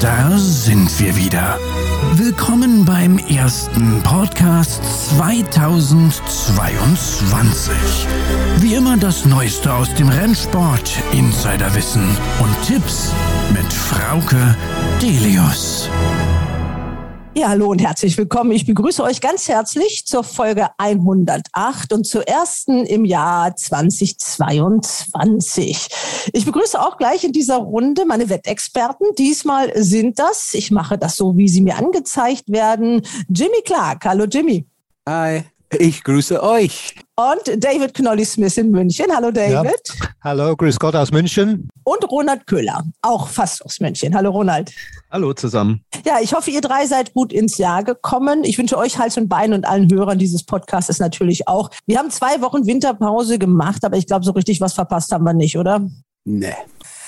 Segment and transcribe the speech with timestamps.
[0.00, 1.58] Da sind wir wieder.
[2.14, 4.80] Willkommen beim ersten Podcast
[5.16, 7.74] 2022.
[8.60, 12.08] Wie immer das Neueste aus dem Rennsport, Insiderwissen
[12.38, 13.12] und Tipps
[13.52, 14.56] mit Frauke
[15.02, 15.90] Delius.
[17.32, 18.50] Ja, hallo und herzlich willkommen.
[18.50, 25.88] Ich begrüße euch ganz herzlich zur Folge 108 und zur ersten im Jahr 2022.
[26.32, 29.14] Ich begrüße auch gleich in dieser Runde meine Wettexperten.
[29.16, 34.06] Diesmal sind das, ich mache das so, wie sie mir angezeigt werden, Jimmy Clark.
[34.06, 34.66] Hallo Jimmy.
[35.08, 35.44] Hi.
[35.78, 36.96] Ich grüße euch.
[37.14, 39.06] Und David Knolly-Smith in München.
[39.14, 39.80] Hallo David.
[40.00, 40.06] Ja.
[40.24, 41.68] Hallo, grüß Gott aus München.
[41.84, 44.14] Und Ronald Köhler, auch fast aus München.
[44.16, 44.72] Hallo Ronald.
[45.12, 45.84] Hallo zusammen.
[46.04, 48.42] Ja, ich hoffe, ihr drei seid gut ins Jahr gekommen.
[48.42, 51.70] Ich wünsche euch Hals und Bein und allen Hörern dieses Podcasts natürlich auch.
[51.86, 55.34] Wir haben zwei Wochen Winterpause gemacht, aber ich glaube, so richtig was verpasst haben wir
[55.34, 55.88] nicht, oder?
[56.24, 56.54] Nee.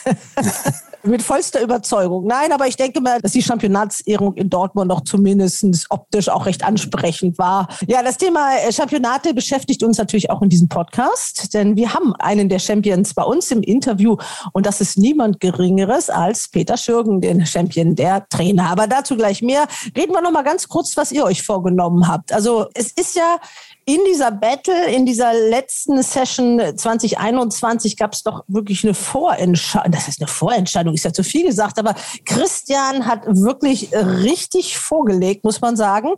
[1.05, 2.27] Mit vollster Überzeugung.
[2.27, 6.65] Nein, aber ich denke mal, dass die Championatsehrung in Dortmund noch zumindest optisch auch recht
[6.65, 7.67] ansprechend war.
[7.89, 12.15] Ja, das Thema äh, Championate beschäftigt uns natürlich auch in diesem Podcast, denn wir haben
[12.17, 14.17] einen der Champions bei uns im Interview
[14.53, 18.71] und das ist niemand Geringeres als Peter Schürgen, den Champion der Trainer.
[18.71, 19.67] Aber dazu gleich mehr.
[19.97, 22.33] Reden wir noch mal ganz kurz, was ihr euch vorgenommen habt.
[22.33, 23.39] Also es ist ja
[23.85, 29.91] in dieser Battle, in dieser letzten Session 2021 gab es doch wirklich eine Vorentscheidung.
[29.91, 35.45] Das ist eine Vorentscheidung, ist ja zu viel gesagt, aber Christian hat wirklich richtig vorgelegt,
[35.45, 36.15] muss man sagen.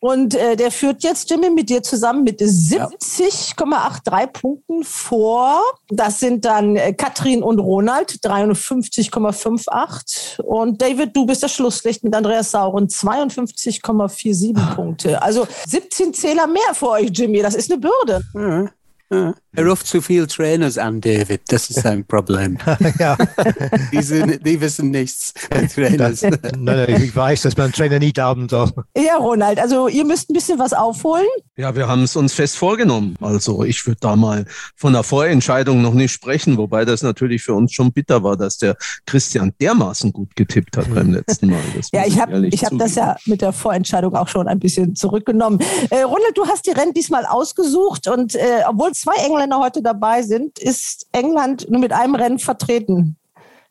[0.00, 5.62] Und äh, der führt jetzt, Jimmy, mit dir zusammen mit 70,83 Punkten vor.
[5.88, 10.42] Das sind dann äh, Katrin und Ronald, 53,58.
[10.42, 15.22] Und David, du bist das Schlusslicht mit Andreas Sauren, 52,47 Punkte.
[15.22, 17.42] Also 17 Zähler mehr für euch Jimmy.
[17.42, 18.20] Das ist eine Bürde.
[18.34, 18.70] Ja,
[19.10, 19.34] ja.
[19.54, 21.42] Er ruft zu viel Trainers an, David.
[21.48, 22.56] Das ist ein Problem.
[22.98, 23.18] ja.
[23.92, 25.34] die, sind, die wissen nichts,
[25.74, 26.22] Trainers.
[26.22, 28.70] nein, nein, ich weiß, dass man Trainer nie glauben soll.
[28.96, 31.26] Ja, Ronald, also ihr müsst ein bisschen was aufholen.
[31.56, 33.14] Ja, wir haben es uns fest vorgenommen.
[33.20, 37.52] Also ich würde da mal von der Vorentscheidung noch nicht sprechen, wobei das natürlich für
[37.52, 38.74] uns schon bitter war, dass der
[39.04, 41.60] Christian dermaßen gut getippt hat beim letzten Mal.
[41.76, 45.58] Das ja, ich habe hab das ja mit der Vorentscheidung auch schon ein bisschen zurückgenommen.
[45.90, 49.82] Äh, Ronald, du hast die Rennen diesmal ausgesucht und äh, obwohl zwei Engländer Engländer heute
[49.82, 53.16] dabei sind, ist England nur mit einem Rennen vertreten.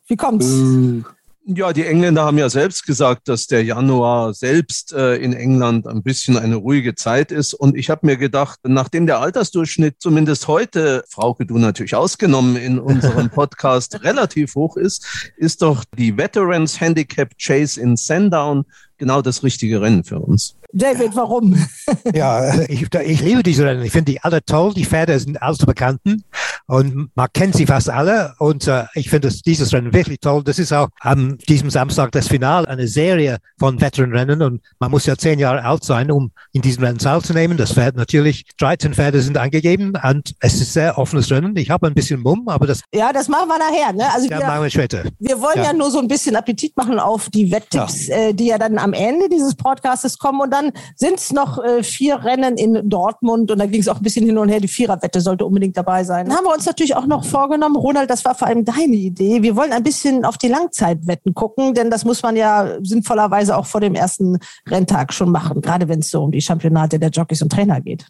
[0.05, 0.45] Wie kommt's?
[0.45, 1.03] Äh,
[1.45, 6.03] ja, die Engländer haben ja selbst gesagt, dass der Januar selbst äh, in England ein
[6.03, 7.53] bisschen eine ruhige Zeit ist.
[7.53, 12.77] Und ich habe mir gedacht, nachdem der Altersdurchschnitt zumindest heute, Frauke, du natürlich ausgenommen in
[12.77, 18.65] unserem Podcast, relativ hoch ist, ist doch die Veterans Handicap Chase in Sandown
[19.01, 20.55] genau das richtige Rennen für uns.
[20.73, 21.57] David, warum?
[22.13, 23.83] ja, ich, ich liebe diese Rennen.
[23.83, 24.73] Ich finde die alle toll.
[24.73, 26.23] Die Pferde sind allzu bekannten
[26.67, 28.33] und man kennt sie fast alle.
[28.39, 30.43] Und äh, ich finde dieses Rennen wirklich toll.
[30.43, 34.41] Das ist auch am diesem Samstag das Finale, eine Serie von Veteran-Rennen.
[34.41, 37.57] Und man muss ja zehn Jahre alt sein, um in diesem Rennen teilzunehmen.
[37.57, 41.57] Das Pferd natürlich, 13 Pferde sind angegeben und es ist sehr offenes Rennen.
[41.57, 42.81] Ich habe ein bisschen Mumm, aber das.
[42.93, 43.93] Ja, das machen wir nachher.
[43.93, 44.05] Ne?
[44.13, 45.03] Also ja, wir, machen wir später.
[45.19, 45.63] Wir wollen ja.
[45.63, 45.73] ja.
[45.73, 48.15] nur so ein bisschen Appetit machen auf die Wetttipps, ja.
[48.15, 50.41] äh, die ja dann am Ende dieses Podcasts kommen.
[50.41, 53.97] Und dann sind es noch äh, vier Rennen in Dortmund und da ging es auch
[53.97, 54.59] ein bisschen hin und her.
[54.59, 56.27] Die Viererwette sollte unbedingt dabei sein.
[56.27, 59.41] Dann haben wir uns natürlich auch noch vorgenommen, Ronald, das war vor allem deine Idee.
[59.41, 63.65] Wir wollen ein bisschen auf die Langzeitwetten gucken, denn das muss man ja sinnvollerweise auch
[63.65, 67.41] vor dem ersten Renntag schon machen, gerade wenn es so um die Championate der Jockeys
[67.41, 68.05] und Trainer geht.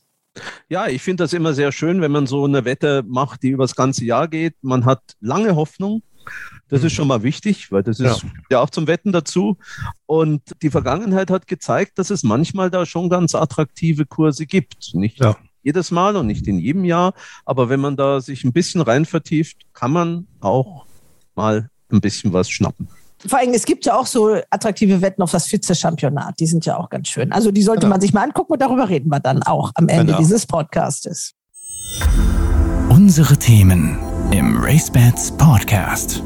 [0.70, 3.66] Ja, ich finde das immer sehr schön, wenn man so eine Wette macht, die über
[3.66, 4.56] das ganze Jahr geht.
[4.62, 6.04] Man hat lange Hoffnung
[6.72, 8.30] das ist schon mal wichtig, weil das ist ja.
[8.50, 8.62] ja.
[8.62, 9.58] auch zum Wetten dazu.
[10.06, 14.96] Und die Vergangenheit hat gezeigt, dass es manchmal da schon ganz attraktive Kurse gibt.
[14.96, 15.36] Nicht ja.
[15.64, 17.14] jedes Mal und nicht in jedem Jahr,
[17.46, 20.86] aber wenn man da sich ein bisschen rein vertieft, kann man auch
[21.36, 22.88] mal ein bisschen was schnappen.
[23.28, 26.40] Vor allem, es gibt ja auch so attraktive Wetten auf das Vize-Championat.
[26.40, 27.34] Die sind ja auch ganz schön.
[27.34, 27.96] Also die sollte genau.
[27.96, 30.20] man sich mal angucken und darüber reden wir dann auch am Ende genau.
[30.20, 31.34] dieses Podcastes.
[32.90, 34.00] Unsere Themen
[34.32, 36.24] im RaceBets Podcast.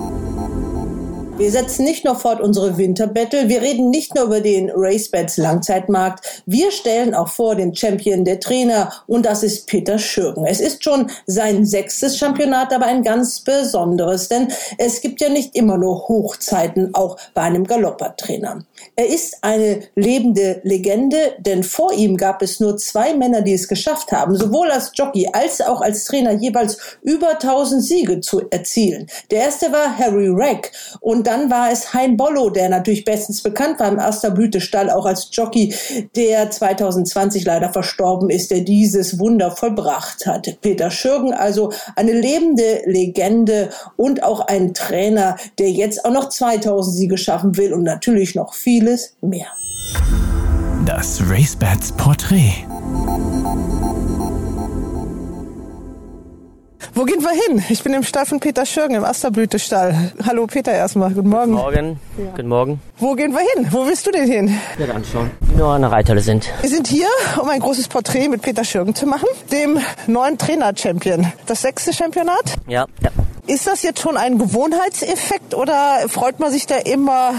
[1.37, 6.43] Wir setzen nicht nur fort unsere Winterbattle, wir reden nicht nur über den RaceBets Langzeitmarkt,
[6.45, 10.45] wir stellen auch vor den Champion der Trainer und das ist Peter Schürgen.
[10.45, 14.47] Es ist schon sein sechstes Championat, aber ein ganz besonderes, denn
[14.77, 18.63] es gibt ja nicht immer nur Hochzeiten, auch bei einem Galoppertrainer.
[18.95, 23.67] Er ist eine lebende Legende, denn vor ihm gab es nur zwei Männer, die es
[23.67, 29.07] geschafft haben, sowohl als Jockey als auch als Trainer jeweils über 1000 Siege zu erzielen.
[29.31, 30.71] Der erste war Harry Rack
[31.01, 35.07] und Dann war es Hein Bollo, der natürlich bestens bekannt war im Erster Blütestall, auch
[35.07, 35.73] als Jockey,
[36.15, 40.61] der 2020 leider verstorben ist, der dieses Wunder vollbracht hat.
[40.61, 46.95] Peter Schürgen, also eine lebende Legende und auch ein Trainer, der jetzt auch noch 2000
[46.95, 49.47] Siege schaffen will und natürlich noch vieles mehr.
[50.85, 52.53] Das RaceBets Porträt.
[56.93, 57.63] Wo gehen wir hin?
[57.69, 60.11] Ich bin im Stall von Peter Schürgen im Asterblütestall.
[60.25, 61.51] Hallo Peter erstmal, guten Morgen.
[61.51, 61.99] Guten Morgen.
[62.17, 62.31] Ja.
[62.35, 62.81] Guten Morgen.
[62.97, 63.67] Wo gehen wir hin?
[63.71, 64.57] Wo willst du denn hin?
[64.77, 66.49] Ja, anschauen, wie nur an der Reithalle sind.
[66.61, 67.07] Wir sind hier,
[67.41, 71.31] um ein großes Porträt mit Peter Schürgen zu machen, dem neuen Trainer-Champion.
[71.45, 72.55] Das sechste Championat?
[72.67, 73.09] Ja, ja.
[73.47, 77.33] Ist das jetzt schon ein Gewohnheitseffekt oder freut man sich da immer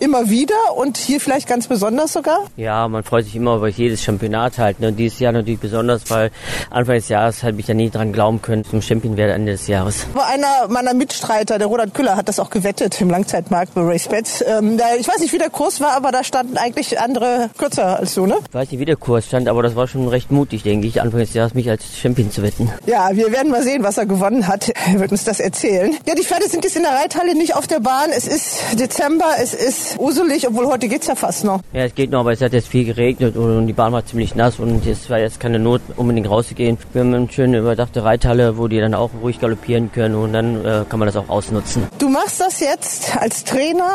[0.00, 2.40] immer wieder und hier vielleicht ganz besonders sogar?
[2.56, 4.80] Ja, man freut sich immer über jedes Championat halt.
[4.80, 4.88] Ne?
[4.88, 6.30] Und dieses Jahr natürlich besonders, weil
[6.70, 9.66] Anfang des Jahres habe ich ja nie dran glauben können, zum Champion werde Ende des
[9.66, 10.06] Jahres.
[10.14, 14.44] Aber einer meiner Mitstreiter, der Roland Küller, hat das auch gewettet im Langzeitmarkt bei RaceBets.
[14.46, 18.14] Ähm, ich weiß nicht, wie der Kurs war, aber da standen eigentlich andere kürzer als
[18.14, 18.36] du, ne?
[18.48, 21.00] Ich weiß nicht, wie der Kurs stand, aber das war schon recht mutig, denke ich,
[21.00, 22.70] Anfang des Jahres mich als Champion zu wetten.
[22.86, 24.70] Ja, wir werden mal sehen, was er gewonnen hat.
[24.86, 25.96] Er wird uns das erzählen.
[26.06, 28.10] Ja, die Pferde sind jetzt in der Reithalle, nicht auf der Bahn.
[28.14, 31.60] Es ist Dezember, es ist uselig, obwohl heute geht's ja fast noch.
[31.72, 34.34] Ja, es geht noch, aber es hat jetzt viel geregnet und die Bahn war ziemlich
[34.34, 36.78] nass und es war jetzt keine Not, unbedingt rauszugehen.
[36.92, 40.64] Wir haben eine schöne überdachte Reithalle, wo die dann auch ruhig galoppieren können und dann
[40.64, 41.86] äh, kann man das auch ausnutzen.
[41.98, 43.90] Du machst das jetzt als Trainer,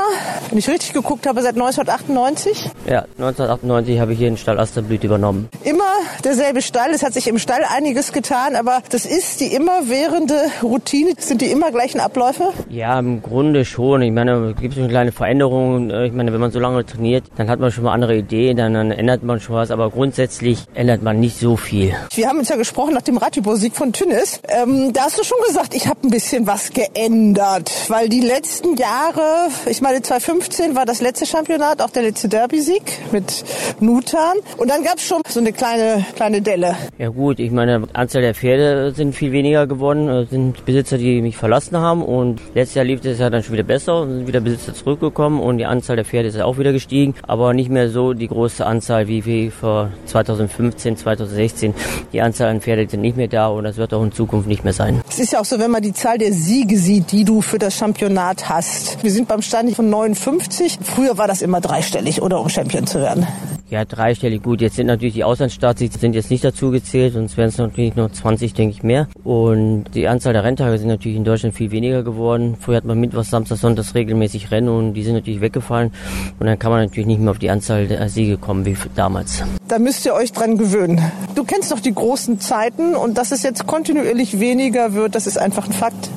[0.50, 2.70] wenn ich richtig geguckt habe, seit 1998?
[2.88, 5.50] Ja, 1998 habe ich hier den Stall Asterblüt übernommen.
[5.64, 5.84] Immer
[6.24, 11.12] derselbe Stall, es hat sich im Stall einiges getan, aber das ist die immerwährende Routine.
[11.18, 12.54] Sind die immer gleichen Abläufe?
[12.70, 14.02] Ja, im Grunde schon.
[14.02, 15.90] Ich meine, gibt es eine kleine Veränderung.
[15.90, 18.74] Ich meine, wenn man so lange trainiert, dann hat man schon mal andere Ideen, dann,
[18.74, 21.94] dann ändert man schon was, aber grundsätzlich ändert man nicht so viel.
[22.14, 24.40] Wir haben uns ja gesprochen nach dem Ratibor-Sieg von Tünnis.
[24.48, 28.78] Ähm, da hast du schon gesagt, ich habe ein bisschen was geändert, weil die letzten
[28.78, 33.44] Jahre, ich meine 2015 war das letzte Championat, auch der letzte Derby-Sieg mit
[33.80, 36.76] Nutan und dann gab es schon so eine kleine, kleine Delle.
[36.98, 41.38] Ja gut, ich meine, Anzahl der Pferde sind viel weniger geworden, sind Besitzer, die mich
[41.38, 44.42] verlassen haben und letztes Jahr lief es ja dann schon wieder besser und sind wieder
[44.42, 48.14] Besitzer zurückgekommen und die Anzahl der Pferde ist auch wieder gestiegen, aber nicht mehr so
[48.14, 51.74] die große Anzahl wie, wie vor 2015, 2016.
[52.12, 54.66] Die Anzahl an Pferden sind nicht mehr da und das wird auch in Zukunft nicht
[54.66, 55.02] mehr sein.
[55.08, 57.60] Es ist ja auch so, wenn man die Zahl der Siege sieht, die du für
[57.60, 59.02] das Championat hast.
[59.02, 60.80] Wir sind beim Stand von 59.
[60.84, 63.26] Früher war das immer dreistellig, oder um Champion zu werden.
[63.72, 64.60] Ja, dreistellig gut.
[64.60, 67.96] Jetzt sind natürlich die Auslandsstarts, die sind jetzt nicht dazu gezählt, sonst wären es natürlich
[67.96, 69.08] noch 20, denke ich, mehr.
[69.24, 72.58] Und die Anzahl der Renntage sind natürlich in Deutschland viel weniger geworden.
[72.60, 75.94] Früher hat man Mittwoch, Samstag, Sonntag regelmäßig Rennen und die sind natürlich weggefallen.
[76.38, 79.42] Und dann kann man natürlich nicht mehr auf die Anzahl der Siege kommen wie damals.
[79.70, 81.02] Da müsst ihr euch dran gewöhnen.
[81.36, 85.38] Du kennst doch die großen Zeiten und dass es jetzt kontinuierlich weniger wird, das ist
[85.38, 86.10] einfach ein Fakt.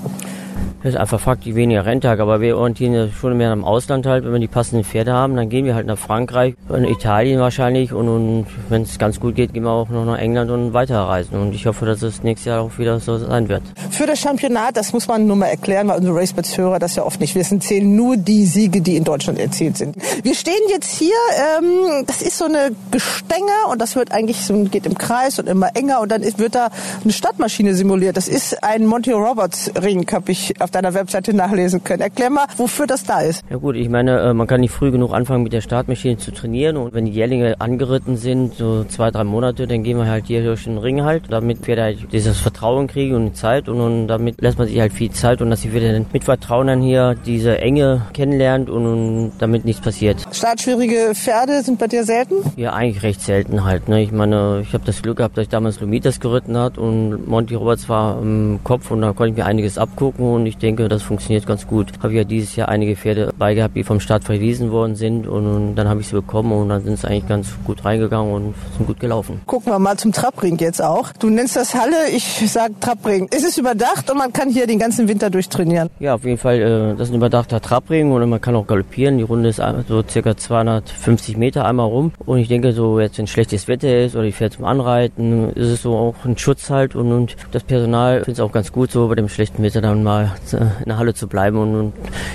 [0.85, 4.23] Das ist einfach faktisch weniger Renntag, aber wir orientieren ja schon mehr am Ausland halt.
[4.23, 7.95] Wenn wir die passenden Pferde haben, dann gehen wir halt nach Frankreich, in Italien wahrscheinlich
[7.95, 11.41] und, und wenn es ganz gut geht, gehen wir auch noch nach England und weiterreisen.
[11.41, 13.63] Und ich hoffe, dass es nächstes Jahr auch wieder so sein wird.
[13.93, 17.19] Für das Championat, das muss man nur mal erklären, weil unsere Racebets-Hörer das ja oft
[17.19, 19.97] nicht wissen, zählen nur die Siege, die in Deutschland erzielt sind.
[20.23, 21.17] Wir stehen jetzt hier,
[21.57, 25.49] ähm, das ist so eine Gestänge und das wird eigentlich so, geht im Kreis und
[25.49, 26.69] immer enger und dann ist, wird da
[27.03, 28.19] eine Stadtmaschine simuliert.
[28.19, 32.03] Das ist ein Monty Roberts Ring, habe ich auf deiner Webseite nachlesen können.
[32.03, 33.43] Erklär mal, wofür das da ist.
[33.51, 36.33] Ja gut, ich meine, äh, man kann nicht früh genug anfangen mit der Startmaschine zu
[36.33, 40.27] trainieren und wenn die Jährlinge angeritten sind, so zwei, drei Monate, dann gehen wir halt
[40.27, 44.09] hier durch den Ring halt, damit wir halt dieses Vertrauen kriegen und Zeit und, und
[44.09, 47.15] damit lässt man sich halt viel Zeit und dass sie wieder mit Vertrauen dann hier
[47.27, 50.25] diese Enge kennenlernt und, und damit nichts passiert.
[50.33, 52.37] Startschwierige Pferde sind bei dir selten?
[52.57, 53.89] Ja, eigentlich recht selten halt.
[53.89, 54.03] Ne?
[54.03, 57.55] Ich meine, ich habe das Glück gehabt, dass ich damals Lumitas geritten hat und Monty
[57.55, 61.03] Roberts war im Kopf und da konnte ich mir einiges abgucken und ich denke, das
[61.03, 61.93] funktioniert ganz gut.
[62.03, 65.75] Habe ja dieses Jahr einige Pferde beigehabt, die vom Start verwiesen worden sind und, und
[65.77, 68.87] dann habe ich sie bekommen und dann sind sie eigentlich ganz gut reingegangen und sind
[68.87, 69.41] gut gelaufen.
[69.47, 71.13] Gucken wir mal zum Trabring jetzt auch.
[71.13, 73.29] Du nennst das Halle, ich sag Trabring.
[73.29, 75.91] Ist es überdacht und man kann hier den ganzen Winter durchtrainieren?
[76.01, 76.61] Ja, auf jeden Fall.
[76.61, 79.19] Äh, das ist ein überdachter Trabring und man kann auch galoppieren.
[79.19, 83.27] Die Runde ist so circa 250 Meter einmal rum und ich denke, so jetzt wenn
[83.27, 86.95] schlechtes Wetter ist oder ich fährt zum Anreiten, ist es so auch ein Schutz halt
[86.95, 90.03] und, und das Personal findet es auch ganz gut so bei dem schlechten Wetter dann
[90.03, 91.59] mal in der Halle zu bleiben.
[91.59, 91.93] Und, und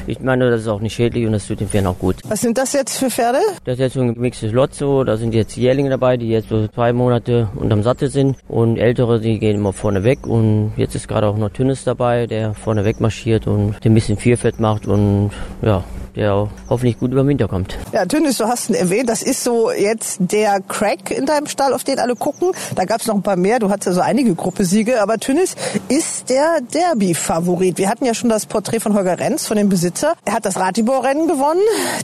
[0.08, 2.18] ich meine, das ist auch nicht schädlich und das tut den Pferden auch gut.
[2.28, 3.40] Was sind das jetzt für Pferde?
[3.66, 5.04] Das ist jetzt so ein gemixtes Lotso.
[5.04, 8.38] Da sind jetzt Jährlinge dabei, die jetzt so zwei Monate unterm Sattel sind.
[8.48, 10.26] Und ältere, die gehen immer vorne weg.
[10.26, 14.18] Und jetzt ist gerade auch noch Tünnes dabei, der vorne weg marschiert und ein bisschen
[14.18, 14.88] Vierfett macht.
[14.88, 15.84] Und ja,
[16.20, 17.78] der hoffentlich gut über den Winter kommt.
[17.94, 21.74] Ja, Tünnis, du hast ihn erwähnt, das ist so jetzt der Crack in deinem Stall,
[21.74, 22.52] auf den alle gucken.
[22.76, 25.56] Da gab es noch ein paar mehr, du hattest ja so einige Gruppesiege, aber Tünnis
[25.88, 27.78] ist der Derby-Favorit.
[27.78, 30.14] Wir hatten ja schon das Porträt von Holger Renz, von dem Besitzer.
[30.26, 31.62] Er hat das Ratibor-Rennen gewonnen.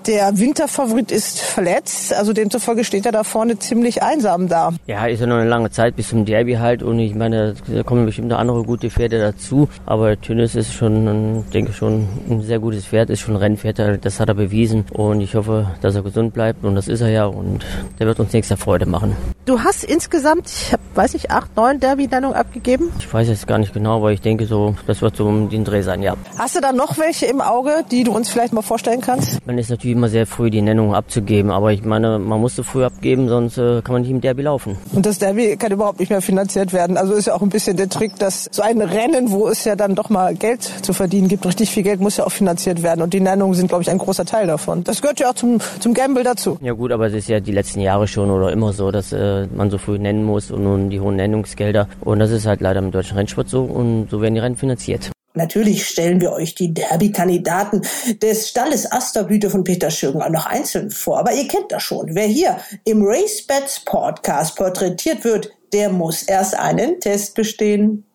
[0.07, 4.71] Der Winterfavorit ist verletzt, also demzufolge steht er da vorne ziemlich einsam da.
[4.87, 7.83] Ja, ist ja noch eine lange Zeit bis zum Derby halt und ich meine, da
[7.83, 12.59] kommen bestimmt noch andere gute Pferde dazu, aber Tünnis ist schon, denke schon, ein sehr
[12.59, 16.03] gutes Pferd, ist schon ein Rennpferd, das hat er bewiesen und ich hoffe, dass er
[16.03, 17.65] gesund bleibt und das ist er ja und
[17.99, 19.17] der wird uns nächste Freude machen.
[19.45, 22.91] Du hast insgesamt, ich hab, weiß nicht, acht, neun Derby-Nennungen abgegeben?
[22.99, 25.63] Ich weiß jetzt gar nicht genau, aber ich denke so, das wird so um den
[25.63, 26.15] Dreh sein, ja.
[26.37, 29.45] Hast du da noch welche im Auge, die du uns vielleicht mal vorstellen kannst?
[29.47, 32.83] Man ist natürlich immer sehr früh, die Nennung abzugeben, aber ich meine, man musste früh
[32.83, 34.77] abgeben, sonst äh, kann man nicht im Derby laufen.
[34.93, 36.97] Und das Derby kann überhaupt nicht mehr finanziert werden.
[36.97, 39.75] Also ist ja auch ein bisschen der Trick, dass so ein Rennen, wo es ja
[39.75, 43.01] dann doch mal Geld zu verdienen gibt, richtig viel Geld muss ja auch finanziert werden.
[43.01, 44.83] Und die Nennungen sind, glaube ich, ein großer Teil davon.
[44.83, 46.57] Das gehört ja auch zum, zum Gamble dazu.
[46.61, 49.47] Ja gut, aber es ist ja die letzten Jahre schon oder immer so, dass äh,
[49.47, 51.87] man so früh nennen muss und nun die hohen Nennungsgelder.
[52.01, 55.11] Und das ist halt leider im deutschen Rennsport so und so werden die Rennen finanziert.
[55.35, 57.81] Natürlich stellen wir euch die Derby-Kandidaten
[58.21, 61.19] des Stalles Asterblüte von Peter Schürgen auch noch einzeln vor.
[61.19, 62.15] Aber ihr kennt das schon.
[62.15, 68.05] Wer hier im Race Bets Podcast porträtiert wird, der muss erst einen Test bestehen.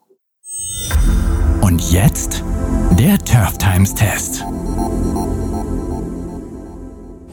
[1.60, 2.42] Und jetzt
[2.98, 4.44] der Turf Times Test.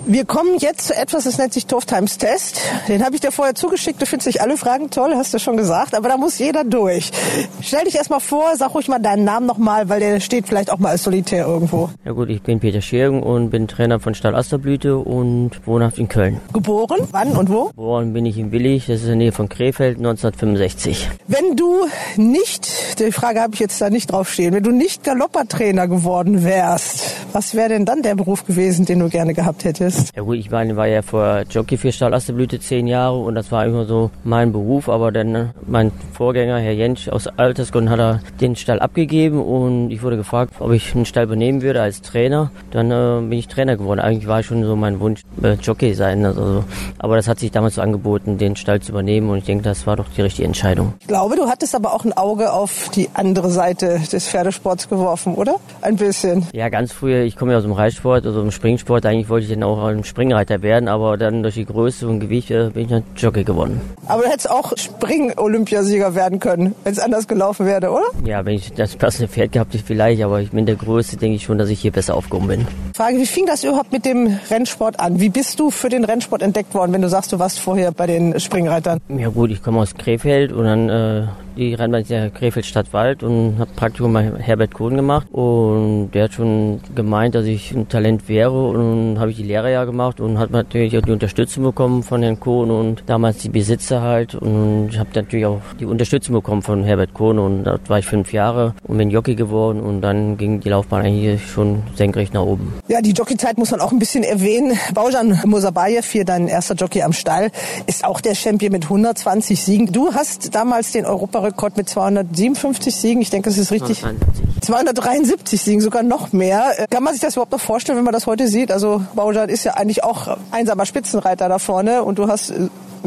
[0.09, 2.61] Wir kommen jetzt zu etwas, das nennt sich Turf Times Test.
[2.87, 4.01] Den habe ich dir vorher zugeschickt.
[4.01, 5.93] Du findest nicht alle Fragen toll, hast du schon gesagt.
[5.93, 7.11] Aber da muss jeder durch.
[7.59, 10.71] Stell dich erst mal vor, sag ruhig mal deinen Namen nochmal, weil der steht vielleicht
[10.71, 11.89] auch mal als Solitär irgendwo.
[12.05, 16.07] Ja gut, ich bin Peter Schirgen und bin Trainer von Stall Asterblüte und wohnhaft in
[16.07, 16.39] Köln.
[16.53, 17.05] Geboren?
[17.11, 17.65] Wann und wo?
[17.65, 21.09] Geboren bin ich in Willig, das ist in der Nähe von Krefeld, 1965.
[21.27, 21.85] Wenn du
[22.15, 22.65] nicht,
[22.99, 27.55] die Frage habe ich jetzt da nicht draufstehen, wenn du nicht Galoppertrainer geworden wärst, was
[27.55, 29.96] wäre denn dann der Beruf gewesen, den du gerne gehabt hättest?
[30.15, 33.51] Ja gut, ich meine, war ja vor Jockey für Stall Asterblüte zehn Jahre und das
[33.51, 37.99] war immer so mein Beruf, aber dann ne, mein Vorgänger, Herr Jentsch aus Altersgründen, hat
[37.99, 42.01] er den Stall abgegeben und ich wurde gefragt, ob ich einen Stall übernehmen würde als
[42.01, 42.51] Trainer.
[42.71, 43.99] Dann äh, bin ich Trainer geworden.
[43.99, 46.25] Eigentlich war schon so mein Wunsch, äh, Jockey sein.
[46.25, 46.63] Also,
[46.99, 49.87] aber das hat sich damals so angeboten, den Stall zu übernehmen und ich denke, das
[49.87, 50.93] war doch die richtige Entscheidung.
[50.99, 55.35] Ich glaube, du hattest aber auch ein Auge auf die andere Seite des Pferdesports geworfen,
[55.35, 55.55] oder?
[55.81, 56.45] Ein bisschen.
[56.53, 59.53] Ja, ganz früher, ich komme ja aus dem Reitsport, also im Springsport, eigentlich wollte ich
[59.53, 62.89] dann auch ein Springreiter werden, aber dann durch die Größe und Gewicht äh, bin ich
[62.89, 63.81] dann Jockey geworden.
[64.07, 68.05] Aber du hättest auch Spring-Olympiasieger werden können, wenn es anders gelaufen wäre, oder?
[68.25, 71.35] Ja, wenn ich das passende Pferd gehabt hätte, vielleicht, aber ich mit der Größe denke
[71.35, 72.67] ich schon, dass ich hier besser aufgehoben bin.
[72.95, 75.19] Frage, wie fing das überhaupt mit dem Rennsport an?
[75.19, 78.07] Wie bist du für den Rennsport entdeckt worden, wenn du sagst, du warst vorher bei
[78.07, 78.99] den Springreitern?
[79.09, 81.27] Ja gut, ich komme aus Krefeld und dann äh,
[81.57, 86.25] die Rennbahn ist ja Krefeld Stadtwald und habe Praktikum bei Herbert Kohn gemacht und der
[86.25, 90.19] hat schon gemeint, dass ich ein Talent wäre und habe ich die Lehre ja gemacht
[90.19, 94.35] und hat natürlich auch die Unterstützung bekommen von Herrn Kohn und damals die Besitzer halt
[94.35, 98.05] und ich habe natürlich auch die Unterstützung bekommen von Herbert Kohn und dort war ich
[98.05, 102.43] fünf Jahre und bin Jockey geworden und dann ging die Laufbahn eigentlich schon senkrecht nach
[102.43, 102.73] oben.
[102.87, 104.77] Ja, die Jockeyzeit muss man auch ein bisschen erwähnen.
[104.93, 107.49] Baujan Musabayev, hier dein erster Jockey am Stall,
[107.87, 109.91] ist auch der Champion mit 120 Siegen.
[109.91, 111.05] Du hast damals den
[111.47, 113.21] Europarekord mit 257 Siegen.
[113.21, 113.99] Ich denke, das ist richtig.
[113.99, 114.61] 273.
[114.61, 116.87] 273 Siegen, sogar noch mehr.
[116.89, 118.71] Kann man sich das überhaupt noch vorstellen, wenn man das heute sieht?
[118.71, 122.53] Also Baujan ist ja eigentlich auch einsamer Spitzenreiter da vorne und du hast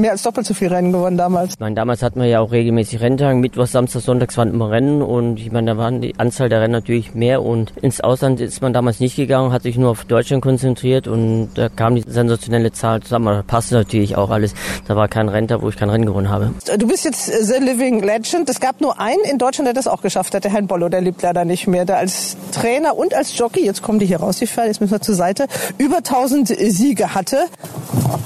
[0.00, 1.54] mehr als doppelt so viel Rennen gewonnen damals.
[1.54, 5.02] Ich meine, damals hatten wir ja auch regelmäßig Renntage, Mittwoch, Samstag, Sonntags waren immer Rennen
[5.02, 8.62] und ich meine, da waren die Anzahl der Rennen natürlich mehr und ins Ausland ist
[8.62, 12.72] man damals nicht gegangen, hat sich nur auf Deutschland konzentriert und da kam die sensationelle
[12.72, 13.26] Zahl zusammen.
[13.26, 14.54] Da passte natürlich auch alles.
[14.86, 16.50] Da war kein Renntag, wo ich kein Rennen gewonnen habe.
[16.78, 18.48] Du bist jetzt The Living Legend.
[18.48, 21.00] Es gab nur einen in Deutschland, der das auch geschafft hat, der Herrn Bollo, der
[21.00, 21.84] lebt leider nicht mehr.
[21.84, 24.92] Der als Trainer und als Jockey, jetzt kommen die hier raus, die Pferde, jetzt müssen
[24.92, 25.46] wir zur Seite,
[25.78, 27.44] über 1000 Siege hatte.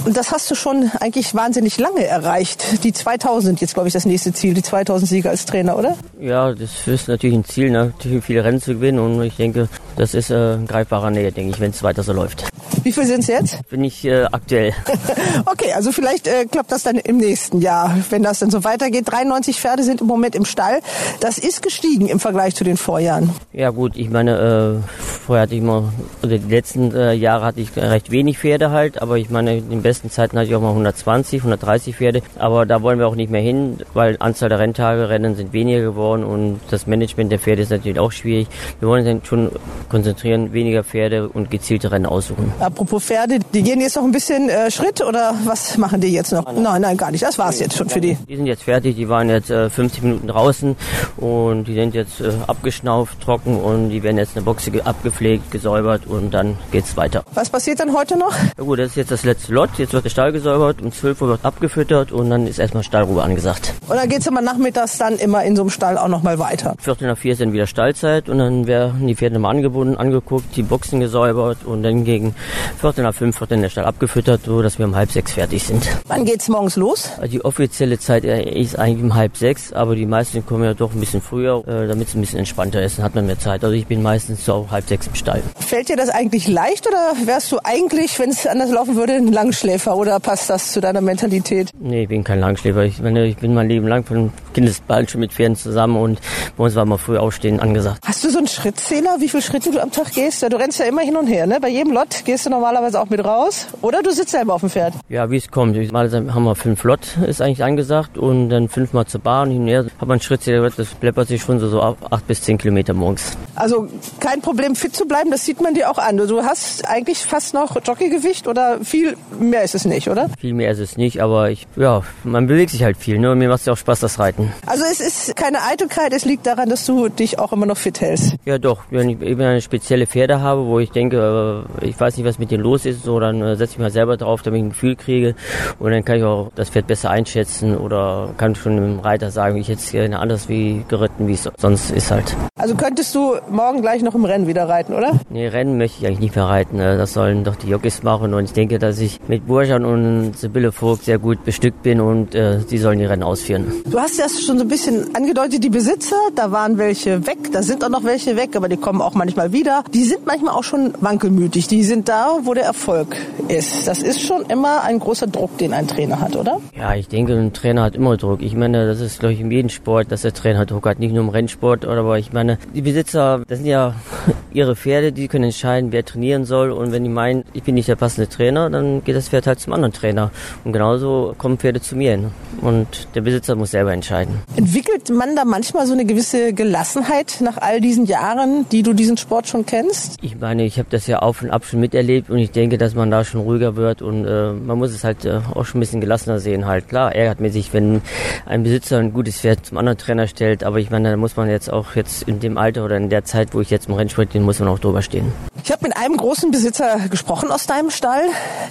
[0.05, 2.85] Und das hast du schon eigentlich wahnsinnig lange erreicht.
[2.85, 5.97] Die 2000 jetzt, glaube ich, das nächste Ziel, die 2000 Siege als Trainer, oder?
[6.21, 10.15] Ja, das ist natürlich ein Ziel, natürlich viele Rennen zu gewinnen und ich denke, das
[10.15, 12.45] ist äh, ein greifbarer Nähe, denke ich, wenn es weiter so läuft.
[12.83, 13.69] Wie viel sind es jetzt?
[13.71, 14.75] Bin ich äh, aktuell.
[15.47, 19.05] okay, also vielleicht äh, klappt das dann im nächsten Jahr, wenn das dann so weitergeht.
[19.07, 20.81] 93 Pferde sind im Moment im Stall.
[21.21, 23.31] Das ist gestiegen im Vergleich zu den Vorjahren.
[23.53, 24.89] Ja gut, ich meine, äh,
[25.25, 29.01] vorher hatte ich immer, oder die letzten äh, Jahre hatte ich recht wenig Pferde halt,
[29.01, 32.23] aber ich meine, in den besten Zeiten hatte ich auch mal 120, 130 Pferde.
[32.39, 35.81] Aber da wollen wir auch nicht mehr hin, weil Anzahl der Renntage, Rennen sind weniger
[35.81, 38.49] geworden und das Management der Pferde ist natürlich auch schwierig.
[38.81, 39.51] Wir wollen dann schon
[39.89, 42.53] konzentrieren, weniger Pferde und gezielte Rennen aussuchen.
[42.61, 46.33] Apropos Pferde, die gehen jetzt noch ein bisschen äh, Schritt oder was machen die jetzt
[46.33, 46.51] noch?
[46.53, 47.23] Nein, nein, gar nicht.
[47.23, 48.17] Das war's jetzt schon für die.
[48.29, 50.77] Die sind jetzt fertig, die waren jetzt äh, 50 Minuten draußen
[51.17, 55.51] und die sind jetzt äh, abgeschnauft, trocken und die werden jetzt in der Box abgepflegt,
[55.51, 57.25] gesäubert und dann geht's weiter.
[57.35, 58.35] Was passiert dann heute noch?
[58.57, 59.71] Ja gut, das ist jetzt das letzte Lot.
[59.79, 63.23] Jetzt wird der Stall gesäubert, um 12 Uhr wird abgefüttert und dann ist erstmal Stallruhe
[63.23, 63.75] angesagt.
[63.89, 66.75] Und dann geht's immer nachmittags dann immer in so einem Stall auch nochmal weiter.
[66.79, 70.57] Viertel nach vier ist dann wieder Stallzeit und dann werden die Pferde nochmal angebunden, angeguckt,
[70.57, 72.35] die Boxen gesäubert und dann gegen
[72.81, 75.65] Viertel nach fünf wird dann der Stall abgefüttert, so dass wir um halb sechs fertig
[75.65, 75.85] sind.
[76.07, 77.11] Wann geht's morgens los?
[77.17, 80.75] Also die offizielle Zeit äh, ist eigentlich um halb sechs, aber die meisten kommen ja
[80.75, 83.39] doch ein bisschen früher, äh, damit es ein bisschen entspannter ist, dann hat man mehr
[83.39, 83.65] Zeit.
[83.65, 85.43] Also ich bin meistens so halb sechs im Stall.
[85.59, 89.33] Fällt dir das eigentlich leicht oder wärst du eigentlich, wenn es anders laufen würde, ein
[89.33, 91.71] Langschläfer oder passt das zu deiner Mentalität?
[91.79, 92.85] Nee, ich bin kein Langschläfer.
[92.85, 96.21] Ich, meine, ich bin mein Leben lang von Kindesbein schon mit Pferden zusammen und
[96.57, 98.01] bei uns war mal früh aufstehen angesagt.
[98.05, 100.43] Hast du so einen Schrittzähler, wie viele Schritte du am Tag gehst?
[100.43, 101.59] Du rennst ja immer hin und her, ne?
[101.61, 104.71] Bei jedem Lot gehst du normalerweise auch mit raus oder du sitzt selber auf dem
[104.71, 104.95] Pferd?
[105.09, 105.75] Ja, wie es kommt.
[105.93, 109.69] Mal haben wir fünf Lot, ist eigentlich angesagt und dann fünfmal zur Bahn hin und
[109.69, 109.85] her.
[109.85, 113.37] Hat man einen Schrittzähler, das bleppert sich schon so, so acht bis zehn Kilometer morgens.
[113.55, 113.89] Also
[114.21, 116.17] kein Problem, fit zu bleiben, das sieht man dir auch an.
[116.17, 120.29] Du hast eigentlich fast noch Jockeygewicht oder viel mehr ist es nicht, oder?
[120.39, 123.19] Viel mehr ist es nicht, aber ich, ja, man bewegt sich halt viel.
[123.19, 123.33] Ne?
[123.33, 124.53] Und mir macht es ja auch Spaß, das Reiten.
[124.67, 128.01] Also es ist keine Eitelkeit, es liegt daran, dass du dich auch immer noch fit
[128.01, 128.35] hältst.
[128.45, 132.17] Ja doch, wenn ich eben eine spezielle Pferde habe, wo ich denke, äh, ich weiß
[132.17, 134.59] nicht, was mit denen los ist, so dann äh, setze ich mal selber drauf, damit
[134.59, 135.35] ich ein Gefühl kriege
[135.79, 139.57] und dann kann ich auch das Pferd besser einschätzen oder kann schon dem Reiter sagen,
[139.57, 142.37] ich hätte es gerne anders wie geritten, wie es sonst ist halt.
[142.57, 145.13] Also könntest du morgen gleich noch im Rennen wieder reiten, oder?
[145.31, 146.77] Nee, Rennen möchte ich eigentlich nicht mehr reiten.
[146.77, 146.97] Ne?
[146.97, 150.73] Das sollen doch die Jockeys machen und ich denke, dass ich mit Burjan und Sibylle
[150.73, 153.73] Vogt sehr gut bestückt bin und äh, sie sollen die Rennen ausführen.
[153.87, 157.63] Du hast ja schon so ein bisschen angedeutet, die Besitzer, da waren welche weg, da
[157.63, 159.85] sind auch noch welche weg, aber die kommen auch manchmal wieder.
[159.93, 161.69] Die sind manchmal auch schon wankelmütig.
[161.69, 163.17] Die sind da, wo der Erfolg
[163.49, 163.87] ist.
[163.87, 166.61] Das ist schon immer ein großer Druck, den ein Trainer hat, oder?
[166.77, 168.43] Ja, ich denke, ein Trainer hat immer Druck.
[168.43, 170.99] Ich meine, das ist, glaube ich, in jedem Sport, dass der Trainer Druck hat.
[170.99, 173.95] Nicht nur im Rennsport, aber ich meine, die Besitzer, das sind ja
[174.53, 176.71] ihre Pferde, die können entscheiden, wer trainieren soll.
[176.71, 179.61] Und wenn die meinen, ich bin nicht der passende Trainer, dann geht das Pferd halt
[179.61, 180.31] zum anderen Trainer.
[180.65, 182.17] Und genauso kommen Pferde zu mir.
[182.17, 182.31] Ne?
[182.61, 184.41] Und der Besitzer muss selber entscheiden.
[184.57, 189.17] Entwickelt man da manchmal so eine gewisse Gelassenheit nach all diesen Jahren, die du diesen
[189.17, 190.17] Sport schon kennst?
[190.23, 192.95] Ich meine, ich habe das ja auf und ab schon miterlebt und ich denke, dass
[192.95, 195.81] man da schon ruhiger wird und äh, man muss es halt äh, auch schon ein
[195.81, 196.89] bisschen gelassener sehen halt.
[196.89, 198.01] Klar, ärgert mir sich, wenn
[198.47, 201.51] ein Besitzer ein gutes Pferd zum anderen Trainer stellt, aber ich meine, da muss man
[201.51, 204.31] jetzt auch jetzt in dem Alter oder in der Zeit, wo ich jetzt im Rennsport
[204.31, 205.33] bin, muss man auch drüber stehen.
[205.65, 208.23] Ich habe mit einem großen Besitzer gesprochen aus deinem Stall,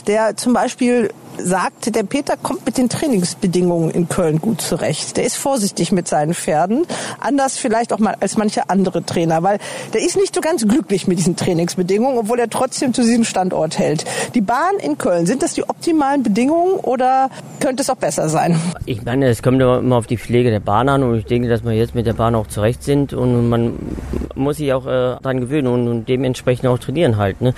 [0.08, 5.17] der zum Beispiel sagt, der Peter kommt mit den Trainingsbedingungen in Köln gut zurecht.
[5.17, 6.86] Der ist vorsichtig mit seinen Pferden,
[7.19, 9.60] anders vielleicht auch mal als manche andere Trainer, weil
[9.93, 13.77] der ist nicht so ganz glücklich mit diesen Trainingsbedingungen, obwohl er trotzdem zu diesem Standort
[13.79, 14.05] hält.
[14.36, 17.29] Die Bahn in Köln, sind das die optimalen Bedingungen oder
[17.60, 18.60] könnte es auch besser sein?
[18.86, 21.63] Ich meine, es kommt immer auf die Pflege der Bahn an und ich denke, dass
[21.63, 23.79] wir jetzt mit der Bahn auch zurecht sind und man
[24.36, 27.41] muss sich auch äh, daran gewöhnen und, und dementsprechend auch trainieren halt.
[27.41, 27.53] Ne?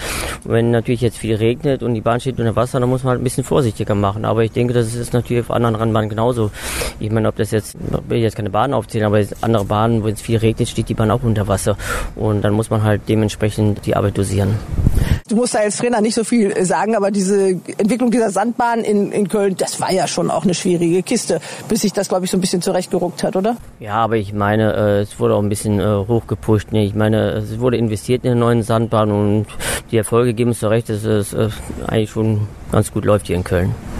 [0.46, 3.22] wenn natürlich jetzt viel regnet und die Bahn steht unter Wasser, dann muss man halt
[3.22, 4.26] ein bisschen vorsichtiger machen.
[4.26, 6.52] Aber ich denke, das ist natürlich auf anderen Rennbahnen genauso.
[7.00, 7.76] Ich meine, ob das jetzt,
[8.08, 10.94] will ich jetzt keine Bahn aufzählen, aber andere Bahnen, wo es viel regnet, steht die
[10.94, 11.76] Bahn auch unter Wasser.
[12.16, 14.56] Und dann muss man halt dementsprechend die Arbeit dosieren.
[15.28, 19.12] Du musst da als Trainer nicht so viel sagen, aber diese Entwicklung dieser Sandbahn in,
[19.12, 22.32] in Köln, das war ja schon auch eine schwierige Kiste, bis sich das, glaube ich,
[22.32, 23.58] so ein bisschen zurechtgeruckt hat, oder?
[23.80, 26.72] Ja, aber ich meine, äh, es wurde auch ein bisschen äh, hochgepusht.
[26.72, 26.86] Ne?
[26.86, 29.48] Ich meine, es wurde investiert in eine neue Sandbahn und
[29.90, 31.50] die Erfolge geben es recht, dass es äh,
[31.88, 33.55] eigentlich schon ganz gut läuft hier in Köln.
[33.56, 33.95] thing.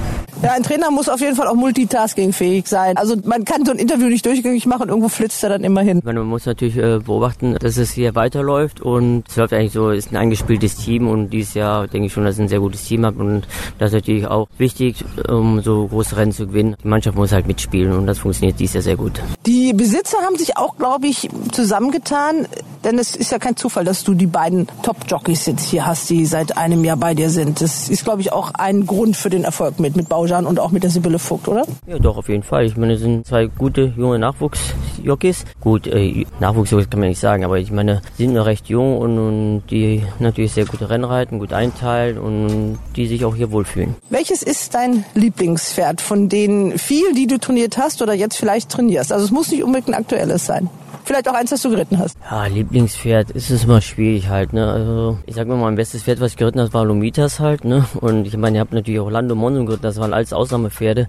[0.46, 2.98] Ja, ein Trainer muss auf jeden Fall auch multitaskingfähig sein.
[2.98, 6.02] Also man kann so ein Interview nicht durchgängig machen, irgendwo flitzt er dann immer hin.
[6.04, 10.12] Man muss natürlich äh, beobachten, dass es hier weiterläuft und es läuft eigentlich so, ist
[10.12, 13.08] ein eingespieltes Team und dieses Jahr denke ich schon, dass es ein sehr gutes Team
[13.08, 13.48] hat und
[13.80, 16.76] das ist natürlich auch wichtig, um so große Rennen zu gewinnen.
[16.84, 19.20] Die Mannschaft muss halt mitspielen und das funktioniert dieses Jahr sehr gut.
[19.48, 22.48] Die Besitzer haben sich auch, glaube ich, zusammengetan,
[22.84, 26.28] denn es ist ja kein Zufall, dass du die beiden Top-Jockeys jetzt hier hast, die
[26.28, 27.62] seit einem Jahr bei dir sind.
[27.62, 30.72] Das ist, glaube ich, auch ein Grund für den Erfolg mit, mit Baujan und auch
[30.72, 31.66] mit der Sibylle Vogt, oder?
[31.88, 32.66] Ja, doch, auf jeden Fall.
[32.66, 35.46] Ich meine, es sind zwei gute junge Nachwuchsjockeys.
[35.62, 38.98] Gut, äh, Nachwuchsjockeys kann man nicht sagen, aber ich meine, sie sind noch recht jung
[38.98, 43.52] und, und die natürlich sehr gute Rennen reiten, gut einteilen und die sich auch hier
[43.52, 43.96] wohlfühlen.
[44.10, 49.12] Welches ist dein Lieblingspferd von den vielen, die du trainiert hast oder jetzt vielleicht trainierst?
[49.12, 50.70] Also es muss nicht unbedingt ein aktuelles sein.
[51.06, 52.18] Vielleicht auch eins, das du geritten hast.
[52.30, 54.70] Ja, Lieblingspferd ist es immer schwierig halt, ne?
[54.72, 57.86] Also ich sag mal, mein bestes Pferd, was ich geritten habe, war Lomitas halt, ne?
[58.02, 61.08] Und ich meine, ihr habt natürlich auch Lando Monson geritten, das waren alles Ausnahmepferde.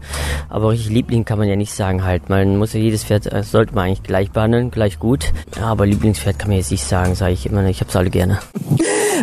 [0.49, 2.29] Aber richtig Liebling kann man ja nicht sagen halt.
[2.29, 5.33] Man muss ja jedes Pferd, das sollte man eigentlich gleich behandeln, gleich gut.
[5.57, 7.65] Ja, aber Lieblingspferd kann man jetzt nicht sagen, sage ich immer.
[7.67, 8.39] Ich hab's alle gerne.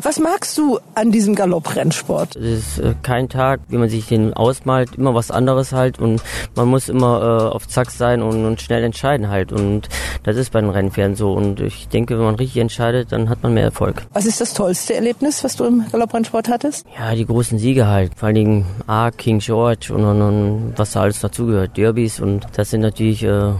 [0.02, 2.36] Was magst du an diesem Galopprennsport?
[2.36, 6.22] Es ist äh, kein Tag, wie man sich den ausmalt, immer was anderes halt und
[6.56, 9.90] man muss immer äh, auf Zack sein und, und, schnell entscheiden halt und
[10.24, 13.44] das ist bei den Rennpferden so und ich denke, wenn man richtig entscheidet, dann hat
[13.44, 14.06] man mehr Erfolg.
[14.14, 16.86] Was ist das tollste Erlebnis, was du im Galopprennsport hattest?
[16.98, 20.92] Ja, die großen Siege halt, vor allen Dingen A, King George und, und, und was
[20.92, 23.54] da alles dazugehört, Derbys und das sind natürlich äh,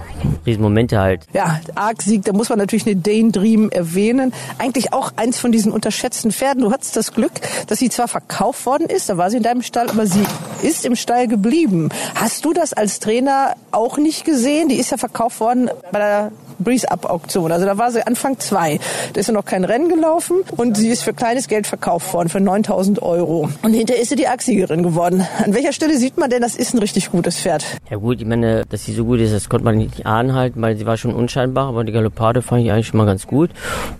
[0.46, 1.26] Riesenmomente halt.
[1.34, 4.34] Ja, Arc-Sieg, da muss man natürlich eine Dane Dream erwähnen.
[4.58, 6.64] Eigentlich auch eins von diesen unterschätzten Pferden.
[6.64, 7.34] Du hattest das Glück,
[7.68, 10.24] dass sie zwar verkauft worden ist, da war sie in deinem Stall, aber sie
[10.62, 11.90] ist im Stall geblieben.
[12.16, 14.70] Hast du das als Trainer auch nicht gesehen?
[14.70, 17.52] Die ist ja verkauft worden bei der Breeze-Up-Auktion.
[17.52, 18.80] Also da war sie Anfang zwei.
[19.14, 22.30] Da ist ja noch kein Rennen gelaufen und sie ist für kleines Geld verkauft worden,
[22.30, 23.50] für 9000 Euro.
[23.62, 25.26] Und hinterher ist sie die Achsiegerin geworden.
[25.44, 27.66] An welcher Stelle sieht man denn, das ist ein richtig gutes Pferd?
[27.90, 30.78] Ja gut, ich meine, dass sie so gut ist, das konnte man nicht anhalten, weil
[30.78, 33.50] sie war schon unscheinbar, aber die Galoppade fand ich eigentlich schon mal ganz gut.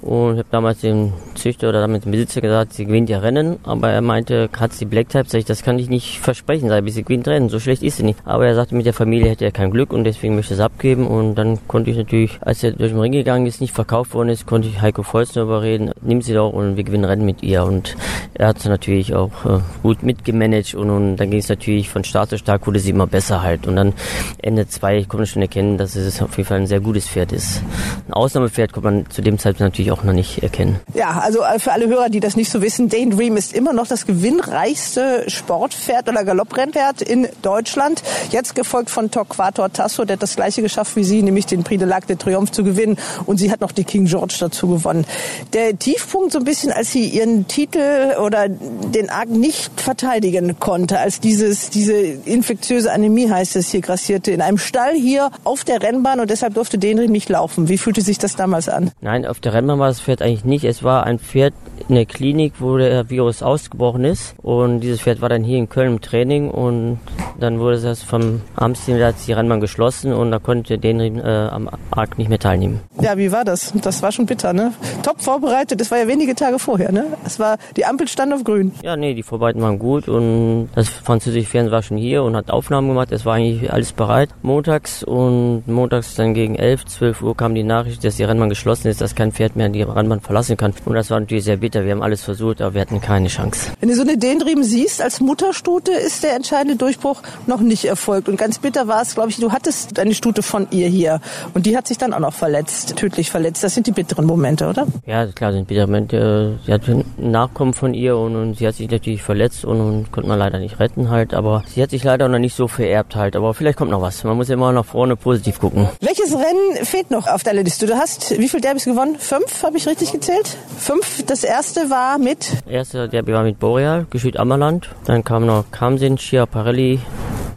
[0.02, 3.58] Und ich habe damals dem Züchter oder damit dem Besitzer gesagt, sie gewinnt ja Rennen,
[3.64, 7.04] aber er meinte, hat sie Black Type, das kann ich nicht versprechen, sag ich, sie
[7.04, 8.20] gewinnt Rennen, so schlecht ist sie nicht.
[8.26, 10.64] Aber er sagte, mit der Familie hätte er kein Glück und deswegen möchte er es
[10.64, 14.14] abgeben und dann konnte ich natürlich als er durch den Ring gegangen ist, nicht verkauft
[14.14, 17.42] worden ist, konnte ich Heiko Volzner überreden, nimm sie doch und wir gewinnen Rennen mit
[17.44, 17.64] ihr.
[17.64, 17.96] Und
[18.34, 22.04] er hat sie natürlich auch äh, gut mitgemanagt und, und dann ging es natürlich von
[22.04, 23.68] Start zu Start, wurde sie immer besser halt.
[23.68, 23.94] Und dann
[24.42, 27.32] Ende zwei konnte man schon erkennen, dass es auf jeden Fall ein sehr gutes Pferd
[27.32, 27.62] ist.
[28.08, 30.80] Ein Ausnahmepferd konnte man zu dem Zeitpunkt natürlich auch noch nicht erkennen.
[30.94, 33.74] Ja, also äh, für alle Hörer, die das nicht so wissen, Dane Dream ist immer
[33.74, 38.04] noch das gewinnreichste Sportpferd oder Galopprennpferd in Deutschland.
[38.32, 41.80] Jetzt gefolgt von Torquator Tasso, der hat das gleiche geschafft wie sie, nämlich den Prix
[41.80, 42.98] de l'Arc de Triomphe zu gewinnen.
[43.26, 45.06] Und sie hat noch die King George dazu gewonnen.
[45.54, 51.00] Der Tiefpunkt so ein bisschen, als sie ihren Titel oder den Arc nicht verteidigen konnte,
[51.00, 55.82] als dieses, diese infektiöse Anämie heißt es hier grassierte, in einem Stall hier auf der
[55.82, 57.70] Rennbahn und deshalb durfte Denry nicht laufen.
[57.70, 58.92] Wie fühlte sich das damals an?
[59.02, 60.64] Nein, auf der Rennbahn war das Pferd eigentlich nicht.
[60.64, 61.54] Es war ein Pferd
[61.90, 64.36] in der Klinik, wo der Virus ausgebrochen ist.
[64.42, 67.00] Und dieses Pferd war dann hier in Köln im Training und
[67.40, 71.70] dann wurde das vom da hat die Rennbahn geschlossen und da konnte Denry äh, am
[71.92, 72.82] Arc nicht mehr teilnehmen.
[73.02, 73.74] Ja, wie war das?
[73.82, 74.74] Das war schon bitter, ne?
[75.04, 77.06] Top vorbereitet, das war ja wenige Tage vorher, ne?
[77.26, 78.72] Es war, die Ampel stand auf grün.
[78.84, 82.50] Ja, nee, die Vorbereitungen waren gut und das französische Fernsehen war schon hier und hat
[82.50, 83.12] Aufnahmen gemacht.
[83.12, 84.30] Es war eigentlich alles bereit.
[84.42, 88.88] Montags und montags dann gegen 11, 12 Uhr kam die Nachricht, dass die Rennbahn geschlossen
[88.88, 90.74] ist, dass kein Pferd mehr die Rennbahn verlassen kann.
[90.86, 91.84] Und das war natürlich sehr bitter.
[91.86, 93.72] Wir haben alles versucht, aber wir hatten keine Chance.
[93.80, 98.30] Wenn du so eine Dendrim siehst als Mutterstute, ist der entscheidende Durchbruch noch nicht erfolgt.
[98.30, 101.20] Und ganz bitter war es, glaube ich, du hattest eine Stute von ihr hier
[101.54, 103.64] und die hat sich dann auch noch verletzt, tödlich verletzt.
[103.64, 104.88] Das sind die bitteren Momente, oder?
[105.06, 106.60] Ja, klar, sind bittere Momente.
[106.66, 110.12] Sie hat einen Nachkommen von ihr und, und sie hat sich natürlich verletzt und, und
[110.12, 111.34] konnte man leider nicht retten halt.
[111.34, 113.36] Aber sie hat sich leider noch nicht so vererbt halt.
[113.36, 114.24] Aber vielleicht kommt noch was.
[114.24, 115.90] Man muss ja immer nach vorne positiv gucken.
[116.02, 117.86] Welches Rennen fehlt noch auf deiner Liste?
[117.86, 119.16] Du hast wie viel Derbys gewonnen?
[119.18, 120.58] Fünf, habe ich richtig gezählt?
[120.78, 121.24] Fünf.
[121.26, 122.52] Das erste war mit?
[122.68, 124.90] Erste Derby war mit Boreal, Geschüt Ammerland.
[125.06, 127.00] Dann kam noch Kamsin, Schiaparelli,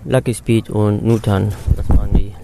[0.05, 1.53] Lucky Speed und Nutan.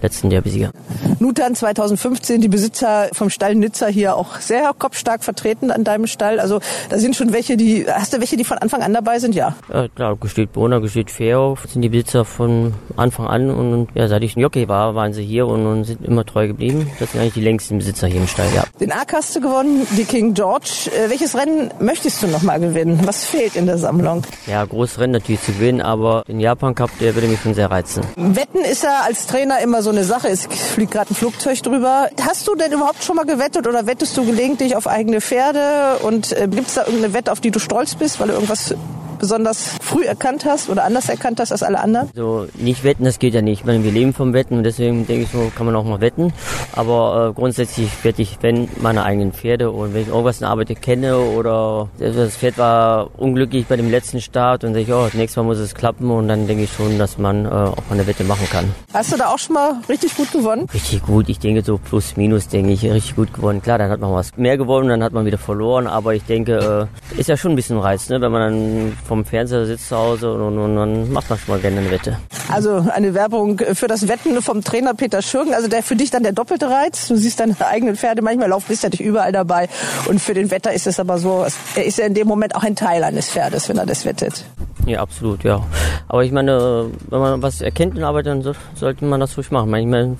[0.02, 0.72] Letzten Derbysieger.
[1.20, 6.40] Nutan 2015, die Besitzer vom Stall Nizza hier auch sehr kopfstark vertreten an deinem Stall.
[6.40, 6.58] Also
[6.90, 9.36] da sind schon welche, die, hast du welche, die von Anfang an dabei sind?
[9.36, 9.54] Ja.
[9.72, 14.24] Ja, klar, Gestüt Bona, Gestüt Fairhof sind die Besitzer von Anfang an und ja, seit
[14.24, 16.90] ich ein Jockey war, waren sie hier und, und, sind immer treu geblieben.
[16.98, 18.64] Das sind eigentlich die längsten Besitzer hier im Stall, ja.
[18.80, 20.90] Den hast du gewonnen, die King George.
[20.90, 23.00] Äh, welches Rennen möchtest du nochmal gewinnen?
[23.04, 24.24] Was fehlt in der Sammlung?
[24.48, 27.70] Ja, großes Rennen natürlich zu gewinnen, aber den Japan Cup, der würde mich schon sehr
[27.70, 28.02] reizen.
[28.16, 30.28] Wetten ist ja als Trainer immer so eine Sache.
[30.28, 32.08] Es fliegt gerade ein Flugzeug drüber.
[32.20, 35.98] Hast du denn überhaupt schon mal gewettet oder wettest du gelegentlich auf eigene Pferde?
[36.02, 38.74] Und äh, gibt es da irgendeine Wette, auf die du stolz bist, weil du irgendwas
[39.22, 42.10] besonders früh erkannt hast oder anders erkannt hast als alle anderen?
[42.14, 43.60] So, nicht wetten, das geht ja nicht.
[43.60, 46.00] Ich meine, wir leben vom Wetten und deswegen denke ich so, kann man auch mal
[46.00, 46.32] wetten.
[46.72, 50.50] Aber äh, grundsätzlich wette ich, wenn meine eigenen Pferde und wenn ich irgendwas in der
[50.50, 55.08] Arbeit kenne oder das Pferd war unglücklich bei dem letzten Start und sage ich, oh,
[55.12, 57.92] nächstes Mal muss es klappen und dann denke ich schon, dass man äh, auch mal
[57.92, 58.74] eine Wette machen kann.
[58.92, 60.66] Hast du da auch schon mal richtig gut gewonnen?
[60.74, 63.62] Richtig gut, ich denke so plus minus, denke ich, richtig gut gewonnen.
[63.62, 66.88] Klar, dann hat man was mehr gewonnen, dann hat man wieder verloren, aber ich denke,
[67.16, 68.20] äh, ist ja schon ein bisschen Reiz, ne?
[68.20, 71.60] wenn man dann vom Fernseher sitzt zu Hause und, und, dann macht man schon mal
[71.60, 72.16] gerne eine Wette.
[72.50, 76.22] Also eine Werbung für das Wetten vom Trainer Peter Schürgen, also der für dich dann
[76.22, 77.08] der doppelte Reiz.
[77.08, 79.68] Du siehst deine eigenen Pferde manchmal laufen, bist ja nicht überall dabei.
[80.08, 81.44] Und für den Wetter ist es aber so,
[81.74, 84.46] er ist ja in dem Moment auch ein Teil eines Pferdes, wenn er das wettet.
[84.86, 85.62] Ja, absolut, ja.
[86.08, 88.42] Aber ich meine, wenn man was erkennt in Arbeit, dann
[88.74, 89.74] sollte man das ruhig machen.
[89.74, 90.16] Ich meine,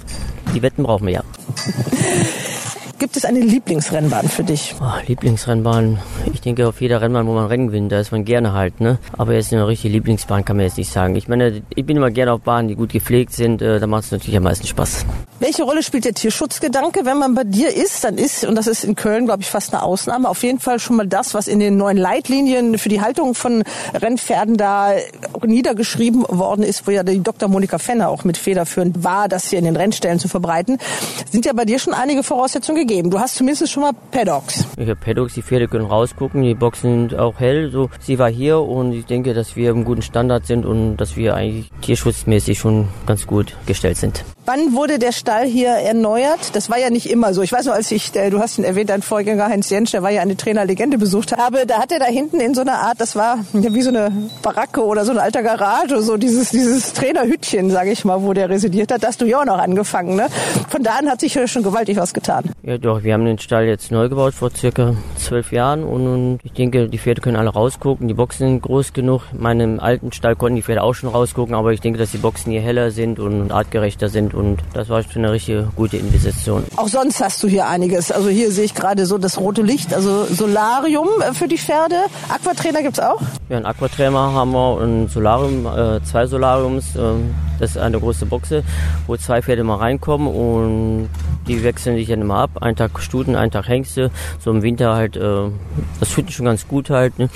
[0.54, 1.22] die Wetten brauchen wir ja.
[3.02, 4.76] Gibt es eine Lieblingsrennbahn für dich?
[4.80, 5.98] Oh, Lieblingsrennbahn.
[6.32, 8.98] Ich denke auf jeder Rennbahn, wo man Rennen gewinnt, da ist man gerne halt, ne?
[9.18, 11.16] Aber jetzt eine richtige Lieblingsbahn kann man jetzt nicht sagen.
[11.16, 13.60] Ich meine, ich bin immer gerne auf Bahnen, die gut gepflegt sind.
[13.60, 15.04] Äh, da macht es natürlich am meisten Spaß.
[15.40, 18.04] Welche Rolle spielt der Tierschutzgedanke, wenn man bei dir ist?
[18.04, 20.78] Dann ist, und das ist in Köln, glaube ich, fast eine Ausnahme, auf jeden Fall
[20.78, 24.92] schon mal das, was in den neuen Leitlinien für die Haltung von Rennpferden da
[25.44, 27.48] niedergeschrieben worden ist, wo ja die Dr.
[27.48, 30.78] Monika Fenner auch mit federführend war, das hier in den Rennstellen zu verbreiten.
[31.32, 32.91] Sind ja bei dir schon einige Voraussetzungen gegeben.
[33.00, 34.66] Du hast zumindest schon mal Paddocks.
[34.76, 37.70] Ich habe Paddocks, die Pferde können rausgucken, die Boxen sind auch hell.
[37.70, 41.16] So, sie war hier und ich denke, dass wir im guten Standard sind und dass
[41.16, 44.24] wir eigentlich tierschutzmäßig schon ganz gut gestellt sind.
[44.44, 46.56] Wann wurde der Stall hier erneuert?
[46.56, 47.42] Das war ja nicht immer so.
[47.42, 50.02] Ich weiß noch, als ich, äh, du hast ihn erwähnt, dein Vorgänger Heinz Jentsch, der
[50.02, 53.00] war ja eine Trainerlegende besucht habe, da hat er da hinten in so einer Art,
[53.00, 54.10] das war wie so eine
[54.42, 58.50] Baracke oder so ein alter Garage, so dieses, dieses Trainerhütchen, sage ich mal, wo der
[58.50, 59.04] residiert hat.
[59.04, 60.26] Da hast du ja auch noch angefangen, ne?
[60.70, 62.50] Von da an hat sich schon gewaltig was getan.
[62.64, 66.38] Ja doch, wir haben den Stall jetzt neu gebaut vor circa zwölf Jahren und, und
[66.42, 68.08] ich denke, die Pferde können alle rausgucken.
[68.08, 69.22] Die Boxen sind groß genug.
[69.32, 72.18] In meinem alten Stall konnten die Pferde auch schon rausgucken, aber ich denke, dass die
[72.18, 76.64] Boxen hier heller sind und artgerechter sind und das war schon eine richtig gute Investition.
[76.76, 78.10] Auch sonst hast du hier einiges.
[78.10, 81.96] Also hier sehe ich gerade so das rote Licht, also Solarium äh, für die Pferde.
[82.28, 83.20] Aquatrainer gibt es auch?
[83.48, 86.96] Ja, ein Aquatrainer haben wir und Solarium, äh, zwei Solariums.
[86.96, 87.00] Äh,
[87.58, 88.64] das ist eine große Boxe,
[89.06, 91.08] wo zwei Pferde mal reinkommen und
[91.46, 92.50] die wechseln sich dann immer ab.
[92.60, 94.10] Ein Tag Stuten, ein Tag Hengste.
[94.40, 95.48] So im Winter halt, äh,
[96.00, 97.18] das fühlt schon ganz gut halt.
[97.18, 97.28] Ne?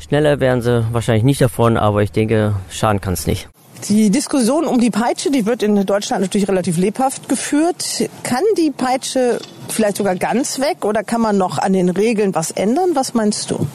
[0.00, 3.48] Schneller werden sie wahrscheinlich nicht davon, aber ich denke, schaden kann es nicht.
[3.88, 8.08] Die Diskussion um die Peitsche, die wird in Deutschland natürlich relativ lebhaft geführt.
[8.22, 12.52] Kann die Peitsche vielleicht sogar ganz weg oder kann man noch an den Regeln was
[12.52, 12.90] ändern?
[12.94, 13.66] Was meinst du?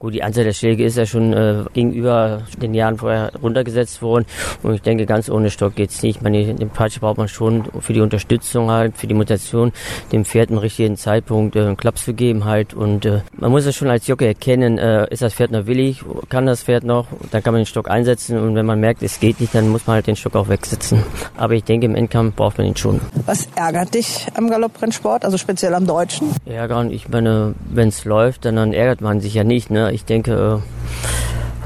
[0.00, 4.24] Gut, die Anzahl der Schläge ist ja schon äh, gegenüber den Jahren vorher runtergesetzt worden.
[4.62, 6.16] Und ich denke, ganz ohne Stock geht's nicht.
[6.16, 9.72] Ich meine, den Peitsche braucht man schon für die Unterstützung halt, für die Mutation,
[10.10, 12.72] dem Pferd einen richtigen Zeitpunkt äh, einen Klapp zu geben halt.
[12.72, 16.02] Und äh, man muss es schon als Jockey erkennen, äh, ist das Pferd noch willig,
[16.30, 18.38] kann das Pferd noch, dann kann man den Stock einsetzen.
[18.38, 21.02] Und wenn man merkt, es geht nicht, dann muss man halt den Stock auch wegsetzen.
[21.36, 23.02] Aber ich denke, im Endkampf braucht man ihn schon.
[23.26, 26.30] Was ärgert dich am Galopprennsport, also speziell am Deutschen?
[26.46, 29.89] Ärgern, ich meine, wenn es läuft, dann, dann ärgert man sich ja nicht, ne?
[29.92, 30.62] Ich denke,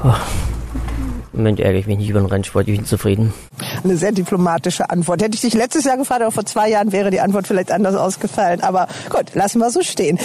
[0.03, 0.13] oh,
[1.35, 3.33] im Moment ärgere ich mich nicht über den Rennsport, ich bin zufrieden.
[3.83, 5.21] Eine sehr diplomatische Antwort.
[5.21, 7.95] Hätte ich dich letztes Jahr gefragt, aber vor zwei Jahren wäre die Antwort vielleicht anders
[7.95, 8.61] ausgefallen.
[8.61, 10.17] Aber gut, lassen wir so stehen.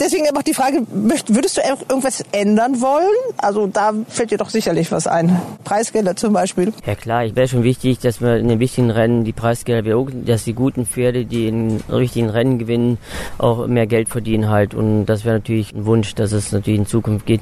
[0.00, 3.04] Deswegen einfach die Frage, würdest du irgendwas ändern wollen?
[3.36, 5.40] Also da fällt dir doch sicherlich was ein.
[5.64, 6.72] Preisgelder zum Beispiel.
[6.86, 9.84] Ja klar, ich wäre schon wichtig, dass wir in den wichtigen Rennen die Preisgelder
[10.24, 12.98] dass die guten Pferde, die in richtigen Rennen gewinnen,
[13.38, 14.74] auch mehr Geld verdienen halt.
[14.74, 17.40] Und das wäre natürlich ein Wunsch, dass es natürlich in Zukunft geht.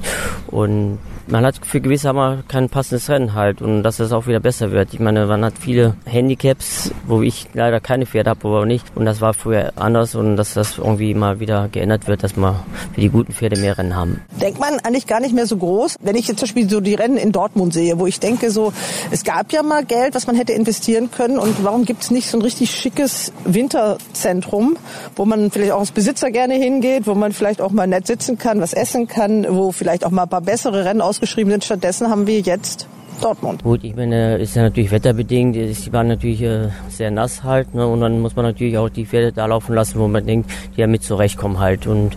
[0.49, 4.41] Und man hat für gewisse haben kein passendes Rennen halt und dass es auch wieder
[4.41, 4.95] besser wird.
[4.95, 8.87] Ich meine, man hat viele Handicaps, wo ich leider keine Pferde habe, aber nicht.
[8.95, 12.65] Und das war früher anders und dass das irgendwie mal wieder geändert wird, dass wir
[12.95, 14.23] für die guten Pferde mehr Rennen haben.
[14.41, 16.95] Denkt man eigentlich gar nicht mehr so groß, wenn ich jetzt zum Beispiel so die
[16.95, 18.73] Rennen in Dortmund sehe, wo ich denke so,
[19.11, 22.29] es gab ja mal Geld, was man hätte investieren können und warum gibt es nicht
[22.29, 24.77] so ein richtig schickes Winterzentrum,
[25.17, 28.39] wo man vielleicht auch als Besitzer gerne hingeht, wo man vielleicht auch mal nett sitzen
[28.39, 31.65] kann, was essen kann, wo vielleicht auch mal ein paar bessere Rennen ausgeschrieben sind.
[31.65, 32.87] Stattdessen haben wir jetzt
[33.23, 33.63] Dortmund.
[33.63, 35.55] Gut, ich meine, ist ja natürlich wetterbedingt.
[35.55, 37.73] Die waren natürlich äh, sehr nass halt.
[37.75, 37.87] Ne?
[37.87, 40.81] Und dann muss man natürlich auch die Pferde da laufen lassen, wo man denkt, die
[40.81, 41.87] ja mit zurechtkommen halt.
[41.87, 42.17] Und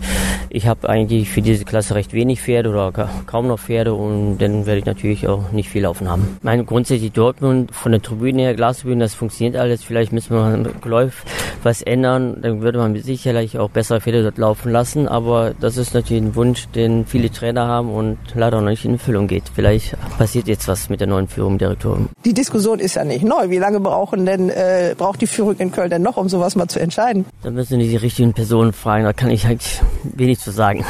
[0.50, 2.92] ich habe eigentlich für diese Klasse recht wenig Pferde oder
[3.26, 6.36] kaum noch Pferde und dann werde ich natürlich auch nicht viel laufen haben.
[6.38, 9.84] Ich meine, grundsätzlich Dortmund von der Tribüne her, Glastribüne, das funktioniert alles.
[9.84, 11.24] Vielleicht müssen wir Läuf
[11.62, 12.38] was ändern.
[12.42, 15.08] Dann würde man sicherlich auch bessere Pferde dort laufen lassen.
[15.08, 18.94] Aber das ist natürlich ein Wunsch, den viele Trainer haben und leider noch nicht in
[18.94, 19.44] Erfüllung geht.
[19.54, 22.08] Vielleicht passiert jetzt was mit der neuen Führung Direktoren.
[22.24, 23.50] Die Diskussion ist ja nicht neu.
[23.50, 26.68] Wie lange brauchen denn, äh, braucht die Führung in Köln denn noch, um sowas mal
[26.68, 27.24] zu entscheiden?
[27.42, 29.04] Da müssen die richtigen Personen fragen.
[29.04, 30.84] Da kann ich eigentlich wenig zu sagen.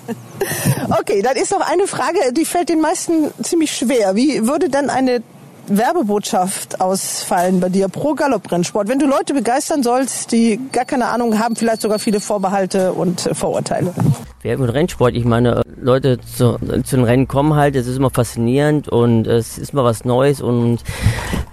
[1.00, 4.14] okay, dann ist noch eine Frage, die fällt den meisten ziemlich schwer.
[4.14, 5.22] Wie würde denn eine
[5.68, 8.88] Werbebotschaft ausfallen bei dir pro Galopprennsport?
[8.88, 13.28] Wenn du Leute begeistern sollst, die gar keine Ahnung haben, vielleicht sogar viele Vorbehalte und
[13.32, 13.94] Vorurteile.
[14.42, 18.10] Werbung und Rennsport, ich meine, Leute zu, zu den Rennen kommen halt, es ist immer
[18.10, 20.80] faszinierend und es ist immer was Neues und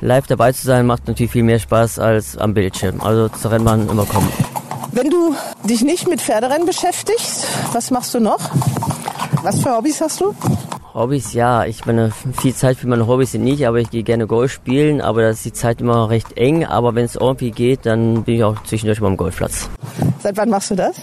[0.01, 3.01] live dabei zu sein macht natürlich viel mehr Spaß als am Bildschirm.
[3.01, 4.31] Also zur Rennbahn immer kommen.
[4.91, 8.39] Wenn du dich nicht mit Pferderennen beschäftigst, was machst du noch?
[9.43, 10.33] Was für Hobbys hast du?
[10.95, 11.65] Hobbys, ja.
[11.65, 15.01] Ich meine, viel Zeit für meine Hobbys sind nicht, aber ich gehe gerne Golf spielen,
[15.01, 16.65] aber da ist die Zeit immer recht eng.
[16.65, 19.69] Aber wenn es irgendwie geht, dann bin ich auch zwischendurch mal am Golfplatz.
[20.23, 20.95] Seit wann machst du das?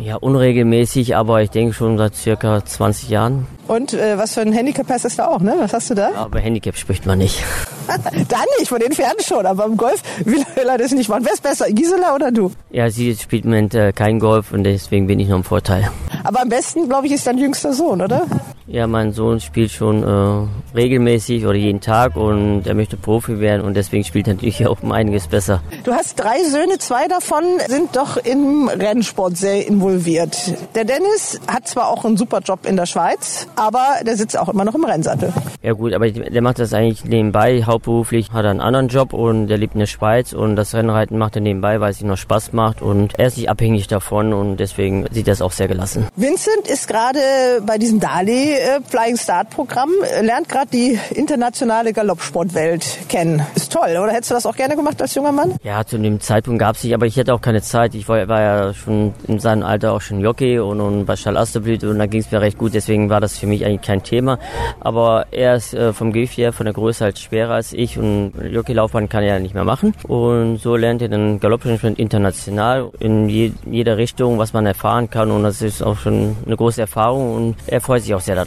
[0.00, 3.46] Ja, unregelmäßig, aber ich denke schon seit circa 20 Jahren.
[3.68, 5.54] Und äh, was für ein Handicap hast du da auch, ne?
[5.58, 6.10] Was hast du da?
[6.14, 7.44] Aber Handicap spricht man nicht.
[7.86, 11.24] Dann nicht, von den Pferden schon, aber im Golf will er das nicht machen.
[11.24, 12.50] Wer ist besser, Gisela oder du?
[12.70, 15.90] Ja, sie spielt im Moment äh, kein Golf und deswegen bin ich noch im Vorteil.
[16.24, 18.26] Aber am besten, glaube ich, ist dein jüngster Sohn, oder?
[18.66, 23.60] Ja, mein Sohn spielt schon äh, regelmäßig oder jeden Tag und er möchte Profi werden
[23.60, 25.60] und deswegen spielt er natürlich auch um einiges besser.
[25.84, 30.54] Du hast drei Söhne, zwei davon sind doch im Rennsport sehr involviert.
[30.74, 34.48] Der Dennis hat zwar auch einen super Job in der Schweiz, aber der sitzt auch
[34.48, 35.30] immer noch im Rennsattel.
[35.62, 37.64] Ja gut, aber der macht das eigentlich nebenbei.
[37.64, 41.18] Hauptberuflich hat er einen anderen Job und der lebt in der Schweiz und das Rennreiten
[41.18, 44.32] macht er nebenbei, weil es ihm noch Spaß macht und er ist nicht abhängig davon
[44.32, 46.06] und deswegen sieht er es auch sehr gelassen.
[46.16, 47.20] Vincent ist gerade
[47.66, 49.90] bei diesem Dali äh, Flying Start Programm,
[50.22, 53.44] lernt gerade die internationale Galoppsportwelt kennen.
[53.54, 55.56] Ist toll, oder hättest du das auch gerne gemacht als junger Mann?
[55.62, 57.94] Ja, zu dem Zeitpunkt gab es nicht, aber ich hatte auch keine Zeit.
[57.94, 61.36] Ich war, war, ja schon in seinem Alter auch schon Jockey und, und bei Schall
[61.36, 64.02] Asterblüte und da ging es mir recht gut, deswegen war das für mich eigentlich kein
[64.02, 64.38] Thema.
[64.80, 68.32] Aber er ist äh, vom Gewicht her, von der Größe halt schwerer als ich und
[68.40, 69.94] Jockeylaufbahn kann er ja nicht mehr machen.
[70.06, 75.30] Und so lernt er dann Galoppmanagement international in je, jeder Richtung, was man erfahren kann
[75.30, 78.43] und das ist auch schon eine große Erfahrung und er freut sich auch sehr darüber.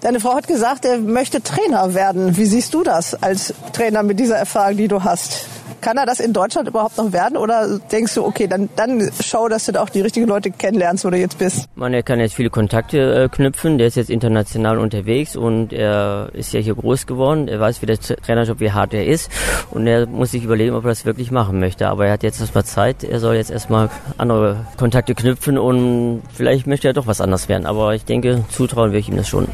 [0.00, 2.36] Deine Frau hat gesagt, er möchte Trainer werden.
[2.36, 5.46] Wie siehst du das als Trainer mit dieser Erfahrung, die du hast?
[5.80, 9.48] Kann er das in Deutschland überhaupt noch werden oder denkst du, okay, dann, dann schau,
[9.48, 11.66] dass du da auch die richtigen Leute kennenlernst, wo du jetzt bist?
[11.76, 16.30] Man, er kann jetzt viele Kontakte äh, knüpfen, der ist jetzt international unterwegs und er
[16.32, 19.30] ist ja hier groß geworden, er weiß, wie der Trainerjob, wie hart er ist
[19.70, 21.88] und er muss sich überlegen, ob er das wirklich machen möchte.
[21.88, 26.66] Aber er hat jetzt erstmal Zeit, er soll jetzt erstmal andere Kontakte knüpfen und vielleicht
[26.66, 27.66] möchte er doch was anderes werden.
[27.66, 29.48] Aber ich denke, zutrauen wir ihm das schon.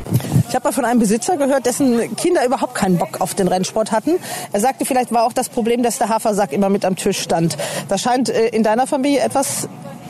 [0.49, 3.93] Ich habe mal von einem Besitzer gehört, dessen Kinder überhaupt keinen Bock auf den Rennsport
[3.93, 4.13] hatten.
[4.53, 7.57] Er sagte, vielleicht war auch das Problem, dass der Hafersack immer mit am Tisch stand.
[7.89, 9.69] Das scheint äh, in deiner Familie etwas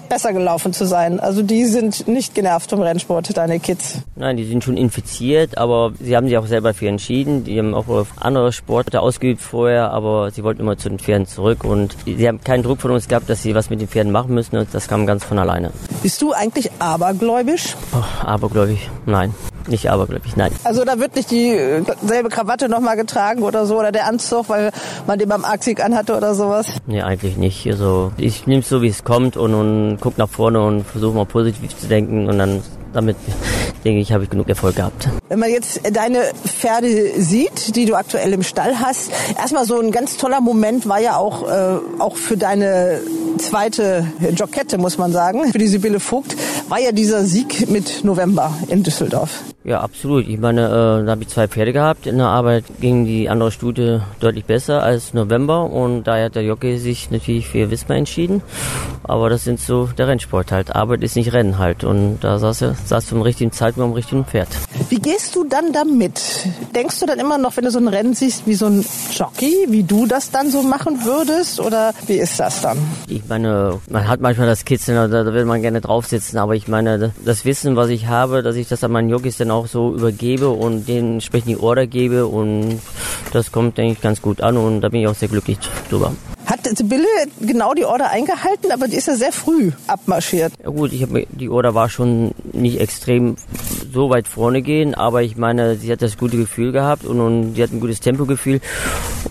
[0.09, 1.19] besser gelaufen zu sein.
[1.19, 3.99] Also die sind nicht genervt vom Rennsport, deine Kids.
[4.17, 7.45] Nein, die sind schon infiziert, aber sie haben sich auch selber für entschieden.
[7.45, 7.87] Die haben auch
[8.21, 12.41] andere Sportarten ausgeübt vorher, aber sie wollten immer zu den Pferden zurück und sie haben
[12.43, 14.89] keinen Druck von uns gehabt, dass sie was mit den Pferden machen müssen und das
[14.89, 15.73] kam ganz von alleine.
[16.03, 17.75] Bist du eigentlich abergläubisch?
[17.93, 18.91] Oh, abergläubig?
[19.07, 19.35] Nein.
[19.67, 20.53] Nicht abergläubig, nein.
[20.65, 24.71] Also da wird nicht dieselbe Krawatte nochmal getragen oder so oder der Anzug, weil
[25.07, 26.67] man den beim Axig anhatte oder sowas?
[26.87, 27.67] Nee, eigentlich nicht.
[27.67, 31.15] Also ich nehme es so, wie es kommt und, und guck nach vorne und versuche
[31.15, 32.63] mal positiv zu denken und dann
[32.95, 33.17] damit
[33.85, 35.09] denke ich, habe ich genug Erfolg gehabt.
[35.29, 39.91] Wenn man jetzt deine Pferde sieht, die du aktuell im Stall hast, erstmal so ein
[39.91, 43.01] ganz toller Moment war ja auch, äh, auch für deine
[43.39, 46.37] zweite Jokette, muss man sagen, für die Sibylle Vogt,
[46.69, 49.43] war ja dieser Sieg mit November in Düsseldorf.
[49.67, 50.29] Ja, absolut.
[50.29, 52.07] Ich meine, äh, da habe ich zwei Pferde gehabt.
[52.07, 56.43] In der Arbeit ging die andere Stute deutlich besser als November und daher hat der
[56.43, 58.43] Jockey sich natürlich für Wismar entschieden.
[59.05, 60.77] Aber das sind so der Rennsport halt.
[60.77, 64.27] Arbeit ist nicht Rennen halt und da saß er saß zum richtigen Zeitpunkt am richtigen
[64.27, 64.49] Pferd.
[64.91, 66.21] Wie gehst du dann damit?
[66.75, 69.67] Denkst du dann immer noch, wenn du so ein Rennen siehst, wie so ein Jockey,
[69.71, 72.77] wie du das dann so machen würdest oder wie ist das dann?
[73.09, 76.55] Ich meine, man hat manchmal das Kitzeln, da, da will man gerne drauf sitzen, aber
[76.55, 79.67] ich meine, das Wissen, was ich habe, dass ich das an meinen Jockeys dann auch
[79.67, 82.81] so übergebe und denen entsprechend die Order gebe und
[83.33, 86.13] das kommt, denke ich, ganz gut an und da bin ich auch sehr glücklich drüber.
[86.47, 87.07] Hat Sibylle
[87.41, 90.53] genau die Order eingehalten, aber die ist ja sehr früh abmarschiert.
[90.63, 93.37] Ja gut, ich hab, die Order war schon nicht extrem
[93.93, 97.55] so weit vorne gehen, aber ich meine, sie hat das gute Gefühl gehabt und, und
[97.55, 98.61] sie hat ein gutes Tempogefühl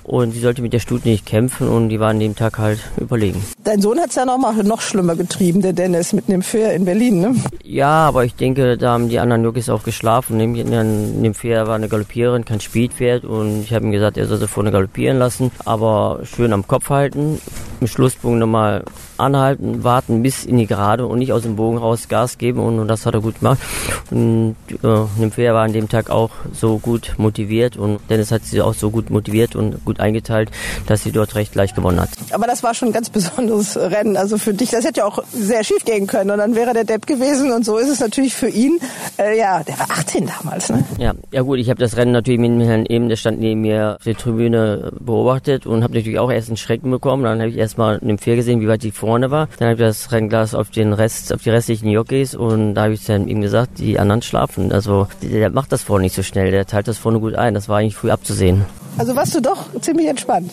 [0.04, 2.80] und sie sollte mit der Stute nicht kämpfen und die war an dem Tag halt
[2.98, 3.44] überlegen.
[3.64, 6.74] Dein Sohn hat es ja noch mal noch schlimmer getrieben, der Dennis, mit dem Fair
[6.74, 7.36] in Berlin, ne?
[7.64, 9.84] Ja, aber ich denke, da haben die anderen Jockeys auch
[10.14, 10.40] geschlafen.
[10.40, 14.38] In dem Fair war eine Galoppiererin, kein Speedpferd und ich habe ihm gesagt, er soll
[14.38, 17.40] sie vorne galoppieren lassen, aber schön am Kopf halten,
[17.84, 18.86] im Schlusspunkt nochmal
[19.18, 22.80] anhalten, warten bis in die Gerade und nicht aus dem Bogen raus Gas geben und,
[22.80, 23.60] und das hat er gut gemacht.
[24.10, 28.62] Und äh, Nymphea war an dem Tag auch so gut motiviert und Dennis hat sie
[28.62, 30.50] auch so gut motiviert und gut eingeteilt,
[30.88, 32.10] dass sie dort recht leicht gewonnen hat.
[32.32, 34.18] Aber das war schon ein ganz besonderes Rennen.
[34.18, 36.86] Also für dich, das hätte ja auch sehr schief gehen können und dann wäre der
[36.86, 38.80] Depp gewesen und so ist es natürlich für ihn.
[39.18, 40.84] Äh, ja, der war 18 damals, ne?
[40.98, 43.96] Ja, ja gut, ich habe das Rennen natürlich mit Herrn Eben, der stand neben mir
[43.98, 47.24] auf der Tribüne beobachtet und habe natürlich auch erst einen Schrecken bekommen.
[47.24, 49.48] Dann habe ich erstmal Nymphea gesehen, wie weit die vorne war.
[49.58, 52.94] Dann habe ich das Rennglas auf den Rest, auf die restlichen Jockeys und da habe
[52.94, 54.72] ich dann ihm gesagt, die anderen schlafen.
[54.72, 57.56] Also der macht das vorne nicht so schnell, der teilt das vorne gut ein.
[57.56, 58.66] Das war eigentlich früh abzusehen.
[59.00, 60.52] Also warst du doch ziemlich entspannt.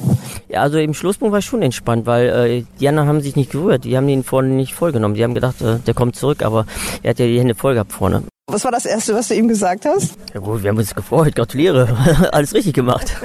[0.49, 3.53] Ja, also im Schlusspunkt war ich schon entspannt, weil äh, die anderen haben sich nicht
[3.53, 3.85] gerührt.
[3.85, 5.15] Die haben ihn vorne nicht vollgenommen.
[5.15, 6.65] Die haben gedacht, äh, der kommt zurück, aber
[7.03, 8.23] er hat ja die Hände voll gehabt vorne.
[8.53, 10.15] Was war das Erste, was du ihm gesagt hast?
[10.35, 11.37] Ja gut, wir haben uns gefreut.
[11.37, 11.89] Gratuliere.
[12.33, 13.17] Alles richtig gemacht.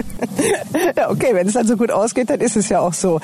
[0.98, 3.20] ja, okay, wenn es dann so gut ausgeht, dann ist es ja auch so.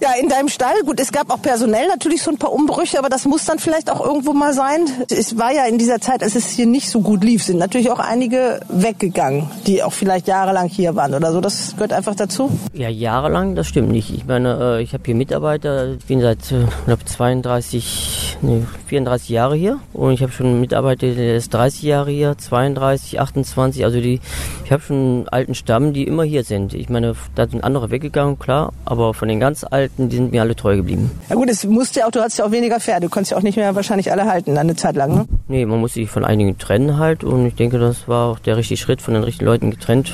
[0.00, 3.08] Ja, in deinem Stall, gut, es gab auch personell natürlich so ein paar Umbrüche, aber
[3.08, 4.86] das muss dann vielleicht auch irgendwo mal sein.
[5.10, 7.90] Es war ja in dieser Zeit, als es hier nicht so gut lief, sind natürlich
[7.90, 11.40] auch einige weggegangen, die auch vielleicht jahrelang hier waren oder so.
[11.40, 12.50] Das gehört einfach dazu.
[12.72, 14.10] Ja, jahrelang, das stimmt nicht.
[14.14, 19.28] Ich meine, äh, ich habe hier Mitarbeiter, ich bin seit äh, glaube 32, nee, 34
[19.28, 24.00] Jahre hier und ich habe schon Mitarbeiter, der ist 30 Jahre hier, 32, 28, also
[24.00, 24.20] die,
[24.64, 26.74] ich habe schon einen alten Stamm, die immer hier sind.
[26.74, 30.42] Ich meine, da sind andere weggegangen, klar, aber von den ganz Alten, die sind mir
[30.42, 31.10] alle treu geblieben.
[31.28, 33.42] Ja gut, es musste auch, du hast ja auch weniger Pferde, du konntest ja auch
[33.42, 35.24] nicht mehr wahrscheinlich alle halten, eine Zeit lang, ne?
[35.48, 38.56] Nee, man muss sich von einigen trennen halt und ich denke, das war auch der
[38.56, 40.12] richtige Schritt, von den richtigen Leuten getrennt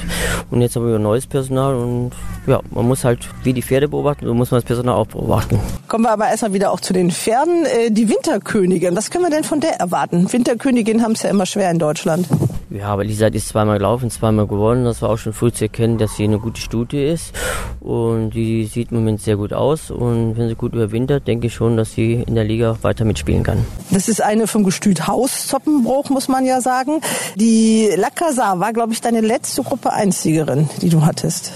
[0.50, 2.12] und jetzt haben wir neues Personal und
[2.46, 5.60] ja, man muss halt wie die Pferde beobachten, so muss man das Personal auch beobachten.
[5.86, 7.66] Kommen wir aber erstmal wieder auch zu den Pferden.
[7.66, 10.32] Äh, die Winterkönigin, was können wir denn von der erwarten?
[10.32, 12.26] Winterkönigin haben es ja immer schwer in Deutschland.
[12.70, 14.84] Ja, aber Lisa ist zweimal gelaufen, zweimal gewonnen.
[14.84, 17.32] Das war auch schon früh zu erkennen, dass sie eine gute Studie ist.
[17.80, 19.90] Und die sieht im Moment sehr gut aus.
[19.90, 23.42] Und wenn sie gut überwintert, denke ich schon, dass sie in der Liga weiter mitspielen
[23.42, 23.64] kann.
[23.90, 27.00] Das ist eine vom Gestüt Haus Zoppenbruch, muss man ja sagen.
[27.36, 31.52] Die Lacazar war, glaube ich, deine letzte Gruppe 1-Siegerin, die du hattest.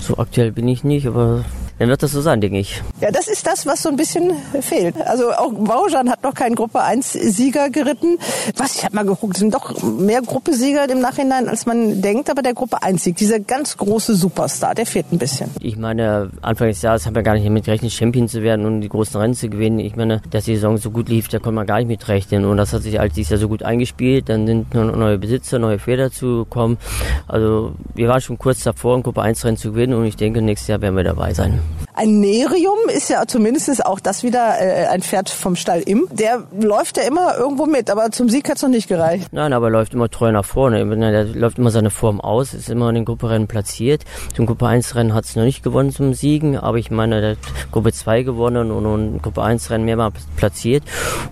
[0.00, 1.44] So aktuell bin ich nicht, aber
[1.78, 2.82] dann wird das so sein, denke ich.
[3.00, 4.94] Ja, das ist das, was so ein bisschen fehlt.
[5.06, 8.18] Also auch Baujan hat noch keinen Gruppe 1 Sieger geritten.
[8.56, 12.42] Was, ich habe mal geguckt, sind doch mehr Gruppesieger im Nachhinein, als man denkt, aber
[12.42, 15.50] der Gruppe 1 Sieg, dieser ganz große Superstar, der fehlt ein bisschen.
[15.60, 18.80] Ich meine, Anfang des Jahres haben wir gar nicht damit gerechnet, Champion zu werden und
[18.80, 19.80] die großen Rennen zu gewinnen.
[19.80, 22.44] Ich meine, dass die Saison so gut lief, da konnte man gar nicht mit rechnen
[22.44, 24.28] und das hat sich als dieses Jahr so gut eingespielt.
[24.28, 26.78] Dann sind neue Besitzer, neue Pferde dazugekommen.
[27.26, 30.40] Also wir waren schon kurz davor, ein Gruppe 1 Rennen zu gewinnen und ich denke,
[30.40, 31.63] nächstes Jahr werden wir dabei sein.
[31.96, 36.08] Ein Nerium ist ja zumindest auch das wieder äh, ein Pferd vom Stall im.
[36.10, 39.28] Der läuft ja immer irgendwo mit, aber zum Sieg hat es noch nicht gereicht.
[39.30, 40.84] Nein, aber er läuft immer treu nach vorne.
[40.84, 44.02] Der läuft immer seine Form aus, ist immer in den Grupperennen platziert.
[44.34, 47.30] Zum Gruppe 1 Rennen hat es noch nicht gewonnen zum Siegen, aber ich meine, der
[47.32, 47.38] hat
[47.70, 50.82] Gruppe 2 gewonnen und, und Gruppe 1 Rennen mehrmals platziert.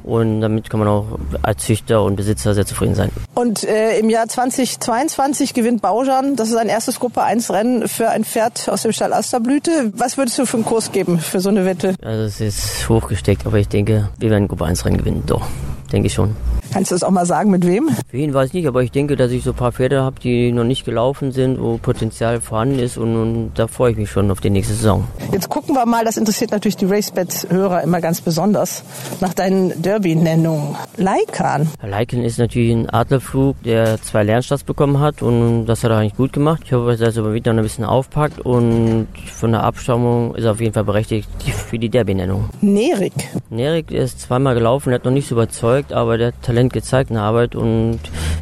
[0.04, 3.10] Und damit kann man auch als Züchter und Besitzer sehr zufrieden sein.
[3.34, 6.36] Und äh, im Jahr 2022 gewinnt Baujan.
[6.36, 9.92] Das ist ein erstes Gruppe 1 Rennen für ein Pferd aus dem Stall Asterblüte.
[9.96, 11.96] Was würdest du für einen Kurs geben für so eine Wette?
[12.00, 15.24] Also es ist hochgesteckt, aber ich denke, wir werden Gruppe 1 Rennen gewinnen.
[15.26, 15.44] Doch,
[15.90, 16.36] denke ich schon.
[16.72, 17.90] Kannst du das auch mal sagen, mit wem?
[18.10, 20.52] Wen weiß ich nicht, aber ich denke, dass ich so ein paar Pferde habe, die
[20.52, 24.30] noch nicht gelaufen sind, wo Potenzial vorhanden ist und, und da freue ich mich schon
[24.30, 25.04] auf die nächste Saison.
[25.32, 28.84] Jetzt gucken wir mal, das interessiert natürlich die RaceBet-Hörer immer ganz besonders,
[29.20, 30.76] nach deinen Derby-Nennungen.
[30.96, 31.68] Leikan.
[31.82, 36.16] Leikan ist natürlich ein Adlerflug, der zwei Lernstarts bekommen hat und das hat er eigentlich
[36.16, 36.62] gut gemacht.
[36.64, 40.44] Ich hoffe, dass er es aber wieder ein bisschen aufpackt und von der Abstammung ist
[40.44, 42.48] er auf jeden Fall berechtigt für die Derby-Nennung.
[42.62, 43.12] Nerik.
[43.50, 47.10] Nerik ist zweimal gelaufen, der hat noch nicht so überzeugt, aber der hat Talent gezeigt
[47.10, 47.98] in der Arbeit und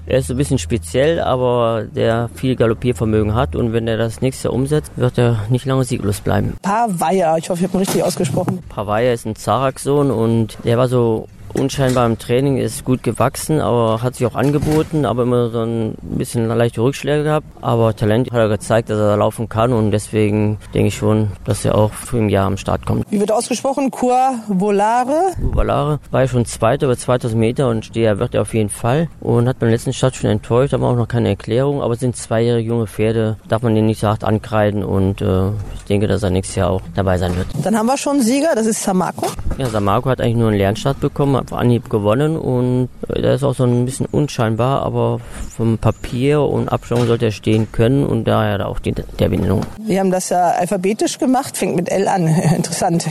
[0.06, 4.48] er ist ein bisschen speziell, aber der viel Galoppiervermögen hat und wenn er das nächste
[4.48, 6.56] Jahr umsetzt, wird er nicht lange sieglos bleiben.
[6.62, 8.60] Pavaya, ich hoffe, ich habe ihn richtig ausgesprochen.
[8.68, 14.02] Pavaya ist ein Zarak-Sohn und der war so unscheinbar im Training, ist gut gewachsen, aber
[14.02, 17.46] hat sich auch angeboten, aber immer so ein bisschen leichte Rückschläge gehabt.
[17.60, 21.64] Aber Talent hat er gezeigt, dass er laufen kann und deswegen denke ich schon, dass
[21.64, 23.04] er auch für im Jahr am Start kommt.
[23.10, 23.90] Wie wird ausgesprochen?
[23.90, 25.32] Cua Volare?
[25.40, 29.08] Volare war ja schon Zweiter über 2000 Meter und Steher wird er auf jeden Fall
[29.20, 31.82] und hat beim letzten Start schon enttäuscht, aber auch noch keine Erklärung.
[31.82, 35.48] Aber es sind zweijährige junge Pferde, darf man den nicht so hart ankreiden und äh,
[35.74, 37.46] ich denke, dass er nächstes Jahr auch dabei sein wird.
[37.62, 39.26] Dann haben wir schon einen Sieger, das ist Samako.
[39.58, 43.54] Ja, Samako hat eigentlich nur einen Lernstart bekommen, auf Anhieb gewonnen und der ist auch
[43.54, 45.20] so ein bisschen unscheinbar, aber
[45.56, 49.62] vom Papier und Abstimmung sollte er stehen können und daher auch die, der Benennung.
[49.78, 52.26] Wir haben das ja alphabetisch gemacht, fängt mit L an,
[52.56, 53.06] interessant.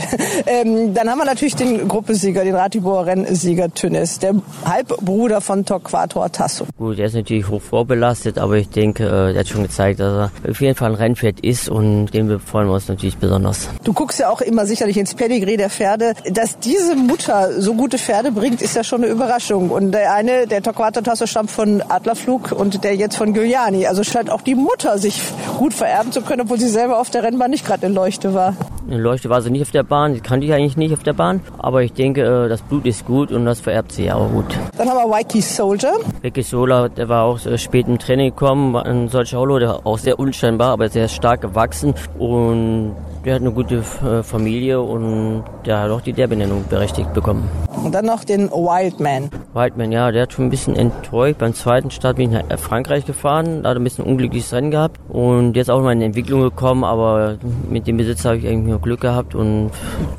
[0.46, 6.30] Ähm, dann haben wir natürlich den Gruppesieger, den Ratibor Rennsieger Tünnes, der Halbbruder von Torquator
[6.30, 6.66] Tasso.
[6.78, 10.30] Gut, der ist natürlich hoch vorbelastet, aber ich denke, äh, der hat schon gezeigt, dass
[10.44, 13.68] er auf jeden Fall ein Rennpferd ist und den freuen wir uns natürlich besonders.
[13.84, 16.14] Du guckst ja auch immer sicherlich ins Pedigree der Pferde.
[16.30, 19.70] Dass diese Mutter so gute Pferde bringt, ist ja schon eine Überraschung.
[19.70, 23.86] Und der eine, der Torquato Tasso, stammt von Adlerflug und der jetzt von Giuliani.
[23.86, 25.20] Also scheint auch die Mutter sich
[25.58, 28.54] gut vererben zu können, obwohl sie selber auf der Rennbahn nicht gerade eine Leuchte war.
[28.86, 31.12] Eine Leuchte war sie nicht auf der Bahn, die kannte ich eigentlich nicht auf der
[31.12, 31.40] Bahn.
[31.58, 34.46] Aber ich denke, äh, das Blut ist gut und das vererbt sie ja auch gut.
[34.76, 35.92] Dann haben wir Waiki Soldier.
[36.22, 39.98] Waiki Sola, der war auch spät im Training gekommen, war ein solcher Holo, der auch
[39.98, 45.90] sehr unscheinbar, aber sehr stark gewachsen und der hat eine gute Familie und der hat
[45.90, 47.48] auch die Derbenennung berechtigt bekommen.
[47.84, 49.30] Und dann noch den Wildman.
[49.52, 51.38] Wildman, ja, der hat schon ein bisschen enttäuscht.
[51.38, 54.70] Beim zweiten Start bin ich nach Frankreich gefahren, da hat er ein bisschen unglückliches Rennen
[54.70, 57.36] gehabt und jetzt auch mal in Entwicklung gekommen, aber
[57.68, 59.70] mit dem Besitzer habe ich irgendwie nur Glück gehabt und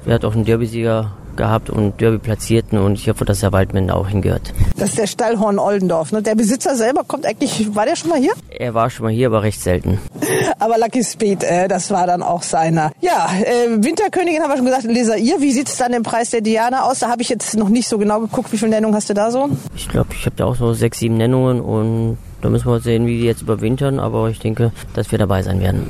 [0.05, 3.89] er hat auch einen Derby-Sieger gehabt und Derby platzierten und ich hoffe, dass der Waldmann
[3.89, 4.53] auch hingehört.
[4.77, 6.11] Das ist der Stallhorn Oldendorf.
[6.11, 6.21] Ne?
[6.21, 8.33] Der Besitzer selber kommt eigentlich, war der schon mal hier?
[8.49, 9.99] Er war schon mal hier, aber recht selten.
[10.59, 12.91] aber Lucky Speed, äh, das war dann auch seiner.
[13.01, 16.31] Ja, äh, Winterkönigin haben wir schon gesagt, Leser ihr, wie sieht es dann im Preis
[16.31, 16.99] der Diana aus?
[16.99, 19.31] Da habe ich jetzt noch nicht so genau geguckt, wie viele Nennungen hast du da
[19.31, 19.49] so?
[19.75, 23.05] Ich glaube, ich habe da auch so sechs, sieben Nennungen und da müssen wir sehen,
[23.05, 25.89] wie die jetzt überwintern, aber ich denke, dass wir dabei sein werden.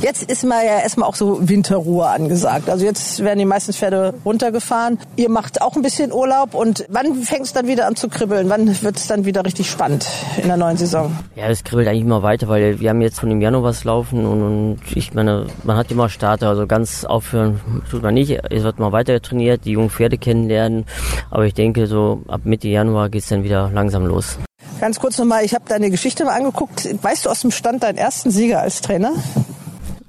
[0.00, 2.68] Jetzt ist mal ja erstmal auch so Winterruhe angesagt.
[2.70, 4.98] Also jetzt werden die meisten Pferde runtergefahren.
[5.16, 8.48] Ihr macht auch ein bisschen Urlaub und wann fängt es dann wieder an zu kribbeln?
[8.48, 10.06] Wann wird es dann wieder richtig spannend
[10.40, 11.16] in der neuen Saison?
[11.36, 14.24] Ja, es kribbelt eigentlich immer weiter, weil wir haben jetzt von dem Januar was laufen
[14.26, 18.40] und, und ich meine, man hat immer Starter, also ganz aufhören tut man nicht.
[18.50, 20.84] Es wird mal weiter trainiert, die jungen Pferde kennenlernen,
[21.30, 24.38] aber ich denke so ab Mitte Januar geht es dann wieder langsam los.
[24.80, 26.88] Ganz kurz nochmal, ich habe deine Geschichte mal angeguckt.
[27.02, 29.12] Weißt du aus dem Stand deinen ersten Sieger als Trainer?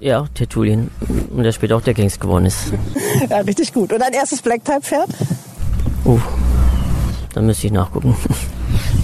[0.00, 0.90] Ja, Tertulien.
[1.30, 2.72] Und der später auch der Kings geworden ist.
[3.30, 3.92] ja, richtig gut.
[3.92, 5.08] Und dein erstes Black-Type-Pferd?
[6.04, 6.20] Uh,
[7.32, 8.16] da müsste ich nachgucken.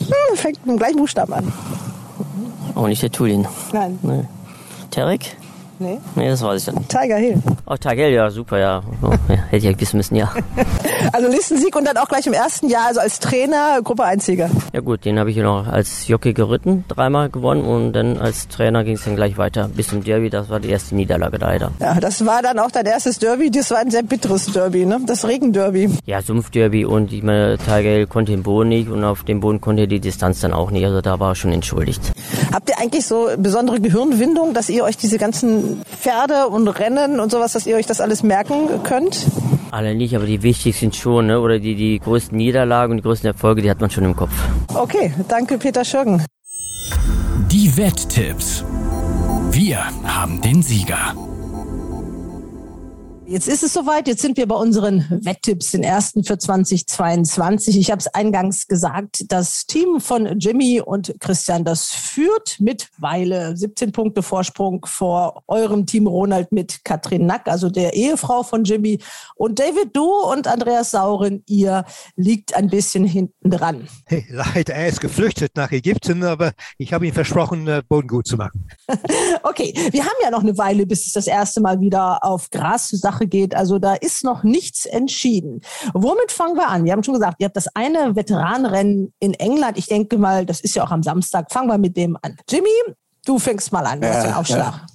[0.01, 1.53] Hm, fängt mit dem gleichen Buchstaben an.
[2.75, 3.47] Auch nicht Tertulien.
[3.73, 3.99] Nein.
[4.03, 4.25] Nee.
[4.91, 5.37] Terek?
[5.81, 5.99] Nee.
[6.15, 6.87] Nee, das weiß ich dann.
[6.89, 7.43] Tiger Hill.
[7.65, 8.83] Oh, Tiger Hill, ja, super, ja.
[9.01, 10.31] Oh, ja hätte ich wissen müssen, ja.
[11.15, 14.51] also Listensieg und dann auch gleich im ersten Jahr, also als Trainer, Gruppe 1-Sieger.
[14.75, 18.49] Ja gut, den habe ich ja noch als Jockey geritten, dreimal gewonnen und dann als
[18.49, 20.29] Trainer ging es dann gleich weiter bis zum Derby.
[20.29, 21.73] Das war die erste Niederlage leider.
[21.81, 23.51] Ja, das war dann auch dein erstes Derby.
[23.51, 25.01] Das war ein sehr bitteres Derby, ne?
[25.07, 25.89] Das Regenderby.
[26.05, 29.63] Ja, Sumpfderby und ich meine, Tiger Hill konnte den Boden nicht und auf dem Boden
[29.63, 30.85] konnte er die Distanz dann auch nicht.
[30.85, 32.13] Also da war er schon entschuldigt.
[32.53, 37.31] Habt ihr eigentlich so besondere Gehirnwindung, dass ihr euch diese ganzen Pferde und Rennen und
[37.31, 39.27] sowas, dass ihr euch das alles merken könnt?
[39.71, 41.41] Alle nicht, aber die wichtigsten schon, ne?
[41.41, 44.33] oder die, die größten Niederlagen und die größten Erfolge, die hat man schon im Kopf.
[44.75, 46.25] Okay, danke Peter Schürgen.
[47.51, 48.65] Die Wetttipps.
[49.51, 51.15] Wir haben den Sieger.
[53.31, 54.09] Jetzt ist es soweit.
[54.09, 57.79] Jetzt sind wir bei unseren Wetttipps, den ersten für 2022.
[57.79, 63.93] Ich habe es eingangs gesagt, das Team von Jimmy und Christian, das führt mittlerweile 17
[63.93, 68.99] Punkte Vorsprung vor eurem Team Ronald mit Katrin Nack, also der Ehefrau von Jimmy.
[69.37, 71.85] Und David, du und Andreas Sauren, ihr
[72.17, 73.87] liegt ein bisschen hinten dran.
[74.07, 78.27] Hey, leider, er ist geflüchtet nach Ägypten, aber ich habe ihm versprochen, äh, Boden gut
[78.27, 78.67] zu machen.
[79.45, 82.89] okay, wir haben ja noch eine Weile, bis es das erste Mal wieder auf Gras
[82.89, 83.55] zur Sache geht.
[83.55, 85.61] Also da ist noch nichts entschieden.
[85.93, 86.85] Womit fangen wir an?
[86.85, 89.79] Wir haben schon gesagt, ihr habt das eine Veteranenrennen in England.
[89.79, 91.53] Ich denke mal, das ist ja auch am Samstag.
[91.53, 92.37] Fangen wir mit dem an.
[92.49, 92.69] Jimmy,
[93.25, 94.01] du fängst mal an.
[94.01, 94.75] Du hast den Aufschlag.
[94.75, 94.87] Ja.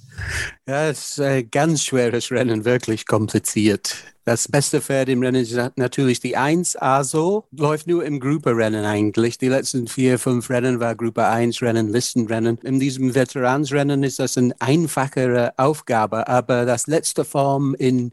[0.66, 3.94] Ja, es ist ein ganz schweres Rennen, wirklich kompliziert.
[4.28, 7.44] Das beste Pferd im Rennen ist natürlich die 1 ASO.
[7.52, 9.38] Läuft nur im Grupperennen eigentlich.
[9.38, 12.58] Die letzten vier, fünf Rennen war Gruppe 1 Rennen, Listenrennen.
[12.64, 16.26] In diesem Veteransrennen ist das eine einfachere Aufgabe.
[16.26, 18.10] Aber das letzte Form in,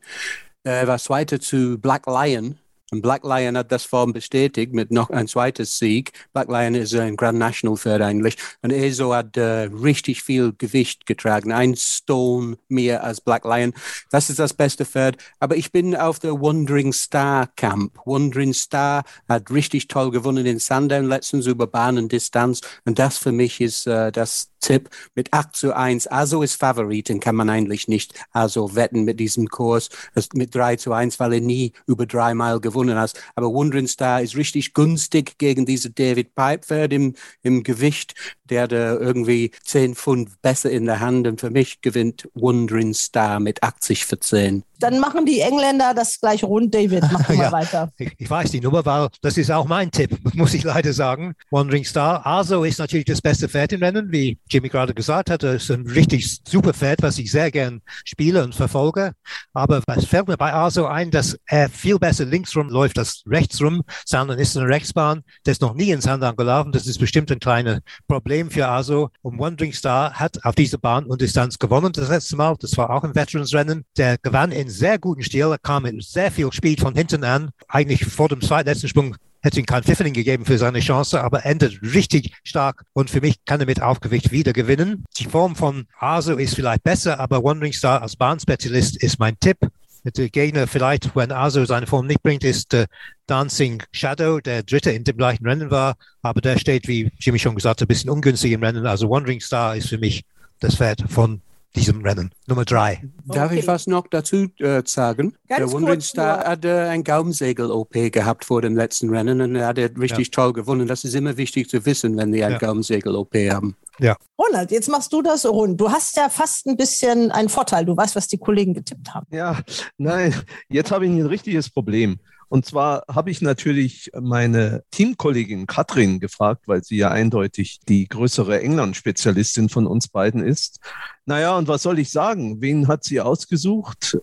[0.63, 2.59] äh, war zweite zu Black Lion
[2.93, 6.11] und Black Lion hat das Form bestätigt mit noch ein zweites Sieg.
[6.31, 8.37] Black Lion ist ein Grand National eigentlich.
[8.61, 11.51] Und ESO hat äh, richtig viel Gewicht getragen.
[11.51, 13.73] Ein Stone mehr als Black Lion.
[14.11, 15.17] Das ist das beste Pferd.
[15.39, 17.97] Aber ich bin auf der Wandering Star Camp.
[18.05, 22.61] Wandering Star hat richtig toll gewonnen in Sundown letztens über Bahn und Distanz.
[22.85, 26.07] Und das für mich ist äh, das Tipp mit 8 zu 1.
[26.07, 29.89] Also ist Favoriten, kann man eigentlich nicht also wetten mit diesem Kurs.
[30.33, 33.13] Mit 3 zu 1, weil er nie über dreimal gewonnen hat.
[33.35, 38.15] Aber Wandering Star ist richtig günstig gegen diese David Pipe im, im Gewicht.
[38.49, 41.27] Der da irgendwie 10 Pfund besser in der Hand.
[41.27, 44.63] Und für mich gewinnt Wandering Star mit 80 für 10.
[44.83, 47.03] Dann machen die Engländer das gleich rund, David.
[47.09, 47.89] Mach mal ja, weiter.
[47.97, 51.35] Ich, ich, weiß die Nummer, weil das ist auch mein Tipp, muss ich leider sagen.
[51.51, 52.25] Wandering Star.
[52.25, 55.41] Also ist natürlich das beste Pferd im Rennen, wie Jimmy gerade gesagt hat.
[55.41, 59.13] Das ist ein richtig super Pferd, was ich sehr gern spiele und verfolge.
[59.53, 63.23] Aber es fällt mir bei Aso ein, dass er viel besser links rum läuft als
[63.25, 63.83] rechts rum.
[64.05, 65.23] Sandern ist eine Rechtsbahn.
[65.45, 66.73] Der ist noch nie in Sandern gelaufen.
[66.73, 67.79] Das ist bestimmt ein kleines
[68.09, 69.09] Problem für Aso.
[69.21, 72.55] Und Wandering Star hat auf dieser Bahn und Distanz gewonnen das letzte Mal.
[72.59, 73.85] Das war auch ein Veterans-Rennen.
[73.97, 75.51] Der gewann in sehr guten Stil.
[75.51, 77.51] Er kam mit sehr viel Speed von hinten an.
[77.67, 81.81] Eigentlich vor dem zweitletzten Sprung hätte ihm kein Pfifferling gegeben für seine Chance, aber endet
[81.81, 85.03] richtig stark und für mich kann er mit Aufgewicht wieder gewinnen.
[85.17, 89.57] Die Form von Aso ist vielleicht besser, aber Wandering Star als Bahnspezialist ist mein Tipp.
[90.03, 92.87] Der Gegner vielleicht, wenn Aso seine Form nicht bringt, ist äh,
[93.25, 97.55] Dancing Shadow, der dritte in dem gleichen Rennen war, aber der steht, wie Jimmy schon
[97.55, 98.85] gesagt hat, ein bisschen ungünstig im Rennen.
[98.85, 100.25] Also Wandering Star ist für mich
[100.59, 101.41] das Pferd von
[101.75, 102.31] diesem Rennen.
[102.47, 103.01] Nummer drei.
[103.25, 103.59] Darf okay.
[103.59, 105.35] ich was noch dazu äh, sagen?
[105.47, 109.67] Ganz der Wandering Star hat äh, ein Gaumensegel-OP gehabt vor dem letzten Rennen und er
[109.67, 110.31] hat richtig ja.
[110.31, 110.87] toll gewonnen.
[110.87, 112.57] Das ist immer wichtig zu wissen, wenn die ein ja.
[112.57, 113.75] Gaumensegel-OP haben.
[113.99, 114.17] Ja.
[114.39, 115.79] Ronald, jetzt machst du das rund.
[115.79, 117.85] Du hast ja fast ein bisschen einen Vorteil.
[117.85, 119.27] Du weißt, was die Kollegen getippt haben.
[119.31, 119.59] Ja,
[119.97, 120.33] nein,
[120.69, 122.19] jetzt habe ich ein richtiges Problem.
[122.49, 128.61] Und zwar habe ich natürlich meine Teamkollegin Katrin gefragt, weil sie ja eindeutig die größere
[128.61, 130.79] England-Spezialistin von uns beiden ist.
[131.25, 132.61] Naja, und was soll ich sagen?
[132.61, 134.19] Wen hat sie ausgesucht?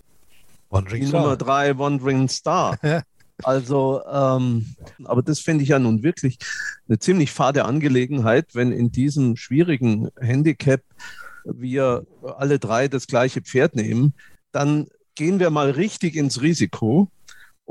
[0.69, 1.21] Wandering die Star.
[1.21, 2.77] Nummer drei Wandering Star.
[3.43, 6.37] Also, ähm, aber das finde ich ja nun wirklich
[6.87, 10.81] eine ziemlich fade Angelegenheit, wenn in diesem schwierigen Handicap
[11.45, 12.05] wir
[12.37, 14.13] alle drei das gleiche Pferd nehmen,
[14.51, 17.09] dann gehen wir mal richtig ins Risiko.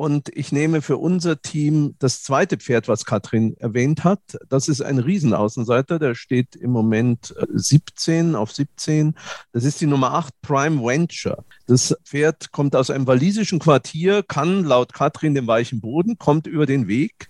[0.01, 4.23] Und ich nehme für unser Team das zweite Pferd, was Katrin erwähnt hat.
[4.49, 9.15] Das ist ein Riesenaußenseiter, der steht im Moment äh, 17 auf 17.
[9.53, 11.45] Das ist die Nummer 8 Prime Venture.
[11.67, 16.65] Das Pferd kommt aus einem walisischen Quartier, kann laut Katrin den weichen Boden, kommt über
[16.65, 17.29] den Weg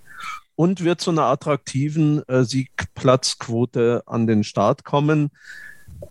[0.54, 5.30] und wird zu einer attraktiven äh, Siegplatzquote an den Start kommen.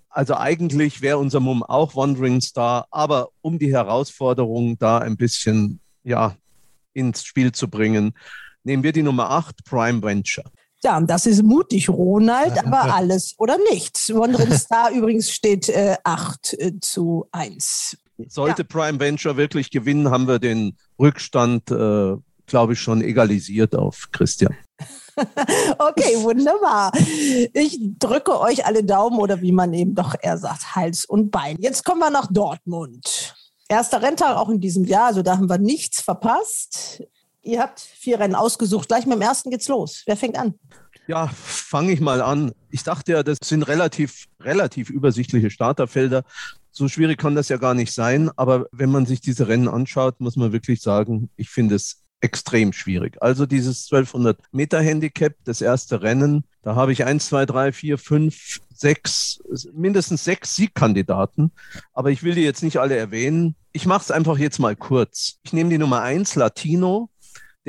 [0.10, 5.80] Also eigentlich wäre unser Mumm auch Wandering Star, aber um die Herausforderung da ein bisschen
[6.03, 6.36] ja,
[6.99, 8.13] ins Spiel zu bringen,
[8.63, 10.45] nehmen wir die Nummer 8, Prime Venture.
[10.81, 14.13] Ja, das ist mutig, Ronald, aber alles oder nichts.
[14.13, 17.97] Wandering Star übrigens steht äh, 8 äh, zu 1.
[18.27, 24.09] Sollte Prime Venture wirklich gewinnen, haben wir den Rückstand, äh, glaube ich, schon egalisiert auf
[24.11, 24.55] Christian.
[25.77, 26.93] Okay, wunderbar.
[27.51, 31.57] Ich drücke euch alle Daumen oder wie man eben doch eher sagt, Hals und Bein.
[31.59, 33.35] Jetzt kommen wir nach Dortmund.
[33.70, 37.03] Erster Renntag auch in diesem Jahr, also da haben wir nichts verpasst.
[37.43, 38.88] Ihr habt vier Rennen ausgesucht.
[38.88, 40.03] Gleich mit dem ersten geht's los.
[40.07, 40.55] Wer fängt an?
[41.07, 42.51] Ja, fange ich mal an.
[42.72, 46.24] Ich dachte ja, das sind relativ, relativ übersichtliche Starterfelder.
[46.72, 48.32] So schwierig kann das ja gar nicht sein.
[48.36, 52.74] Aber wenn man sich diese Rennen anschaut, muss man wirklich sagen, ich finde es extrem
[52.74, 53.22] schwierig.
[53.22, 57.97] Also dieses 1200 Meter Handicap, das erste Rennen, da habe ich eins, zwei, drei, vier,
[57.97, 59.41] fünf, sechs,
[59.74, 61.51] mindestens sechs Siegkandidaten.
[61.93, 63.55] Aber ich will die jetzt nicht alle erwähnen.
[63.72, 65.39] Ich mache es einfach jetzt mal kurz.
[65.43, 67.09] Ich nehme die Nummer eins, Latino.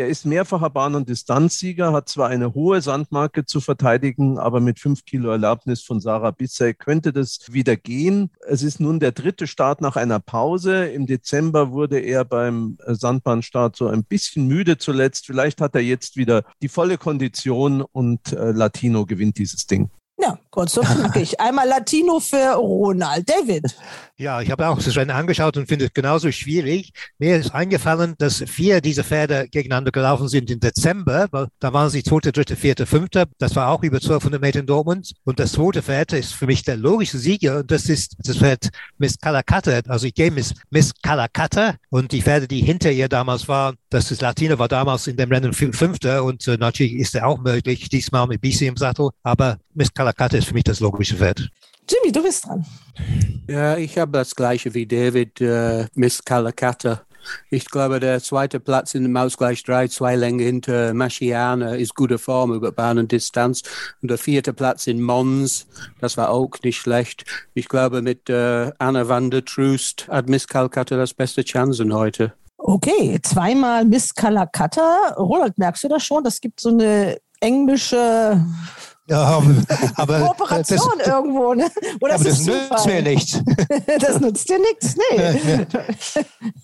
[0.00, 4.78] Der ist mehrfacher Bahn- und Distanzsieger, hat zwar eine hohe Sandmarke zu verteidigen, aber mit
[4.78, 8.30] fünf Kilo Erlaubnis von Sarah Bissey könnte das wieder gehen.
[8.48, 10.86] Es ist nun der dritte Start nach einer Pause.
[10.86, 15.26] Im Dezember wurde er beim Sandbahnstart so ein bisschen müde zuletzt.
[15.26, 19.90] Vielleicht hat er jetzt wieder die volle Kondition und äh, Latino gewinnt dieses Ding.
[20.18, 21.40] Ja, kurz und knackig.
[21.40, 23.28] Einmal Latino für Ronald.
[23.28, 23.64] David.
[24.16, 26.92] Ja, ich habe auch das Rennen angeschaut und finde es genauso schwierig.
[27.18, 31.28] Mir ist eingefallen, dass vier dieser Pferde gegeneinander gelaufen sind im Dezember.
[31.30, 33.24] Weil da waren sie zweite, dritte, vierte, fünfte.
[33.38, 35.14] Das war auch über 1200 Meter in Dortmund.
[35.24, 37.60] Und das zweite Pferd ist für mich der logische Sieger.
[37.60, 39.80] Und das ist das Pferd Miss Calacata.
[39.88, 41.76] Also ich gehe Miss, Miss Calacata.
[41.88, 45.32] Und die Pferde, die hinter ihr damals waren, das ist Latino, war damals in dem
[45.32, 46.24] Rennen fünfter.
[46.24, 49.08] Und äh, natürlich ist er auch möglich, diesmal mit BC im Sattel.
[49.22, 51.48] Aber Miss Calacata ist für mich das logische Pferd.
[51.88, 52.64] Jimmy, du bist dran.
[53.48, 57.02] Ja, ich habe das gleiche wie David, äh, Miss Calacata.
[57.50, 62.18] Ich glaube, der zweite Platz in dem Ausgleich 3, zwei Länge hinter Maschiana, ist gute
[62.18, 63.62] Form über Bahn und Distanz.
[64.00, 65.66] Und der vierte Platz in Mons,
[66.00, 67.24] das war auch nicht schlecht.
[67.54, 72.32] Ich glaube, mit äh, Anna van der Troost hat Miss Calcutta das beste Chancen heute.
[72.56, 75.14] Okay, zweimal Miss Calacata.
[75.16, 76.24] Ronald, merkst du das schon?
[76.24, 78.40] Das gibt so eine englische
[79.10, 79.42] ja,
[79.96, 81.68] aber Kooperation das, irgendwo, ne?
[82.00, 83.42] Oder aber das es nützt mir nichts.
[84.00, 85.66] das nützt dir nichts, nee.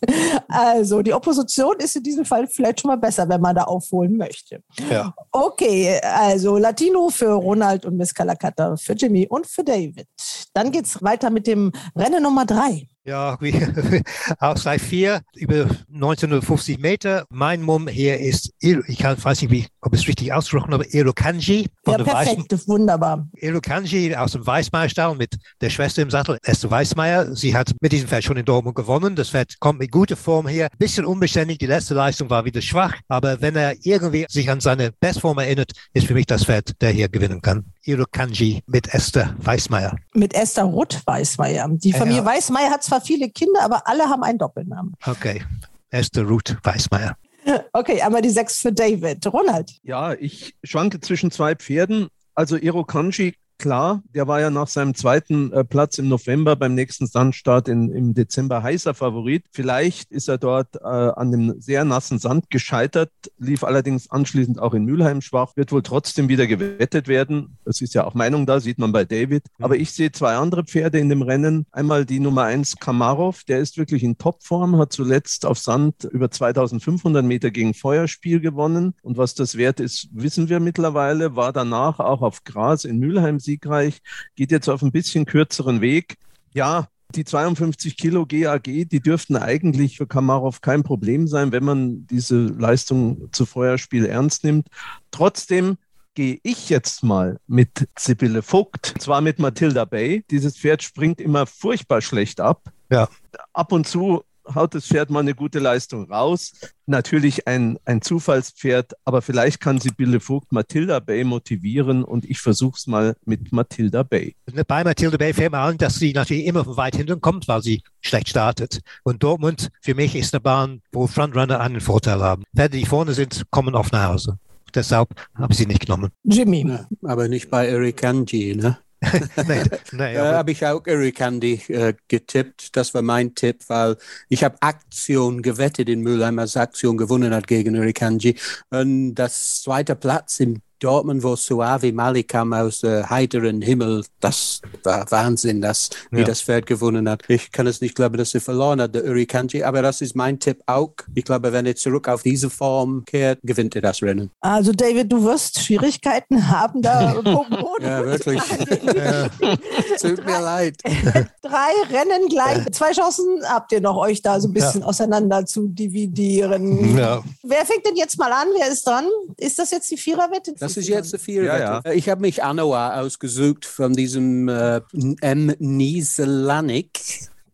[0.49, 4.16] also die Opposition ist in diesem Fall vielleicht schon mal besser, wenn man da aufholen
[4.16, 4.62] möchte.
[4.88, 5.12] Ja.
[5.32, 10.07] Okay, also Latino für Ronald und Miss Calacata für Jimmy und für David.
[10.55, 12.88] Dann geht's weiter mit dem Rennen Nummer drei.
[13.07, 13.54] Ja, wie,
[14.40, 17.24] Ausgleich 4 über 1950 Meter.
[17.30, 21.68] Mein Mumm hier ist, ich kann, weiß nicht, wie, ob es richtig ausgesprochen aber Irokanji.
[21.86, 23.28] Ja, perfekt, Weiß, wunderbar.
[23.34, 27.36] Irokanji aus dem Weißmeier-Stall mit der Schwester im Sattel, Esther Weißmeier.
[27.36, 29.14] Sie hat mit diesem Pferd schon in Dortmund gewonnen.
[29.14, 30.68] Das Pferd kommt mit guter Form her.
[30.76, 32.94] Bisschen unbeständig, die letzte Leistung war wieder schwach.
[33.07, 36.90] Aber wenn er irgendwie sich an seine Bestform erinnert, ist für mich das Pferd, der
[36.90, 37.66] hier gewinnen kann.
[37.87, 39.97] Irokanji mit Esther Weißmeier.
[40.14, 41.68] Mit Esther Ruth Weißmeier.
[41.70, 42.24] Die Familie ja.
[42.24, 44.95] Weißmeier hat zwar viele Kinder, aber alle haben einen Doppelnamen.
[45.07, 45.45] Okay.
[45.91, 47.16] Esther Ruth Weißmeier.
[47.72, 49.24] Okay, einmal die sechs für David.
[49.32, 49.70] Ronald.
[49.84, 52.09] Ja, ich schwanke zwischen zwei Pferden.
[52.34, 57.07] Also Irokanji klar, der war ja nach seinem zweiten äh, Platz im November beim nächsten
[57.07, 59.44] Sandstart in, im Dezember heißer Favorit.
[59.52, 64.74] Vielleicht ist er dort äh, an dem sehr nassen Sand gescheitert, lief allerdings anschließend auch
[64.74, 67.59] in Mülheim schwach, wird wohl trotzdem wieder gewettet werden.
[67.64, 69.44] Das ist ja auch Meinung da, sieht man bei David.
[69.59, 69.64] Mhm.
[69.64, 71.66] Aber ich sehe zwei andere Pferde in dem Rennen.
[71.72, 76.30] Einmal die Nummer eins Kamarov, der ist wirklich in Topform, hat zuletzt auf Sand über
[76.30, 78.94] 2500 Meter gegen Feuerspiel gewonnen.
[79.02, 83.38] Und was das wert ist, wissen wir mittlerweile, war danach auch auf Gras in Mülheim
[83.47, 84.03] siegreich,
[84.34, 86.16] geht jetzt auf ein bisschen kürzeren Weg.
[86.53, 92.07] Ja, die 52 Kilo GAG, die dürften eigentlich für Kamarov kein Problem sein, wenn man
[92.09, 94.68] diese Leistung zu Feuerspiel ernst nimmt.
[95.11, 95.78] Trotzdem
[96.14, 100.24] gehe ich jetzt mal mit Sibylle Vogt, zwar mit Matilda Bay.
[100.30, 102.72] Dieses Pferd springt immer furchtbar schlecht ab.
[102.90, 103.09] Ja.
[103.53, 104.24] Ab und zu
[104.55, 106.53] haut das Pferd mal eine gute Leistung raus.
[106.86, 112.76] Natürlich ein, ein Zufallspferd, aber vielleicht kann Sibylle Vogt Matilda Bay motivieren und ich versuche
[112.76, 114.34] es mal mit Matilda Bay.
[114.66, 117.62] Bei Matilda Bay fällt mir an, dass sie natürlich immer von weit hinten kommt, weil
[117.62, 118.80] sie schlecht startet.
[119.03, 122.44] Und Dortmund für mich ist eine Bahn, wo Frontrunner einen Vorteil haben.
[122.55, 124.38] Pferde, die vorne sind, kommen oft nach Hause.
[124.74, 126.11] Deshalb habe ich sie nicht genommen.
[126.24, 126.68] Jimmy.
[126.68, 128.78] Ja, aber nicht bei Eric Angie, ne?
[129.47, 132.76] nee, nee, äh, habe ich auch Eric Andy äh, getippt.
[132.76, 133.97] Das war mein Tipp, weil
[134.28, 138.36] ich habe Aktion gewettet in Mülheim, als Aktion gewonnen hat gegen Eric Angie.
[138.70, 144.61] Und das zweite Platz im Dortmund, wo Suavi Malik kam aus äh, heiteren Himmel, das
[144.83, 146.24] war Wahnsinn, dass, wie Ja.
[146.24, 147.22] das Pferd gewonnen hat.
[147.29, 150.14] Ich kann es nicht glauben, dass er verloren hat, der Uri Kanji, aber das ist
[150.14, 150.93] mein Tipp auch.
[151.14, 154.31] Ich glaube, wenn er zurück auf diese Form kehrt, gewinnt er das Rennen.
[154.41, 158.41] Also David, du wirst Schwierigkeiten haben, da Boden Ja, wirklich.
[160.01, 160.77] Tut mir leid.
[161.43, 162.70] drei Rennen gleich.
[162.72, 166.97] Zwei Chancen habt ihr noch, euch da so ein bisschen auseinander zu dividieren.
[166.97, 167.22] Ja.
[167.43, 168.49] Wer fängt denn jetzt mal an?
[168.59, 169.05] Wer ist dran?
[169.37, 170.55] Ist das jetzt die Viererwette?
[170.59, 171.62] Das ist jetzt eine Viererwette.
[171.62, 171.93] Ja, ja.
[171.93, 174.81] Ich habe mich Anoa ausgesucht von diesem äh,
[175.20, 175.55] M.
[175.59, 177.01] Nieselanik.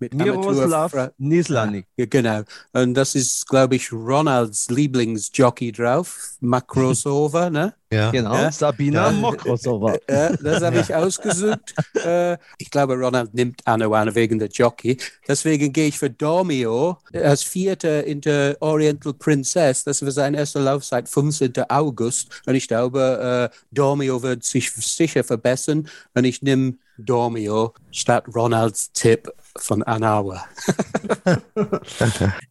[0.02, 1.86] Mit Miroslav Nislanik.
[1.96, 2.42] Ja, genau.
[2.72, 7.74] Und das ist, glaube ich, Ronalds Lieblingsjockey drauf, Makrosova, ne?
[7.92, 8.10] Ja.
[8.10, 8.50] Genau, Ja.
[8.50, 9.12] Sabina Ja.
[9.12, 9.94] Mokrosova.
[10.06, 11.74] Äh, das habe ich ausgesucht.
[12.02, 14.96] Äh, ich glaube, Ronald nimmt Anoa wegen der Jockey.
[15.28, 19.84] Deswegen gehe ich für Dormio als Vierter in der Oriental Princess.
[19.84, 21.52] Das war sein erster Lauf seit 15.
[21.68, 22.42] August.
[22.46, 25.86] Und ich glaube, äh, Dormio wird sich sicher verbessern.
[26.14, 30.44] Und ich nehme Dormio statt Ronalds Tipp von Anawa.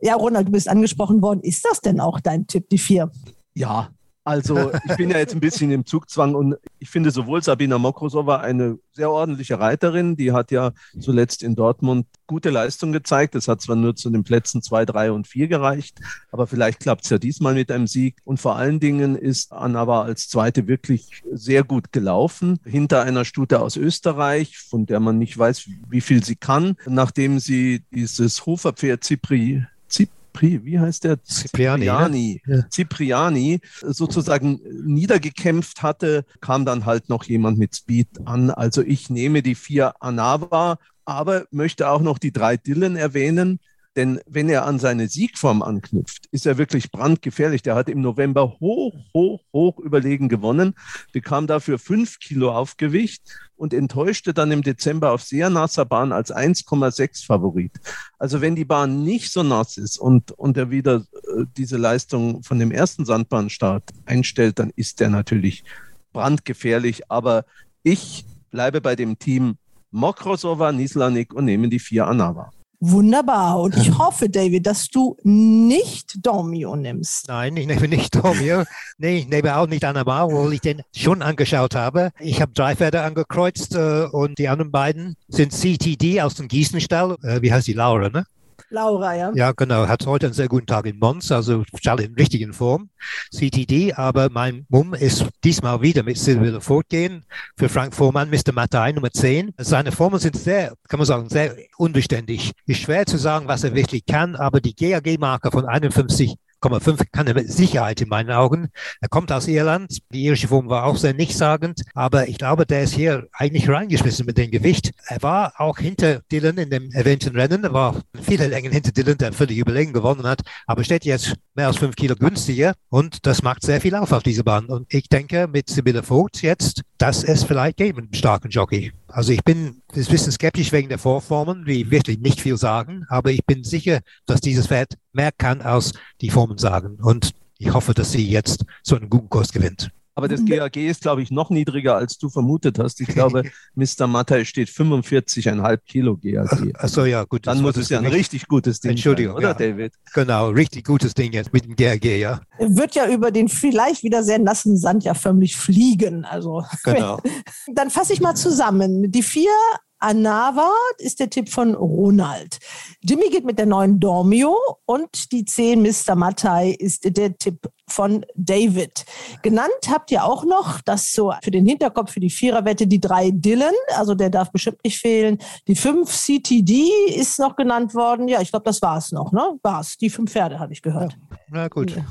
[0.02, 1.42] Ja, Ronald, du bist angesprochen worden.
[1.42, 3.12] Ist das denn auch dein Tipp, die vier?
[3.54, 3.90] Ja,
[4.24, 8.38] also ich bin ja jetzt ein bisschen im Zugzwang und ich finde sowohl Sabina Mokrosova
[8.38, 13.36] eine sehr ordentliche Reiterin, die hat ja zuletzt in Dortmund gute Leistung gezeigt.
[13.36, 16.00] Es hat zwar nur zu den Plätzen zwei, drei und vier gereicht,
[16.32, 18.18] aber vielleicht klappt es ja diesmal mit einem Sieg.
[18.24, 23.60] Und vor allen Dingen ist Anava als Zweite wirklich sehr gut gelaufen, hinter einer Stute
[23.60, 29.04] aus Österreich, von der man nicht weiß, wie viel sie kann, nachdem sie dieses Hoferpferd
[29.04, 31.18] Cipri, Cipri, wie heißt der?
[31.24, 31.92] Cipriani, ne?
[31.92, 32.64] Cipriani, Ja.
[32.72, 38.50] Cipriani sozusagen niedergekämpft hatte, kam dann halt noch jemand mit Speed an.
[38.50, 43.60] Also ich nehme die vier Anava, aber möchte auch noch die drei Dylan erwähnen.
[43.98, 47.62] Denn wenn er an seine Siegform anknüpft, ist er wirklich brandgefährlich.
[47.62, 50.76] Der hat im November hoch, hoch, hoch überlegen gewonnen,
[51.12, 53.22] bekam dafür fünf Kilo Aufgewicht
[53.58, 57.74] und enttäuschte dann im Dezember auf sehr nasser Bahn als 1,6 Favorit.
[58.18, 61.04] Also wenn die Bahn nicht so nass ist und, und er wieder
[61.36, 65.66] äh, diese Leistung von dem ersten Sandbahnstart einstellt, dann ist der natürlich
[66.14, 67.12] brandgefährlich.
[67.12, 67.44] Aber
[67.84, 69.58] ich bleibe bei dem Team
[69.92, 72.52] Mokrosova, Nislanik und nehme die vier Anava.
[72.84, 73.62] Wunderbar.
[73.62, 77.28] Und ich hoffe, David, dass du nicht Domio nimmst.
[77.28, 78.64] Nein, ich nehme nicht Domio.
[78.98, 82.10] Nee, ich nehme auch nicht Anamar, obwohl ich den schon angeschaut habe.
[82.20, 87.18] Ich habe drei Pferde angekreuzt äh, und die anderen beiden sind CTD aus dem Gießenstall.
[87.22, 87.74] Äh, wie heißt die?
[87.74, 88.26] Laura, ne?
[88.72, 89.32] Laura, ja?
[89.36, 89.88] Ja, genau.
[89.88, 92.90] Hat heute einen sehr guten Tag in Mons, also Stall in richtigen Form.
[93.30, 97.26] CTD, aber mein Mumm ist diesmal wieder mit Silvia fortgehen
[97.58, 98.54] für Frank Vormann, Mr.
[98.54, 99.52] Mattei, Nummer 10.
[99.58, 102.54] Seine Formen sind sehr, kann man sagen, sehr unbeständig.
[102.66, 107.28] Ist schwer zu sagen, was er wirklich kann, aber die GAG-Marke von 51 0,5 kann
[107.28, 108.70] er mit Sicherheit in meinen Augen.
[109.00, 110.00] Er kommt aus Irland.
[110.14, 111.82] Die irische Form war auch sehr nichtssagend.
[111.94, 114.92] Aber ich glaube, der ist hier eigentlich reingeschmissen mit dem Gewicht.
[115.08, 117.64] Er war auch hinter Dylan in dem erwähnten Rennen.
[117.64, 120.42] Er war viele Längen hinter Dylan, der völlig überlegen gewonnen hat.
[120.68, 122.74] Aber steht jetzt mehr als fünf Kilo günstiger.
[122.90, 124.66] Und das macht sehr viel auf auf diese Bahn.
[124.66, 128.92] Und ich denke, mit Sibylle Vogt jetzt, dass es vielleicht geben, starken Jockey.
[129.12, 133.32] Also ich bin ein bisschen skeptisch wegen der Vorformen, die wirklich nicht viel sagen, aber
[133.32, 136.98] ich bin sicher, dass dieses Pferd mehr kann, als die Formen sagen.
[137.02, 139.92] Und ich hoffe, dass sie jetzt so einen guten Kurs gewinnt.
[140.16, 143.00] Aber das GAG ist, glaube ich, noch niedriger, als du vermutet hast.
[143.02, 143.44] Ich glaube,
[143.76, 144.08] Mr.
[144.08, 146.74] Mattei steht 45,5 Kilo GAG.
[146.76, 147.48] Achso, ja, gut.
[147.48, 149.72] Dann muss es ja ein richtig gutes Ding Entschuldigung, sein, oder ja.
[149.72, 149.94] David?
[150.14, 152.42] Genau, richtig gutes Ding jetzt mit dem GAG, ja.
[152.60, 156.26] Wird ja über den vielleicht wieder sehr nassen Sand ja förmlich fliegen.
[156.26, 157.20] Also Genau.
[157.74, 159.12] dann fasse ich mal zusammen.
[159.12, 159.52] Die vier
[160.00, 162.58] Anava ist der Tipp von Ronald.
[163.02, 166.16] Jimmy geht mit der neuen Dormio und die 10 Mr.
[166.16, 169.06] Mattei ist der Tipp von David.
[169.44, 173.32] Genannt habt ihr auch noch, das so für den Hinterkopf, für die Viererwette, die drei
[173.32, 175.38] Dylan, also der darf bestimmt nicht fehlen.
[175.68, 178.28] Die fünf CTD ist noch genannt worden.
[178.28, 179.60] Ja, ich glaube, das war es noch, ne?
[179.62, 179.98] War es.
[179.98, 181.14] Die fünf Pferde, habe ich gehört.
[181.30, 181.96] Ja, na gut.
[181.96, 182.06] Ja.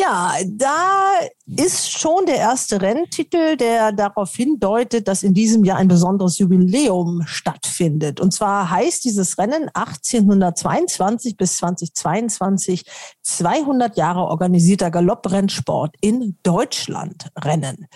[0.00, 1.12] Ja, da
[1.58, 7.24] ist schon der erste Renntitel, der darauf hindeutet, dass in diesem Jahr ein besonderes Jubiläum
[7.26, 8.18] stattfindet.
[8.18, 12.84] Und zwar heißt dieses Rennen 1822 bis 2022
[13.20, 17.86] 200 Jahre organisierter Galopprennsport in Deutschland Rennen.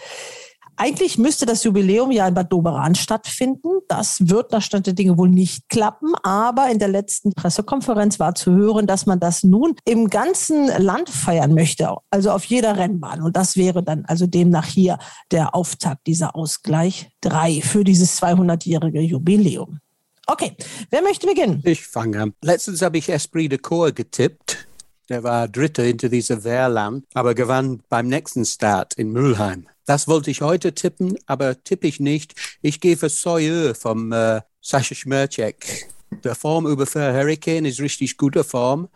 [0.77, 3.69] Eigentlich müsste das Jubiläum ja in Bad Doberan stattfinden.
[3.89, 6.15] Das wird nach Stand der Dinge wohl nicht klappen.
[6.23, 11.11] Aber in der letzten Pressekonferenz war zu hören, dass man das nun im ganzen Land
[11.11, 11.95] feiern möchte.
[12.11, 13.23] Also auf jeder Rennbahn.
[13.23, 14.99] Und das wäre dann also demnach hier
[15.31, 19.81] der Auftakt dieser Ausgleich 3 für dieses 200-jährige Jubiläum.
[20.27, 20.57] Okay,
[20.91, 21.61] wer möchte beginnen?
[21.65, 22.35] Ich fange an.
[22.43, 24.67] Letztens habe ich Esprit de Corps getippt.
[25.09, 29.67] Der war Dritter hinter dieser Wehrland, aber gewann beim nächsten Start in Mülheim.
[29.85, 32.35] Das wollte ich heute tippen, aber tippe ich nicht.
[32.63, 35.91] Ich gehe für Soyeux vom äh, Sascha Schmercek.
[36.23, 38.89] Der Form über für Hurricane ist richtig guter Form,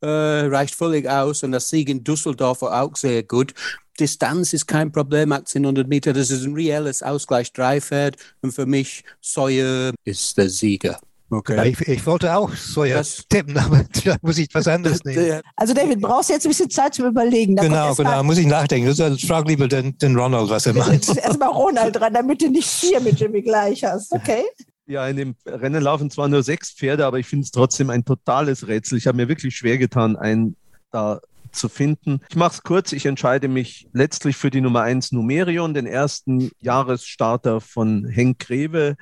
[0.00, 3.54] äh, reicht völlig aus und das Sieg in Düsseldorf war auch sehr gut.
[4.00, 9.04] Distanz ist kein Problem, 1800 Meter, das ist ein reelles Ausgleich Dreifeld und für mich
[9.20, 10.98] Sawyer ist der Sieger.
[11.32, 11.56] Okay.
[11.56, 15.40] Ja, ich, ich, wollte auch so ja tippen, aber da muss ich was anderes nehmen.
[15.56, 17.56] Also David, brauchst du jetzt ein bisschen Zeit zum Überlegen.
[17.56, 18.88] Genau, genau, muss ich nachdenken.
[18.88, 21.08] Also, frag lieber den, den Ronald, was er meint.
[21.16, 24.12] Erstmal Ronald dran, damit du nicht vier mit Jimmy gleich hast.
[24.12, 24.42] Okay.
[24.86, 28.04] Ja, in dem Rennen laufen zwar nur sechs Pferde, aber ich finde es trotzdem ein
[28.04, 28.98] totales Rätsel.
[28.98, 30.56] Ich habe mir wirklich schwer getan, einen
[30.90, 31.20] da
[31.52, 32.20] zu finden.
[32.28, 32.92] Ich mache es kurz.
[32.92, 38.96] Ich entscheide mich letztlich für die Nummer 1 Numerion, den ersten Jahresstarter von Henk Greve.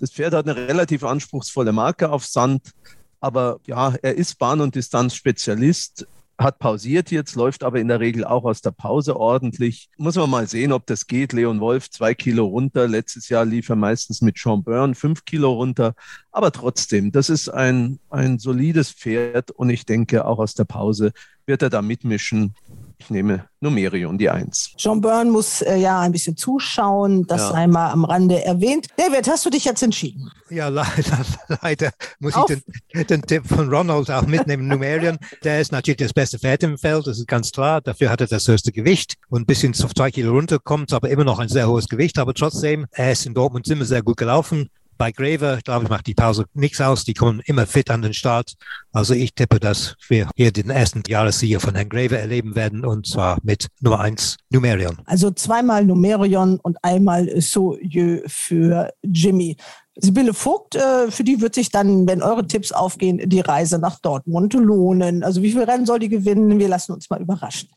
[0.00, 2.72] Das Pferd hat eine relativ anspruchsvolle Marke auf Sand,
[3.20, 6.06] aber ja, er ist Bahn- und Distanzspezialist
[6.38, 9.90] hat pausiert jetzt, läuft aber in der Regel auch aus der Pause ordentlich.
[9.98, 11.32] Muss man mal sehen, ob das geht.
[11.32, 12.86] Leon Wolf zwei Kilo runter.
[12.86, 15.94] Letztes Jahr lief er meistens mit Sean Byrne fünf Kilo runter.
[16.30, 21.12] Aber trotzdem, das ist ein, ein solides Pferd und ich denke, auch aus der Pause
[21.44, 22.54] wird er da mitmischen.
[23.00, 24.72] Ich nehme Numerion, die Eins.
[24.76, 27.52] John Byrne muss äh, ja ein bisschen zuschauen, das ja.
[27.52, 28.88] einmal am Rande erwähnt.
[28.96, 30.30] David, hast du dich jetzt entschieden?
[30.50, 31.24] Ja, leider,
[31.62, 32.50] leider muss Auf.
[32.50, 32.62] ich
[32.94, 34.66] den, den, Tipp von Ronald auch mitnehmen.
[34.68, 37.80] Numerion, der ist natürlich das beste Pferd im Feld, das ist ganz klar.
[37.80, 41.24] Dafür hat er das höchste Gewicht und bis ins auf zwei Kilo runterkommt, aber immer
[41.24, 42.18] noch ein sehr hohes Gewicht.
[42.18, 44.70] Aber trotzdem, er ist in Dortmund immer sehr gut gelaufen.
[44.98, 47.04] Bei Graver, glaube ich, macht die Pause nichts aus.
[47.04, 48.54] Die kommen immer fit an den Start.
[48.92, 53.06] Also ich tippe, dass wir hier den ersten Jahressieger von Herrn Graver erleben werden und
[53.06, 54.98] zwar mit Nummer eins Numerion.
[55.06, 59.56] Also zweimal Numerion und einmal Soyeux für Jimmy.
[59.94, 64.00] Sibylle Vogt, äh, für die wird sich dann, wenn eure Tipps aufgehen, die Reise nach
[64.00, 65.22] Dortmund lohnen.
[65.22, 66.58] Also wie viel Rennen soll die gewinnen?
[66.58, 67.68] Wir lassen uns mal überraschen.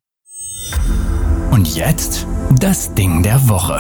[1.52, 2.26] Und jetzt
[2.60, 3.80] das Ding der Woche.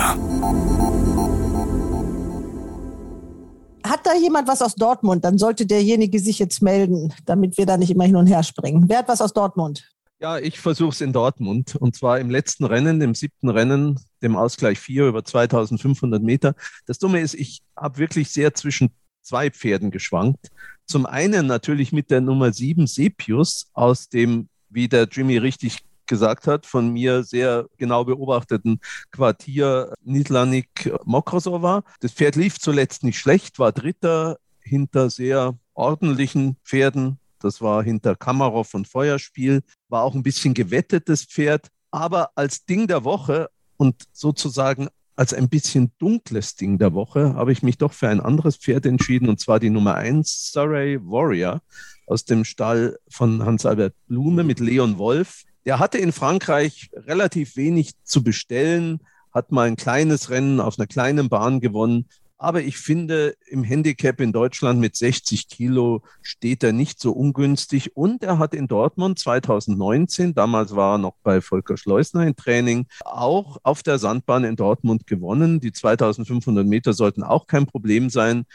[3.92, 5.26] Hat da jemand was aus Dortmund?
[5.26, 8.86] Dann sollte derjenige sich jetzt melden, damit wir da nicht immer hin und her springen.
[8.88, 9.92] Wer hat was aus Dortmund?
[10.22, 11.76] Ja, ich versuche es in Dortmund.
[11.76, 16.56] Und zwar im letzten Rennen, dem siebten Rennen, dem Ausgleich 4 über 2500 Meter.
[16.86, 20.52] Das Dumme ist, ich habe wirklich sehr zwischen zwei Pferden geschwankt.
[20.86, 25.80] Zum einen natürlich mit der Nummer 7 Sepius aus dem, wie der Jimmy richtig
[26.12, 28.82] gesagt hat, von mir sehr genau beobachteten
[29.12, 31.86] Quartier Nidlanik Mokrosova.
[32.01, 37.18] Das Pferd lief zuletzt nicht schlecht, war Dritter hinter sehr ordentlichen Pferden.
[37.39, 41.70] Das war hinter Kamarov und Feuerspiel, war auch ein bisschen gewettetes Pferd.
[41.91, 47.53] Aber als Ding der Woche und sozusagen als ein bisschen dunkles Ding der Woche habe
[47.53, 51.62] ich mich doch für ein anderes Pferd entschieden, und zwar die Nummer 1, Surrey Warrior
[52.05, 55.43] aus dem Stall von Hans-Albert Blume mit Leon Wolf.
[55.66, 59.01] Der hatte in Frankreich relativ wenig zu bestellen,
[59.32, 62.07] hat mal ein kleines Rennen auf einer kleinen Bahn gewonnen.
[62.42, 67.96] Aber ich finde, im Handicap in Deutschland mit 60 Kilo steht er nicht so ungünstig.
[67.96, 72.88] Und er hat in Dortmund 2019, damals war er noch bei Volker Schleusner in Training,
[73.06, 75.60] auch auf der Sandbahn in Dortmund gewonnen.
[75.60, 78.46] Die 2500 Meter sollten auch kein Problem sein.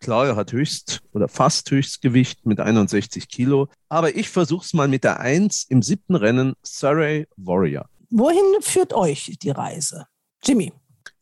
[0.00, 3.68] Klar, er hat höchst oder fast Höchstgewicht mit 61 Kilo.
[3.90, 7.90] Aber ich versuche es mal mit der Eins im siebten Rennen, Surrey Warrior.
[8.08, 10.06] Wohin führt euch die Reise?
[10.42, 10.72] Jimmy.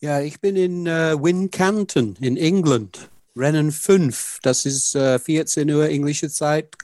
[0.03, 3.09] Ja, ich bin in äh, Wincanton in England.
[3.37, 4.41] Rennen 5.
[4.43, 6.75] Das ist äh, 14 Uhr englische Zeit.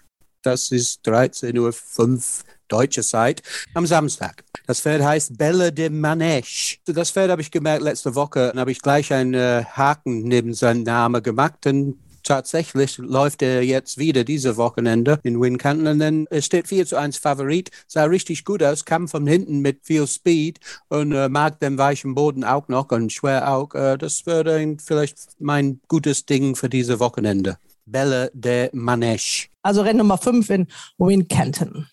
[0.43, 3.43] Das ist 13 Uhr 5 deutsche Zeit
[3.75, 4.45] am Samstag.
[4.69, 6.79] Das Pferd heißt Belle de Manège.
[6.87, 8.51] Das Pferd habe ich gemerkt letzte Woche.
[8.51, 11.65] Dann habe ich gleich einen äh, Haken neben seinen Namen gemacht.
[11.65, 11.99] Denn
[12.29, 16.97] tatsächlich läuft er jetzt wieder diese Wochenende in Wincanton und dann es steht 4 zu
[16.97, 21.59] 1 Favorit, sah richtig gut aus, kam von hinten mit viel Speed und äh, mag
[21.61, 23.75] den weichen Boden auch noch und schwer auch.
[23.75, 27.57] Äh, das würde vielleicht mein gutes Ding für diese Wochenende.
[27.87, 29.49] Bella de Manège.
[29.63, 30.67] Also Rennen Nummer 5 in
[30.99, 31.89] Wincanton.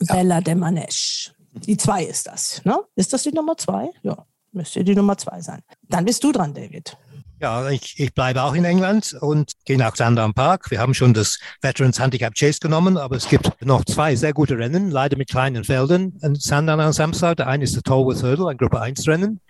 [0.00, 0.14] Ja.
[0.14, 1.32] Bella de Manège.
[1.52, 2.62] Die 2 ist das.
[2.64, 2.78] Ne?
[2.96, 3.90] Ist das die Nummer 2?
[4.02, 5.60] Ja, müsste die Nummer 2 sein.
[5.82, 6.96] Dann bist du dran, David.
[7.40, 10.70] Ja, ich, ich bleibe auch in England und gehe nach Sandown Park.
[10.70, 14.58] Wir haben schon das Veterans Handicap Chase genommen, aber es gibt noch zwei sehr gute
[14.58, 17.38] Rennen, leider mit kleinen Feldern in Sandown am Samstag.
[17.38, 19.40] Der eine ist der Tolworth Hurdle, ein Gruppe 1 Rennen.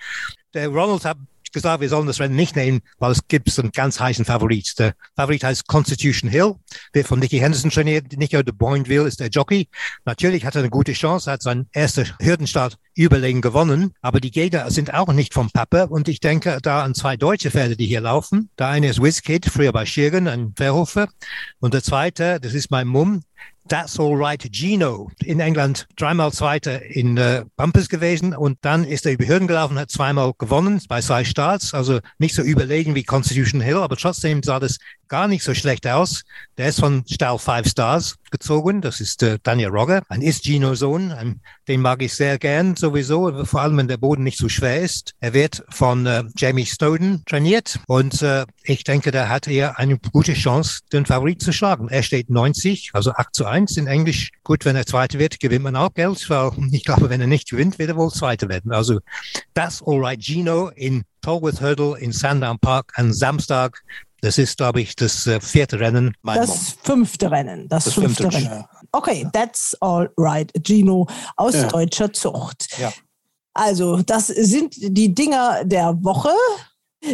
[0.55, 1.17] Der Ronald hat
[1.53, 4.79] gesagt, wir sollen das Rennen nicht nehmen, weil es gibt einen ganz heißen Favorit.
[4.79, 6.55] Der Favorit heißt Constitution Hill,
[6.93, 8.13] wird von Nicky Henderson trainiert.
[8.17, 9.69] Nicky de Boinville ist der Jockey.
[10.05, 14.71] Natürlich hat er eine gute Chance, hat seinen ersten Hürdenstart überlegen gewonnen, aber die Gegner
[14.71, 18.01] sind auch nicht vom Pappe und ich denke da an zwei deutsche Pferde, die hier
[18.01, 18.51] laufen.
[18.59, 21.09] Der eine ist WizKid, früher bei Schirgen, ein Verhofer
[21.61, 23.23] und der zweite, das ist mein Mumm,
[23.71, 25.13] That's All Right Gino.
[25.25, 29.79] In England dreimal Zweiter in äh, Bumpers gewesen und dann ist er über Hürden gelaufen,
[29.79, 34.43] hat zweimal gewonnen bei zwei Starts, also nicht so überlegen wie Constitution Hill, aber trotzdem
[34.43, 34.79] sah das
[35.11, 36.23] gar nicht so schlecht aus.
[36.57, 38.81] Der ist von Stall Five Stars gezogen.
[38.81, 41.41] Das ist äh, Daniel Rogger, ein Ist-Gino-Sohn.
[41.69, 45.15] Den mag ich sehr gern sowieso, vor allem wenn der Boden nicht so schwer ist.
[45.21, 49.99] Er wird von äh, Jamie Snowden trainiert und äh, ich denke, da hat er eine
[49.99, 51.89] gute Chance, den Favorit zu schlagen.
[51.89, 54.31] Er steht 90, also 8 zu 1 in Englisch.
[54.45, 57.51] Gut, wenn er Zweiter wird, gewinnt man auch Geld, weil ich glaube, wenn er nicht
[57.51, 58.73] gewinnt, wird er wohl Zweiter werden.
[58.73, 59.01] Also
[59.55, 63.83] das All Right Gino in Tolworth Hurdle in Sandown Park am Samstag
[64.23, 66.15] das ist, glaube ich, das äh, vierte Rennen.
[66.23, 66.57] das Mom.
[66.83, 67.69] fünfte Rennen.
[67.69, 68.65] Das, das fünfte, fünfte, Rennen.
[68.93, 70.51] Okay, that's all right.
[70.63, 71.07] Gino
[71.37, 71.69] aus ja.
[71.69, 72.79] deutscher Zucht.
[72.79, 72.93] Ja.
[73.55, 76.31] Also, das sind die Dinger der Woche.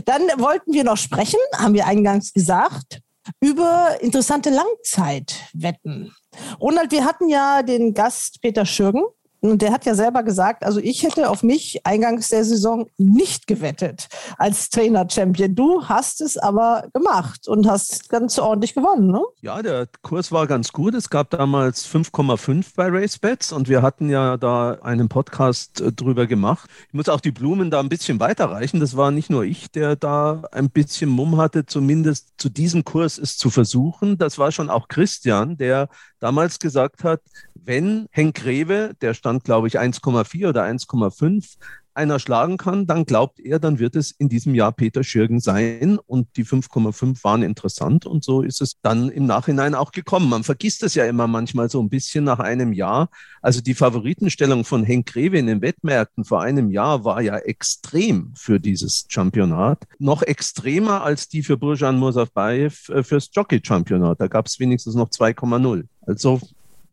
[0.04, 3.00] Dann wollten wir noch sprechen, haben wir eingangs gesagt,
[3.40, 6.12] über interessante Langzeitwetten.
[6.60, 9.02] Ronald, wir hatten ja den Gast Peter Schürgen
[9.40, 13.46] und der hat ja selber gesagt, also ich hätte auf mich eingangs der Saison nicht
[13.46, 14.08] gewettet
[14.38, 15.54] als Trainer-Champion.
[15.54, 19.22] Du hast es aber gemacht und hast ganz ordentlich gewonnen, ne?
[19.42, 20.94] Ja, der Kurs war ganz gut.
[20.94, 26.26] Es gab damals 5,5 bei RaceBets und wir hatten ja da einen Podcast äh, drüber
[26.26, 26.68] gemacht.
[26.88, 28.80] Ich muss auch die Blumen da ein bisschen weiterreichen.
[28.80, 33.18] Das war nicht nur ich, der da ein bisschen Mumm hatte, zumindest zu diesem Kurs
[33.18, 34.18] es zu versuchen.
[34.18, 37.20] Das war schon auch Christian, der damals gesagt hat,
[37.66, 41.56] wenn Henk Rewe, der stand, glaube ich, 1,4 oder 1,5,
[41.96, 45.98] einer schlagen kann, dann glaubt er, dann wird es in diesem Jahr Peter Schirgen sein.
[46.06, 50.28] Und die 5,5 waren interessant und so ist es dann im Nachhinein auch gekommen.
[50.28, 53.08] Man vergisst es ja immer manchmal so ein bisschen nach einem Jahr.
[53.40, 58.32] Also die Favoritenstellung von Henk Rewe in den Wettmärkten vor einem Jahr war ja extrem
[58.36, 59.84] für dieses Championat.
[59.98, 64.20] Noch extremer als die für Burjan Musafayev äh, fürs Jockey-Championat.
[64.20, 65.84] Da gab es wenigstens noch 2,0.
[66.06, 66.40] Also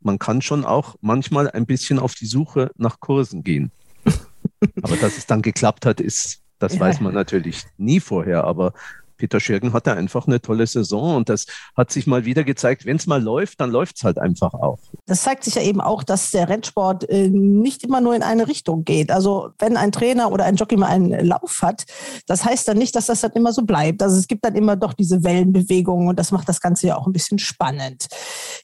[0.04, 3.72] man kann schon auch manchmal ein bisschen auf die Suche nach Kursen gehen.
[4.82, 6.80] Aber dass es dann geklappt hat, ist, das ja.
[6.82, 8.44] weiß man natürlich nie vorher.
[8.44, 8.74] Aber
[9.24, 11.46] Peter Schirgen hatte einfach eine tolle Saison und das
[11.78, 14.80] hat sich mal wieder gezeigt, wenn es mal läuft, dann läuft es halt einfach auch.
[15.06, 18.50] Das zeigt sich ja eben auch, dass der Rennsport äh, nicht immer nur in eine
[18.50, 19.12] Richtung geht.
[19.12, 21.86] Also wenn ein Trainer oder ein Jockey mal einen Lauf hat,
[22.28, 24.04] das heißt dann nicht, dass das dann immer so bleibt.
[24.04, 27.08] Also es gibt dann immer doch diese Wellenbewegungen und das macht das Ganze ja auch
[27.08, 28.08] ein bisschen spannend.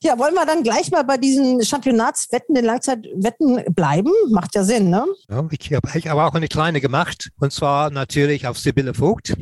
[0.02, 4.12] Ja, wollen wir dann gleich mal bei diesen Championatswetten, den Langzeitwetten bleiben?
[4.30, 5.06] Macht ja Sinn, ne?
[5.30, 9.34] Ja, ich habe ich hab auch eine kleine gemacht und zwar natürlich auf Sibylle Vogt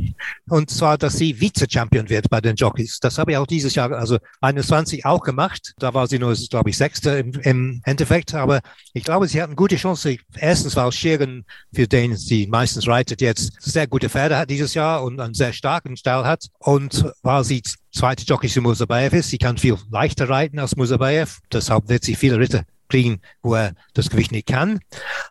[0.48, 3.00] und zwar dass sie Vize-Champion wird bei den Jockeys.
[3.00, 5.74] Das habe ich auch dieses Jahr, also 21 auch gemacht.
[5.80, 8.34] Da war sie nur, glaube ich, Sechste im, im Endeffekt.
[8.34, 8.60] Aber
[8.92, 10.18] ich glaube, sie hat eine gute Chance.
[10.36, 15.02] Erstens, weil Schirgen, für den sie meistens reitet, jetzt sehr gute Pferde hat dieses Jahr
[15.02, 16.48] und einen sehr starken Stall hat.
[16.60, 21.38] Und weil sie zweite Jockey für Musabayev ist, sie kann viel leichter reiten als Musabayev.
[21.54, 24.80] Deshalb wird sie viele Ritter kriegen, wo er das Gewicht nicht kann.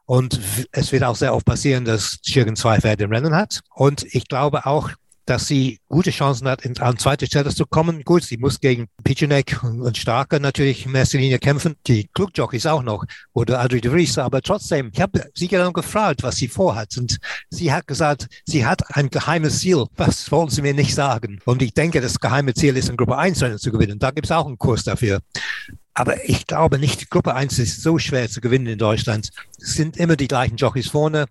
[0.06, 0.40] Und
[0.72, 3.60] es wird auch sehr oft passieren, dass Schirgen zwei Pferde im Rennen hat.
[3.74, 4.90] Und ich glaube auch,
[5.26, 8.02] dass sie gute Chancen hat, an zweite Stelle zu kommen.
[8.02, 11.74] Gut, sie muss gegen Pichenek und Starker natürlich in erster Linie kämpfen.
[11.86, 14.18] Die Klugjockeys auch noch oder Adri de Vries.
[14.18, 16.96] Aber trotzdem, ich habe sie genau gefragt, was sie vorhat.
[16.96, 17.18] Und
[17.50, 19.84] sie hat gesagt, sie hat ein geheimes Ziel.
[19.96, 21.40] Was wollen sie mir nicht sagen?
[21.44, 23.98] Und ich denke, das geheime Ziel ist, in Gruppe 1 Rennen zu gewinnen.
[23.98, 25.20] Da gibt es auch einen Kurs dafür.
[25.98, 29.30] Aber ich glaube nicht, Gruppe 1 ist so schwer zu gewinnen in Deutschland.
[29.58, 31.24] Es sind immer die gleichen Jockeys vorne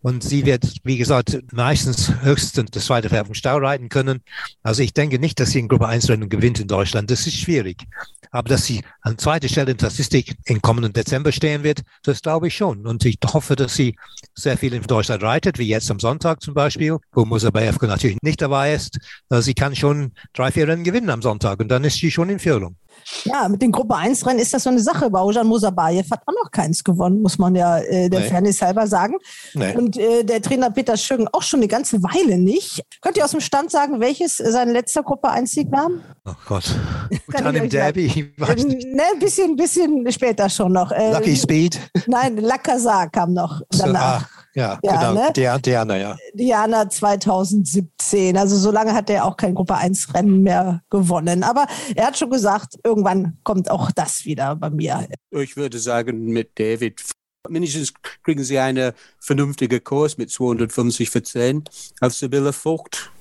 [0.00, 4.22] und sie wird, wie gesagt, meistens höchstens das zweite Pferd vom Stau reiten können.
[4.62, 7.10] Also ich denke nicht, dass sie in Gruppe 1 Rennen gewinnt in Deutschland.
[7.10, 7.84] Das ist schwierig.
[8.30, 12.48] Aber dass sie an zweiter Stelle in Statistik im kommenden Dezember stehen wird, das glaube
[12.48, 12.86] ich schon.
[12.86, 13.96] Und ich hoffe, dass sie
[14.34, 18.40] sehr viel in Deutschland reitet, wie jetzt am Sonntag zum Beispiel, wo Musabeyevko natürlich nicht
[18.40, 18.98] dabei ist.
[19.28, 22.30] Also sie kann schon drei, vier Rennen gewinnen am Sonntag und dann ist sie schon
[22.30, 22.76] in Führung.
[23.24, 25.10] Ja, mit den Gruppe 1 Rennen ist das so eine Sache.
[25.10, 28.26] Baujan Musabayev hat auch noch keins gewonnen, muss man ja äh, der nee.
[28.28, 29.16] Fairness halber sagen.
[29.54, 29.76] Nee.
[29.76, 32.82] Und äh, der Trainer Peter Schögen auch schon eine ganze Weile nicht.
[33.00, 35.88] Könnt ihr aus dem Stand sagen, welches sein letzter Gruppe 1 Sieg war?
[36.24, 36.74] Oh Gott.
[37.28, 38.32] Dann im Derby.
[38.38, 40.90] Ne, ein bisschen, bisschen später schon noch.
[40.90, 41.78] Äh, Lucky Speed?
[42.06, 44.20] Nein, Lacazar kam noch danach.
[44.20, 44.35] So, ah.
[44.56, 45.12] Ja, ja genau.
[45.12, 45.60] Ne?
[45.60, 46.16] Diana, ja.
[46.32, 48.36] Diana 2017.
[48.38, 51.42] Also so lange hat er auch kein Gruppe 1 Rennen mehr gewonnen.
[51.42, 55.06] Aber er hat schon gesagt, irgendwann kommt auch das wieder bei mir.
[55.30, 57.02] Ich würde sagen, mit David
[57.48, 57.92] mindestens
[58.24, 61.64] kriegen sie einen vernünftigen Kurs mit 250 für 10
[62.00, 63.12] auf Sibylle Vogt.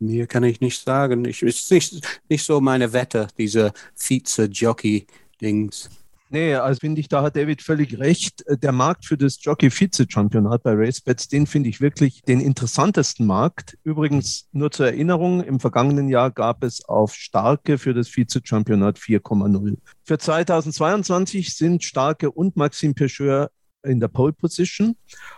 [0.00, 1.24] Mir kann ich nicht sagen.
[1.24, 5.88] Ich, ist nicht, nicht so meine Wette, diese Vize-Jockey-Dings.
[6.28, 8.44] Nee, also finde ich, da hat David völlig recht.
[8.48, 13.78] Der Markt für das Jockey-Vize-Championat bei RaceBets, den finde ich wirklich den interessantesten Markt.
[13.84, 19.76] Übrigens, nur zur Erinnerung, im vergangenen Jahr gab es auf Starke für das Vize-Championat 4,0.
[20.02, 23.50] Für 2022 sind Starke und Maxim Pecheur
[23.86, 24.96] in der Pole Position,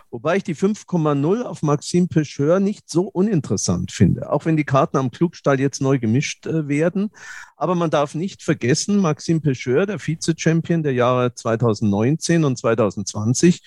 [0.09, 4.97] wobei ich die 5,0 auf Maxime Pecheur nicht so uninteressant finde, auch wenn die Karten
[4.97, 7.11] am Klugstall jetzt neu gemischt äh, werden.
[7.55, 13.61] Aber man darf nicht vergessen, Maxime Pecheur, der Vize-Champion der Jahre 2019 und 2020,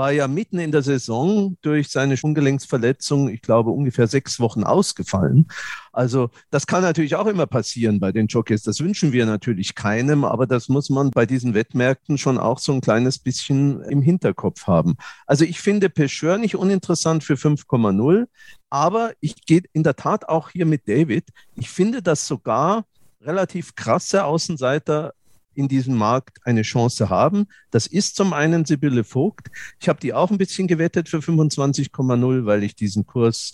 [0.00, 5.46] war ja mitten in der Saison durch seine Ungelenksverletzung, ich glaube, ungefähr sechs Wochen ausgefallen.
[5.92, 8.62] Also das kann natürlich auch immer passieren bei den Jockeys.
[8.62, 12.72] Das wünschen wir natürlich keinem, aber das muss man bei diesen Wettmärkten schon auch so
[12.72, 14.96] ein kleines bisschen im Hinterkopf haben.
[15.26, 18.26] Also ich finde Pecheur nicht uninteressant für 5,0,
[18.70, 21.26] aber ich gehe in der Tat auch hier mit David.
[21.56, 22.86] Ich finde das sogar
[23.20, 25.12] relativ krasse Außenseiter
[25.60, 27.46] in diesem Markt eine Chance haben.
[27.70, 29.48] Das ist zum einen Sibylle Vogt.
[29.78, 33.52] Ich habe die auch ein bisschen gewettet für 25,0, weil ich diesen Kurs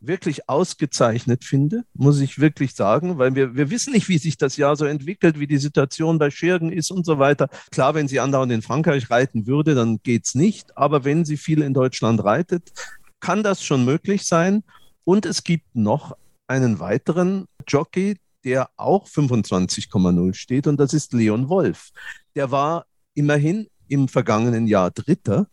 [0.00, 4.56] wirklich ausgezeichnet finde, muss ich wirklich sagen, weil wir, wir wissen nicht, wie sich das
[4.56, 7.48] Jahr so entwickelt, wie die Situation bei Schirgen ist und so weiter.
[7.70, 10.76] Klar, wenn sie andauernd in Frankreich reiten würde, dann geht's nicht.
[10.78, 12.72] Aber wenn sie viel in Deutschland reitet,
[13.20, 14.64] kann das schon möglich sein.
[15.04, 21.48] Und es gibt noch einen weiteren Jockey, der auch 25,0 steht und das ist Leon
[21.48, 21.90] Wolf.
[22.34, 25.46] Der war immerhin im vergangenen Jahr Dritter.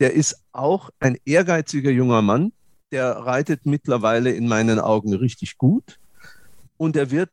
[0.00, 2.52] Der ist auch ein ehrgeiziger junger Mann.
[2.92, 5.98] Der reitet mittlerweile in meinen Augen richtig gut
[6.76, 7.30] und er wird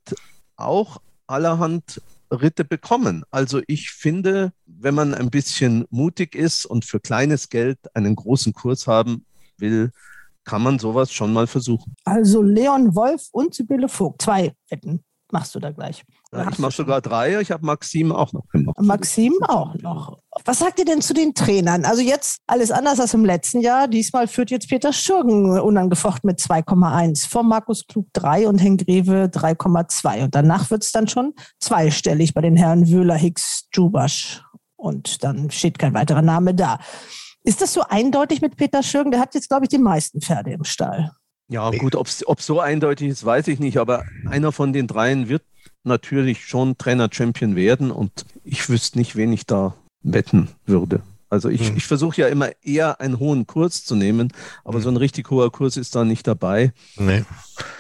[0.56, 2.02] auch allerhand
[2.32, 3.24] Ritte bekommen.
[3.32, 8.54] Also ich finde, wenn man ein bisschen mutig ist und für kleines Geld einen großen
[8.54, 9.26] Kurs haben
[9.58, 9.92] will,
[10.46, 11.96] kann man sowas schon mal versuchen.
[12.06, 16.04] Also Leon Wolf und Sibylle Vogt, zwei Wetten machst du da gleich.
[16.32, 18.80] Ja, ich mache sogar drei, ich habe Maxim auch noch gemacht.
[18.80, 20.20] Maxim auch noch.
[20.46, 21.86] Was sagt ihr denn zu den Trainern?
[21.86, 23.88] Also jetzt alles anders als im letzten Jahr.
[23.88, 27.28] Diesmal führt jetzt Peter Schürgen unangefochten mit 2,1.
[27.28, 30.24] Vor Markus Klug 3 und Henk Greve 3,2.
[30.24, 34.44] Und danach wird es dann schon zweistellig bei den Herren Wöhler, Hicks, Jubasch.
[34.76, 36.80] Und dann steht kein weiterer Name da.
[37.44, 39.12] Ist das so eindeutig mit Peter Schürgen?
[39.12, 41.12] Der hat jetzt, glaube ich, die meisten Pferde im Stall.
[41.50, 45.28] Ja, gut, ob es so eindeutig ist, weiß ich nicht, aber einer von den dreien
[45.28, 45.44] wird
[45.84, 51.02] natürlich schon Trainer-Champion werden und ich wüsste nicht, wen ich da wetten würde.
[51.30, 51.78] Also ich, hm.
[51.78, 54.32] ich versuche ja immer eher einen hohen Kurs zu nehmen,
[54.64, 54.84] aber hm.
[54.84, 56.74] so ein richtig hoher Kurs ist da nicht dabei.
[56.96, 57.26] Nee.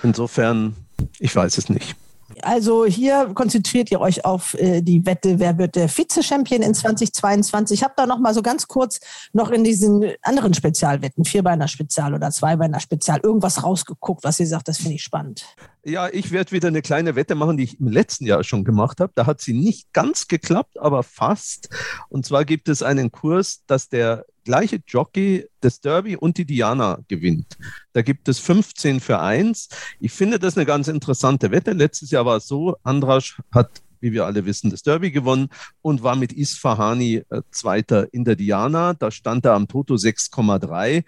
[0.02, 0.76] Insofern,
[1.20, 1.96] ich weiß es nicht.
[2.42, 7.80] Also hier konzentriert ihr euch auf äh, die Wette, wer wird der Vize-Champion in 2022.
[7.80, 9.00] Ich habe da noch mal so ganz kurz
[9.34, 14.96] noch in diesen anderen Spezialwetten, Vierbeiner-Spezial oder Zweibeiner-Spezial, irgendwas rausgeguckt, was ihr sagt, das finde
[14.96, 15.46] ich spannend.
[15.86, 19.02] Ja, ich werde wieder eine kleine Wette machen, die ich im letzten Jahr schon gemacht
[19.02, 19.12] habe.
[19.16, 21.70] Da hat sie nicht ganz geklappt, aber fast.
[22.08, 27.00] Und zwar gibt es einen Kurs, dass der gleiche Jockey das Derby und die Diana
[27.08, 27.58] gewinnt.
[27.94, 29.70] Da gibt es 15 für 1.
[30.00, 31.72] Ich finde das eine ganz interessante Wette.
[31.72, 35.48] Letztes Jahr war es so, Andrasch hat wie wir alle wissen, das Derby gewonnen
[35.82, 38.94] und war mit Isfahani äh, Zweiter in der Diana.
[38.94, 41.06] Da stand er am Toto 6,3.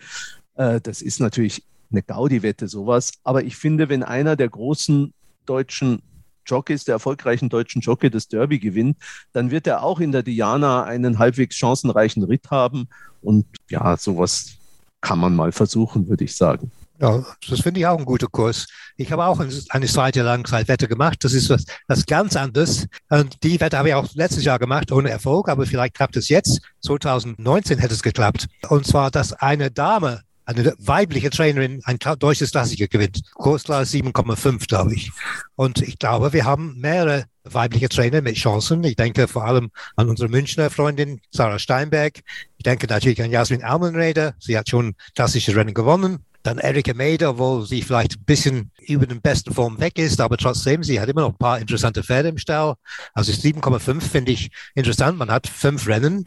[0.56, 3.12] Äh, das ist natürlich eine Gaudi-Wette, sowas.
[3.24, 5.14] Aber ich finde, wenn einer der großen
[5.46, 6.02] deutschen
[6.46, 8.98] Jockeys, der erfolgreichen deutschen Jockey, das Derby gewinnt,
[9.34, 12.88] dann wird er auch in der Diana einen halbwegs chancenreichen Ritt haben.
[13.22, 14.58] Und ja, sowas
[15.02, 16.72] kann man mal versuchen, würde ich sagen.
[17.00, 18.68] Ja, das finde ich auch ein guter Kurs.
[18.96, 21.24] Ich habe auch eine Zeit lang Wette gemacht.
[21.24, 22.88] Das ist was, was ganz anderes.
[23.10, 26.30] Und die Wette habe ich auch letztes Jahr gemacht, ohne Erfolg, aber vielleicht klappt es
[26.30, 26.62] jetzt.
[26.82, 28.48] 2019 hätte es geklappt.
[28.70, 33.22] Und zwar, dass eine Dame eine weibliche Trainerin ein deutsches Klassiker gewinnt.
[33.34, 35.12] Kursler 7,5, glaube ich.
[35.56, 38.84] Und ich glaube, wir haben mehrere weibliche Trainer mit Chancen.
[38.84, 42.22] Ich denke vor allem an unsere Münchner Freundin Sarah Steinberg.
[42.58, 44.36] Ich denke natürlich an Jasmin Almenreder.
[44.40, 46.20] Sie hat schon klassische Rennen gewonnen.
[46.44, 50.38] Dann Erika Meder, wo sie vielleicht ein bisschen über den besten Form weg ist, aber
[50.38, 52.76] trotzdem, sie hat immer noch ein paar interessante Pferde im Stall.
[53.16, 55.18] Also 7,5 finde ich interessant.
[55.18, 56.24] Man hat fünf Rennen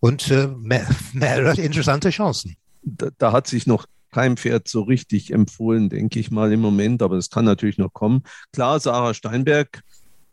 [0.00, 5.32] und äh, mehr, mehrere interessante Chancen da, da hat sich noch kein Pferd so richtig
[5.32, 8.22] empfohlen, denke ich mal im Moment, aber es kann natürlich noch kommen.
[8.52, 9.82] Klar, Sarah Steinberg,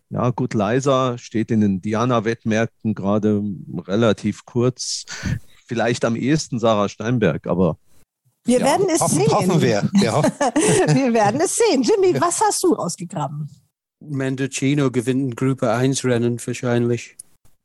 [0.10, 3.42] ja gut, leiser, steht in den Diana-Wettmärkten gerade
[3.88, 5.06] relativ kurz.
[5.66, 7.78] Vielleicht am ehesten Sarah Steinberg, aber
[8.46, 9.32] wir ja, werden es hoffen, sehen.
[9.32, 9.90] Hoffen wir.
[10.02, 10.24] Ja.
[10.96, 11.84] wir werden es sehen.
[11.84, 13.50] Jimmy, was hast du ausgegraben?
[14.00, 17.16] Mendocino gewinnt ein Gruppe 1 Rennen wahrscheinlich.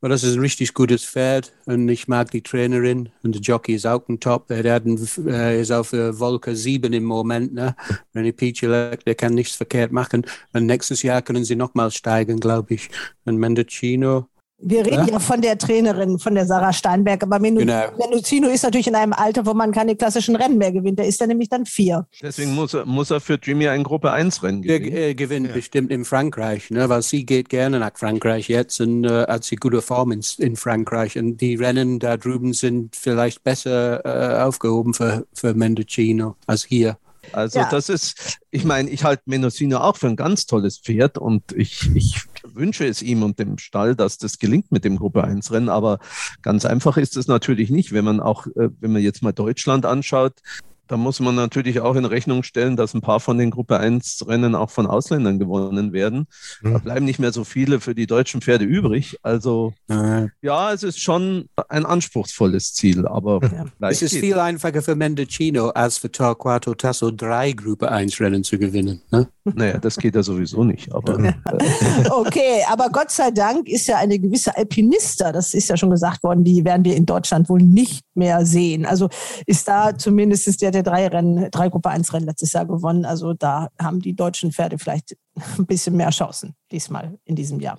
[0.04, 3.72] Aber das ist ein richtig gutes Pferd und ich mag die Trainerin und der Jockey
[3.72, 4.48] ist auch ein Top.
[4.48, 7.54] Der äh, ist auf der Wolke 7 im Moment.
[7.54, 7.74] Ne?
[8.14, 10.26] René Picelek, der kann nichts verkehrt machen.
[10.52, 12.90] Und nächstes Jahr können sie nochmal steigen, glaube ich.
[13.24, 14.28] Und Mendocino,
[14.66, 15.12] wir reden ja?
[15.12, 15.18] ja?
[15.18, 17.22] von der Trainerin, von der Sarah Steinberg.
[17.22, 17.84] Aber Menu genau.
[17.98, 20.98] Menuzino ist natürlich in einem Alter, wo man keine klassischen Rennen mehr gewinnt.
[20.98, 22.06] Der ist ja nämlich dann vier.
[22.22, 24.90] Deswegen muss er, muss er für Jimmy ein Gruppe 1 Rennen gewinnen.
[24.90, 25.52] Der äh, gewinnt ja.
[25.52, 26.88] bestimmt in Frankreich, ne?
[26.88, 30.56] weil sie geht gerne nach Frankreich jetzt und äh, hat sie gute Form in, in,
[30.56, 31.18] Frankreich.
[31.18, 36.96] Und die Rennen da drüben sind vielleicht besser äh, aufgehoben für, für Mendocino als hier.
[37.32, 37.68] Also ja.
[37.70, 41.94] das ist, ich meine, ich halte Mendocino auch für ein ganz tolles Pferd und ich,
[41.94, 45.68] ich wünsche es ihm und dem Stall, dass das gelingt mit dem Gruppe 1 Rennen.
[45.68, 45.98] Aber
[46.42, 49.86] ganz einfach ist es natürlich nicht, wenn man auch, äh, wenn man jetzt mal Deutschland
[49.86, 50.40] anschaut,
[50.88, 54.24] da muss man natürlich auch in Rechnung stellen, dass ein paar von den Gruppe 1
[54.26, 56.26] Rennen auch von Ausländern gewonnen werden.
[56.62, 56.72] Mhm.
[56.72, 59.18] Da bleiben nicht mehr so viele für die deutschen Pferde übrig.
[59.22, 60.30] Also mhm.
[60.42, 63.88] ja, es ist schon ein anspruchsvolles Ziel, aber ja.
[63.88, 68.58] es ist viel einfacher für Mendocino als für Torquato Tasso drei Gruppe 1 Rennen zu
[68.58, 69.00] gewinnen.
[69.10, 69.28] Ne?
[69.44, 70.92] Naja, das geht ja sowieso nicht.
[70.94, 71.32] Aber, äh,
[72.10, 76.22] okay, aber Gott sei Dank ist ja eine gewisse Alpinista, das ist ja schon gesagt
[76.22, 78.86] worden, die werden wir in Deutschland wohl nicht mehr sehen.
[78.86, 79.10] Also
[79.46, 83.04] ist da zumindest der, der drei Rennen, drei Gruppe 1 Rennen letztes Jahr gewonnen.
[83.04, 85.16] Also da haben die deutschen Pferde vielleicht
[85.58, 87.78] ein bisschen mehr Chancen diesmal in diesem Jahr.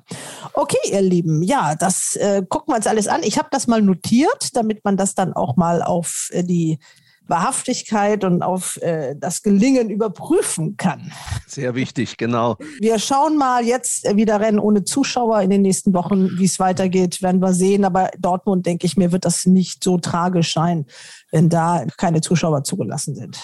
[0.53, 3.21] Okay, ihr Lieben, ja, das äh, gucken wir uns alles an.
[3.23, 6.79] Ich habe das mal notiert, damit man das dann auch mal auf äh, die
[7.27, 11.11] Wahrhaftigkeit und auf äh, das Gelingen überprüfen kann.
[11.47, 12.57] Sehr wichtig, genau.
[12.79, 17.21] Wir schauen mal jetzt wieder Rennen ohne Zuschauer in den nächsten Wochen, wie es weitergeht,
[17.21, 17.85] werden wir sehen.
[17.85, 20.85] Aber Dortmund, denke ich mir, wird das nicht so tragisch sein,
[21.31, 23.39] wenn da keine Zuschauer zugelassen sind.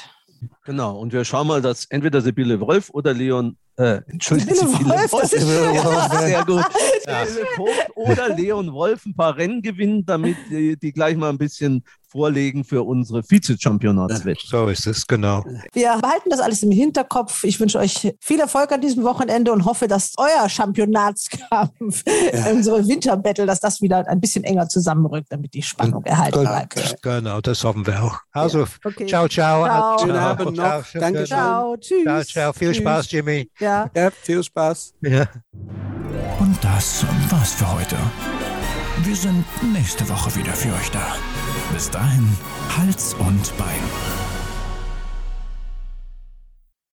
[0.64, 5.12] Genau, und wir schauen mal, dass entweder Sibylle Wolf oder Leon, äh, Entschuldigung, Sibylle Wolf,
[5.12, 6.64] Wolf, Wolf sehr gut.
[7.08, 7.26] Ja.
[7.96, 12.64] Oder Leon Wolf ein paar Rennen gewinnen, damit die, die gleich mal ein bisschen vorlegen
[12.66, 14.46] für unsere Vize-Championatswette.
[14.46, 15.44] So ist es, genau.
[15.72, 17.44] Wir behalten das alles im Hinterkopf.
[17.46, 22.48] Ich wünsche euch viel Erfolg an diesem Wochenende und hoffe, dass euer Championatskampf, ja.
[22.52, 27.02] unsere Winterbattle, dass das wieder ein bisschen enger zusammenrückt, damit die Spannung erhalten bleibt.
[27.02, 28.20] Genau, das hoffen wir auch.
[28.34, 29.08] Also, okay.
[29.08, 29.98] ciao, ciao.
[29.98, 30.12] ciao.
[30.12, 30.86] Abend noch.
[30.86, 31.02] Ciao.
[31.02, 31.24] Danke.
[31.26, 31.78] Ciao.
[31.78, 32.04] Tschüss.
[32.04, 32.54] Ciao, ciao.
[32.54, 32.82] Viel Tschüss.
[32.82, 33.50] Spaß, Jimmy.
[33.60, 33.90] Ja.
[33.96, 34.94] ja, viel Spaß.
[35.02, 35.28] Ja.
[36.40, 37.98] Und das war's für heute.
[39.04, 41.16] Wir sind nächste Woche wieder für euch da.
[41.74, 42.28] Bis dahin,
[42.78, 44.21] Hals und Bein.